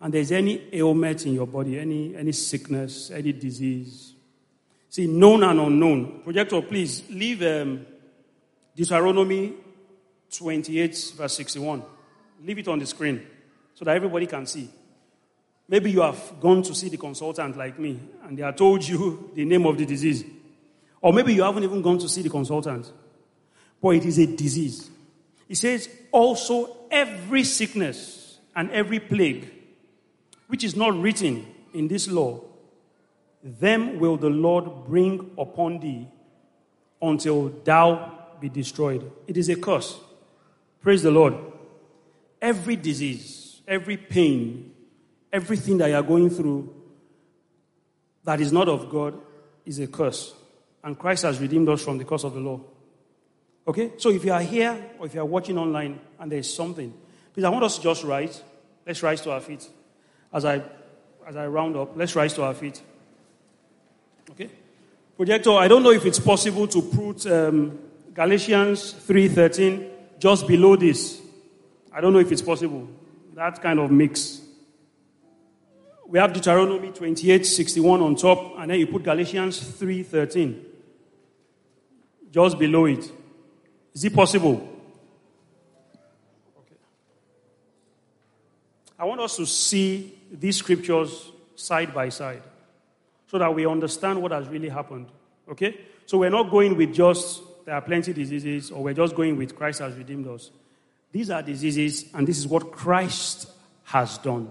and 0.00 0.12
there's 0.12 0.32
any 0.32 0.68
ailment 0.72 1.24
in 1.24 1.34
your 1.34 1.46
body, 1.46 1.78
any, 1.78 2.14
any 2.14 2.32
sickness, 2.32 3.10
any 3.10 3.32
disease, 3.32 4.12
see, 4.90 5.06
known 5.06 5.42
and 5.42 5.58
unknown. 5.58 6.20
Projector, 6.22 6.60
please 6.62 7.04
leave 7.08 7.42
um, 7.42 7.86
Deuteronomy 8.74 9.54
28, 10.38 11.14
verse 11.16 11.36
61. 11.36 11.82
Leave 12.44 12.58
it 12.58 12.68
on 12.68 12.78
the 12.78 12.86
screen 12.86 13.26
so 13.74 13.84
that 13.84 13.96
everybody 13.96 14.26
can 14.26 14.46
see. 14.46 14.68
Maybe 15.68 15.90
you 15.90 16.00
have 16.00 16.34
gone 16.40 16.62
to 16.62 16.74
see 16.74 16.88
the 16.88 16.96
consultant 16.96 17.56
like 17.56 17.78
me 17.78 17.98
and 18.24 18.38
they 18.38 18.42
have 18.42 18.56
told 18.56 18.86
you 18.86 19.30
the 19.34 19.44
name 19.44 19.66
of 19.66 19.76
the 19.76 19.84
disease. 19.84 20.24
Or 21.00 21.12
maybe 21.12 21.34
you 21.34 21.42
haven't 21.42 21.64
even 21.64 21.82
gone 21.82 21.98
to 21.98 22.08
see 22.08 22.22
the 22.22 22.30
consultant. 22.30 22.90
But 23.82 23.90
it 23.90 24.04
is 24.04 24.18
a 24.18 24.26
disease. 24.26 24.90
He 25.48 25.54
says, 25.54 25.88
also 26.12 26.76
every 26.90 27.44
sickness 27.44 28.38
and 28.54 28.70
every 28.70 29.00
plague 29.00 29.52
which 30.46 30.64
is 30.64 30.76
not 30.76 30.96
written 31.00 31.46
in 31.74 31.88
this 31.88 32.08
law, 32.08 32.40
them 33.42 33.98
will 33.98 34.16
the 34.16 34.30
Lord 34.30 34.86
bring 34.86 35.32
upon 35.38 35.80
thee 35.80 36.08
until 37.02 37.48
thou 37.64 38.12
be 38.40 38.48
destroyed. 38.48 39.10
It 39.26 39.36
is 39.36 39.48
a 39.48 39.56
curse. 39.56 39.98
Praise 40.86 41.02
the 41.02 41.10
Lord. 41.10 41.34
Every 42.40 42.76
disease, 42.76 43.60
every 43.66 43.96
pain, 43.96 44.72
everything 45.32 45.78
that 45.78 45.88
you 45.88 45.96
are 45.96 46.02
going 46.04 46.30
through 46.30 46.72
that 48.22 48.40
is 48.40 48.52
not 48.52 48.68
of 48.68 48.88
God 48.88 49.20
is 49.64 49.80
a 49.80 49.88
curse. 49.88 50.32
And 50.84 50.96
Christ 50.96 51.24
has 51.24 51.40
redeemed 51.40 51.68
us 51.70 51.82
from 51.82 51.98
the 51.98 52.04
curse 52.04 52.22
of 52.22 52.34
the 52.34 52.38
law. 52.38 52.60
Okay? 53.66 53.94
So 53.96 54.10
if 54.10 54.24
you 54.24 54.32
are 54.32 54.42
here 54.42 54.80
or 55.00 55.06
if 55.06 55.14
you 55.14 55.20
are 55.22 55.26
watching 55.26 55.58
online 55.58 55.98
and 56.20 56.30
there 56.30 56.38
is 56.38 56.54
something, 56.54 56.94
please, 57.34 57.42
I 57.42 57.48
want 57.48 57.64
us 57.64 57.78
to 57.78 57.82
just 57.82 58.04
rise. 58.04 58.40
Let's 58.86 59.02
rise 59.02 59.20
to 59.22 59.32
our 59.32 59.40
feet 59.40 59.68
as 60.32 60.44
I, 60.44 60.62
as 61.26 61.34
I 61.34 61.48
round 61.48 61.76
up, 61.76 61.96
let's 61.96 62.14
rise 62.14 62.32
to 62.34 62.44
our 62.44 62.54
feet. 62.54 62.80
Okay? 64.30 64.50
Projector, 65.16 65.50
I 65.50 65.66
don't 65.66 65.82
know 65.82 65.90
if 65.90 66.06
it's 66.06 66.20
possible 66.20 66.68
to 66.68 66.80
put 66.80 67.26
um, 67.26 67.76
Galatians 68.14 68.94
3.13 68.94 69.95
just 70.18 70.46
below 70.46 70.76
this. 70.76 71.20
I 71.92 72.00
don't 72.00 72.12
know 72.12 72.18
if 72.18 72.30
it's 72.30 72.42
possible. 72.42 72.88
That 73.34 73.60
kind 73.60 73.78
of 73.78 73.90
mix. 73.90 74.40
We 76.06 76.18
have 76.18 76.32
Deuteronomy 76.32 76.90
28.61 76.90 78.02
on 78.02 78.14
top, 78.16 78.58
and 78.58 78.70
then 78.70 78.78
you 78.78 78.86
put 78.86 79.02
Galatians 79.02 79.60
3.13 79.60 80.62
just 82.30 82.58
below 82.58 82.84
it. 82.84 83.10
Is 83.94 84.04
it 84.04 84.14
possible? 84.14 84.56
Okay. 86.58 86.76
I 88.98 89.04
want 89.06 89.20
us 89.22 89.36
to 89.36 89.46
see 89.46 90.18
these 90.30 90.56
scriptures 90.56 91.32
side 91.54 91.94
by 91.94 92.10
side 92.10 92.42
so 93.28 93.38
that 93.38 93.54
we 93.54 93.66
understand 93.66 94.20
what 94.20 94.32
has 94.32 94.46
really 94.48 94.68
happened. 94.68 95.06
Okay? 95.48 95.80
So 96.04 96.18
we're 96.18 96.30
not 96.30 96.50
going 96.50 96.76
with 96.76 96.92
just 96.92 97.42
there 97.66 97.74
are 97.74 97.82
plenty 97.82 98.12
diseases 98.12 98.70
or 98.70 98.84
we're 98.84 98.94
just 98.94 99.14
going 99.14 99.36
with 99.36 99.56
Christ 99.56 99.80
has 99.80 99.94
redeemed 99.96 100.28
us. 100.28 100.52
These 101.10 101.30
are 101.30 101.42
diseases 101.42 102.06
and 102.14 102.26
this 102.26 102.38
is 102.38 102.46
what 102.46 102.70
Christ 102.70 103.50
has 103.84 104.18
done. 104.18 104.50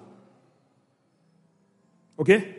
Okay? 2.19 2.55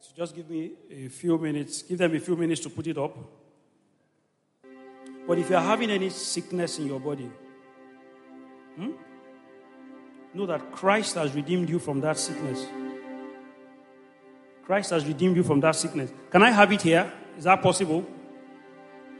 So 0.00 0.10
just 0.16 0.34
give 0.34 0.50
me 0.50 0.72
a 0.90 1.08
few 1.08 1.38
minutes, 1.38 1.82
give 1.82 1.98
them 1.98 2.14
a 2.14 2.20
few 2.20 2.36
minutes 2.36 2.60
to 2.62 2.70
put 2.70 2.88
it 2.88 2.98
up. 2.98 3.16
But 5.26 5.38
if 5.38 5.48
you're 5.48 5.60
having 5.60 5.90
any 5.90 6.10
sickness 6.10 6.80
in 6.80 6.88
your 6.88 6.98
body, 6.98 7.30
hmm? 8.74 8.90
know 10.34 10.46
that 10.46 10.72
Christ 10.72 11.14
has 11.14 11.32
redeemed 11.34 11.70
you 11.70 11.78
from 11.78 12.00
that 12.00 12.18
sickness. 12.18 12.66
Christ 14.64 14.90
has 14.90 15.04
redeemed 15.04 15.36
you 15.36 15.42
from 15.42 15.60
that 15.60 15.76
sickness. 15.76 16.10
Can 16.30 16.42
I 16.42 16.50
have 16.50 16.72
it 16.72 16.82
here? 16.82 17.12
Is 17.36 17.44
that 17.44 17.62
possible? 17.62 18.06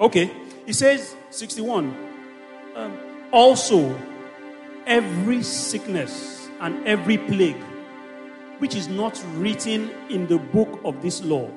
Okay. 0.01 0.30
He 0.66 0.72
says, 0.72 1.16
61. 1.30 1.97
Um, 2.76 2.99
also, 3.32 3.99
every 4.86 5.43
sickness 5.43 6.49
and 6.61 6.86
every 6.86 7.18
plague 7.18 7.62
which 8.59 8.76
is 8.76 8.86
not 8.86 9.20
written 9.34 9.90
in 10.09 10.26
the 10.28 10.38
book 10.38 10.80
of 10.84 11.03
this 11.03 11.22
law, 11.24 11.51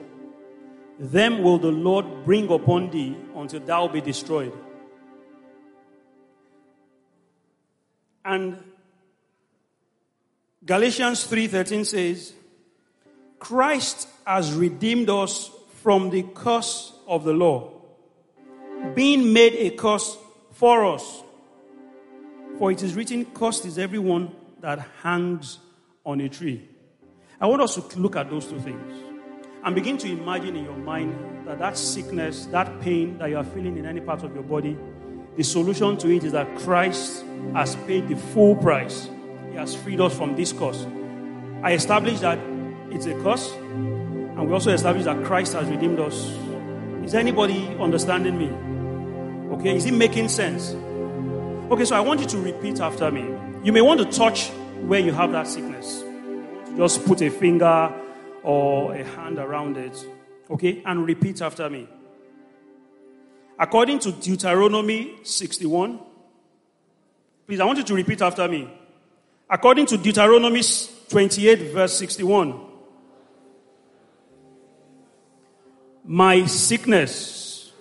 them 0.97 1.43
will 1.43 1.59
the 1.59 1.71
Lord 1.71 2.25
bring 2.25 2.51
upon 2.51 2.89
thee 2.89 3.15
until 3.35 3.59
thou 3.59 3.87
be 3.87 4.01
destroyed. 4.01 4.53
And 8.23 8.57
Galatians 10.65 11.27
3:13 11.27 11.85
says, 11.85 12.33
Christ 13.39 14.07
has 14.25 14.53
redeemed 14.53 15.09
us 15.09 15.51
from 15.83 16.09
the 16.09 16.23
curse 16.33 16.93
of 17.07 17.23
the 17.23 17.33
law, 17.33 17.71
being 18.93 19.31
made 19.33 19.53
a 19.53 19.69
curse 19.75 20.17
for 20.51 20.85
us. 20.85 21.23
For 22.57 22.71
it 22.71 22.81
is 22.81 22.95
written, 22.95 23.25
Cursed 23.25 23.65
is 23.65 23.77
everyone 23.77 24.33
that 24.61 24.79
hangs 25.03 25.59
on 26.05 26.21
a 26.21 26.29
tree. 26.29 26.67
I 27.39 27.47
want 27.47 27.61
us 27.61 27.75
to 27.75 27.99
look 27.99 28.15
at 28.15 28.29
those 28.29 28.45
two 28.47 28.59
things 28.59 28.93
and 29.63 29.75
begin 29.75 29.97
to 29.97 30.07
imagine 30.07 30.55
in 30.55 30.63
your 30.63 30.77
mind 30.77 31.45
that 31.45 31.59
that 31.59 31.77
sickness, 31.77 32.45
that 32.47 32.79
pain 32.81 33.17
that 33.17 33.29
you 33.29 33.37
are 33.37 33.43
feeling 33.43 33.77
in 33.77 33.85
any 33.85 33.99
part 33.99 34.23
of 34.23 34.33
your 34.33 34.43
body, 34.43 34.77
the 35.35 35.43
solution 35.43 35.97
to 35.97 36.09
it 36.09 36.23
is 36.23 36.31
that 36.31 36.55
Christ 36.59 37.25
has 37.53 37.75
paid 37.87 38.07
the 38.07 38.15
full 38.15 38.55
price. 38.55 39.09
He 39.51 39.57
has 39.57 39.75
freed 39.75 39.99
us 39.99 40.17
from 40.17 40.35
this 40.35 40.53
curse. 40.53 40.87
I 41.61 41.73
established 41.73 42.21
that 42.21 42.39
it's 42.91 43.05
a 43.05 43.13
curse, 43.21 43.51
and 43.53 44.47
we 44.47 44.53
also 44.53 44.71
established 44.71 45.05
that 45.05 45.23
Christ 45.25 45.53
has 45.53 45.67
redeemed 45.67 45.99
us. 45.99 46.29
Is 47.03 47.13
anybody 47.13 47.67
understanding 47.79 48.37
me? 48.37 48.49
Okay, 49.55 49.75
is 49.75 49.85
it 49.85 49.93
making 49.93 50.29
sense? 50.29 50.73
Okay, 51.71 51.85
so 51.85 51.95
I 51.95 51.99
want 51.99 52.19
you 52.19 52.27
to 52.27 52.37
repeat 52.39 52.79
after 52.79 53.11
me. 53.11 53.21
You 53.63 53.71
may 53.71 53.81
want 53.81 53.99
to 53.99 54.05
touch 54.05 54.49
where 54.81 54.99
you 54.99 55.11
have 55.11 55.31
that 55.31 55.47
sickness. 55.47 56.03
Just 56.77 57.05
put 57.05 57.21
a 57.21 57.29
finger 57.29 57.93
or 58.43 58.93
a 58.93 59.03
hand 59.03 59.39
around 59.39 59.77
it. 59.77 60.05
Okay, 60.49 60.81
and 60.85 61.05
repeat 61.05 61.41
after 61.41 61.69
me. 61.69 61.87
According 63.57 63.99
to 63.99 64.11
Deuteronomy 64.11 65.15
61, 65.23 65.99
please, 67.47 67.59
I 67.59 67.65
want 67.65 67.77
you 67.77 67.83
to 67.85 67.93
repeat 67.93 68.21
after 68.21 68.47
me. 68.47 68.69
According 69.49 69.85
to 69.87 69.97
Deuteronomy 69.97 70.61
28, 71.09 71.71
verse 71.71 71.97
61, 71.97 72.64
my 76.05 76.45
sickness, 76.45 77.71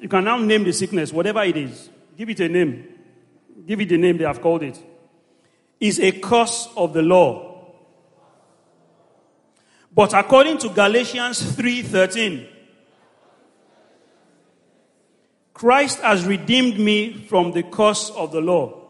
you 0.00 0.08
can 0.08 0.24
now 0.24 0.36
name 0.38 0.64
the 0.64 0.72
sickness, 0.72 1.12
whatever 1.12 1.42
it 1.42 1.56
is, 1.56 1.88
give 2.16 2.28
it 2.28 2.40
a 2.40 2.48
name, 2.48 2.88
give 3.66 3.80
it 3.80 3.88
the 3.88 3.96
name 3.96 4.18
they 4.18 4.24
have 4.24 4.40
called 4.40 4.62
it, 4.62 4.78
is 5.80 6.00
a 6.00 6.12
curse 6.12 6.68
of 6.76 6.92
the 6.92 7.02
law. 7.02 7.72
But 9.94 10.12
according 10.12 10.58
to 10.58 10.68
Galatians 10.68 11.40
3:13, 11.56 12.48
Christ 15.54 16.00
has 16.00 16.26
redeemed 16.26 16.78
me 16.78 17.14
from 17.14 17.52
the 17.52 17.62
curse 17.62 18.10
of 18.10 18.30
the 18.30 18.42
law. 18.42 18.82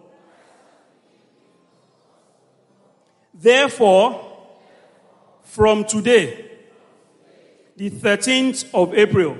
Therefore, 3.32 4.20
from 5.44 5.84
today, 5.84 6.45
the 7.76 7.90
13th 7.90 8.70
of 8.72 8.94
April, 8.94 9.36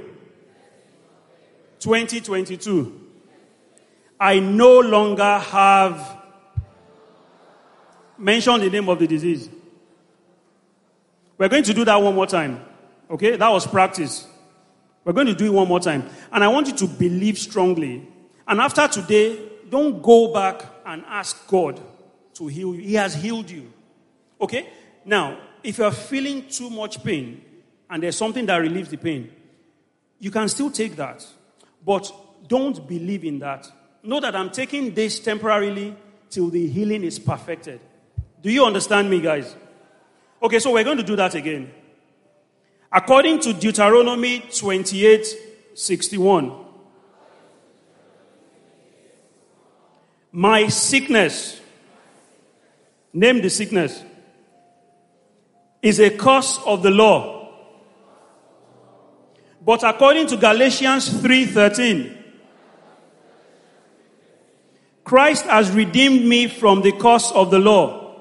2022, 1.78 3.00
I 4.20 4.38
no 4.38 4.80
longer 4.80 5.38
have 5.38 6.18
mentioned 8.18 8.62
the 8.62 8.70
name 8.70 8.88
of 8.88 8.98
the 8.98 9.06
disease. 9.06 9.48
We're 11.38 11.48
going 11.48 11.64
to 11.64 11.74
do 11.74 11.84
that 11.84 11.96
one 11.96 12.14
more 12.14 12.26
time. 12.26 12.64
Okay? 13.10 13.36
That 13.36 13.48
was 13.48 13.66
practice. 13.66 14.26
We're 15.04 15.12
going 15.12 15.26
to 15.28 15.34
do 15.34 15.46
it 15.46 15.52
one 15.52 15.68
more 15.68 15.80
time. 15.80 16.08
And 16.32 16.42
I 16.42 16.48
want 16.48 16.66
you 16.66 16.74
to 16.76 16.86
believe 16.86 17.38
strongly. 17.38 18.06
And 18.48 18.60
after 18.60 18.86
today, 18.88 19.38
don't 19.68 20.02
go 20.02 20.32
back 20.32 20.62
and 20.84 21.04
ask 21.06 21.46
God 21.46 21.80
to 22.34 22.46
heal 22.46 22.74
you. 22.74 22.82
He 22.82 22.94
has 22.94 23.14
healed 23.14 23.50
you. 23.50 23.72
Okay? 24.40 24.68
Now, 25.04 25.38
if 25.62 25.78
you're 25.78 25.90
feeling 25.90 26.48
too 26.48 26.70
much 26.70 27.02
pain 27.02 27.42
and 27.88 28.02
there's 28.02 28.16
something 28.16 28.46
that 28.46 28.56
relieves 28.56 28.88
the 28.88 28.96
pain, 28.96 29.30
you 30.18 30.30
can 30.30 30.48
still 30.48 30.70
take 30.70 30.96
that. 30.96 31.26
But 31.84 32.10
don't 32.48 32.86
believe 32.88 33.24
in 33.24 33.38
that. 33.40 33.70
Know 34.02 34.20
that 34.20 34.34
I'm 34.34 34.50
taking 34.50 34.94
this 34.94 35.20
temporarily 35.20 35.96
till 36.30 36.48
the 36.48 36.66
healing 36.68 37.04
is 37.04 37.18
perfected. 37.18 37.80
Do 38.42 38.50
you 38.50 38.64
understand 38.64 39.10
me, 39.10 39.20
guys? 39.20 39.54
Okay, 40.42 40.58
so 40.58 40.72
we're 40.72 40.84
going 40.84 40.98
to 40.98 41.02
do 41.02 41.16
that 41.16 41.34
again. 41.34 41.70
According 42.92 43.40
to 43.40 43.52
Deuteronomy 43.52 44.40
28 44.40 45.26
61, 45.74 46.64
my 50.32 50.68
sickness, 50.68 51.60
name 53.12 53.42
the 53.42 53.50
sickness, 53.50 54.02
is 55.82 56.00
a 56.00 56.10
curse 56.10 56.58
of 56.64 56.82
the 56.82 56.90
law. 56.90 57.35
But 59.66 59.82
according 59.82 60.28
to 60.28 60.36
Galatians 60.36 61.08
3:13, 61.20 62.16
Christ 65.02 65.44
has 65.46 65.72
redeemed 65.72 66.24
me 66.24 66.46
from 66.46 66.82
the 66.82 66.92
curse 66.92 67.32
of 67.32 67.50
the 67.50 67.58
law. 67.58 68.14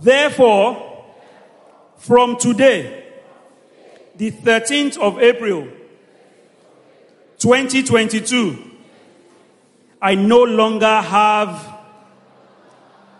Therefore, 0.00 1.06
from 1.98 2.36
today, 2.36 3.02
the 4.14 4.30
13th 4.30 4.96
of 4.98 5.20
April, 5.20 5.66
2022, 7.38 8.56
I 10.00 10.14
no 10.14 10.44
longer 10.44 11.00
have, 11.00 11.66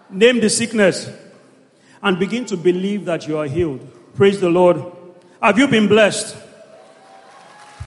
name 0.09 0.39
the 0.39 0.51
sickness, 0.51 1.11
and 2.01 2.17
begin 2.19 2.45
to 2.47 2.57
believe 2.57 3.07
that 3.07 3.27
you 3.27 3.39
are 3.39 3.47
healed. 3.47 3.81
Praise 4.15 4.41
the 4.41 4.51
Lord. 4.51 4.94
Have 5.45 5.59
you 5.59 5.69
been 5.69 5.89
blessed? 5.89 6.44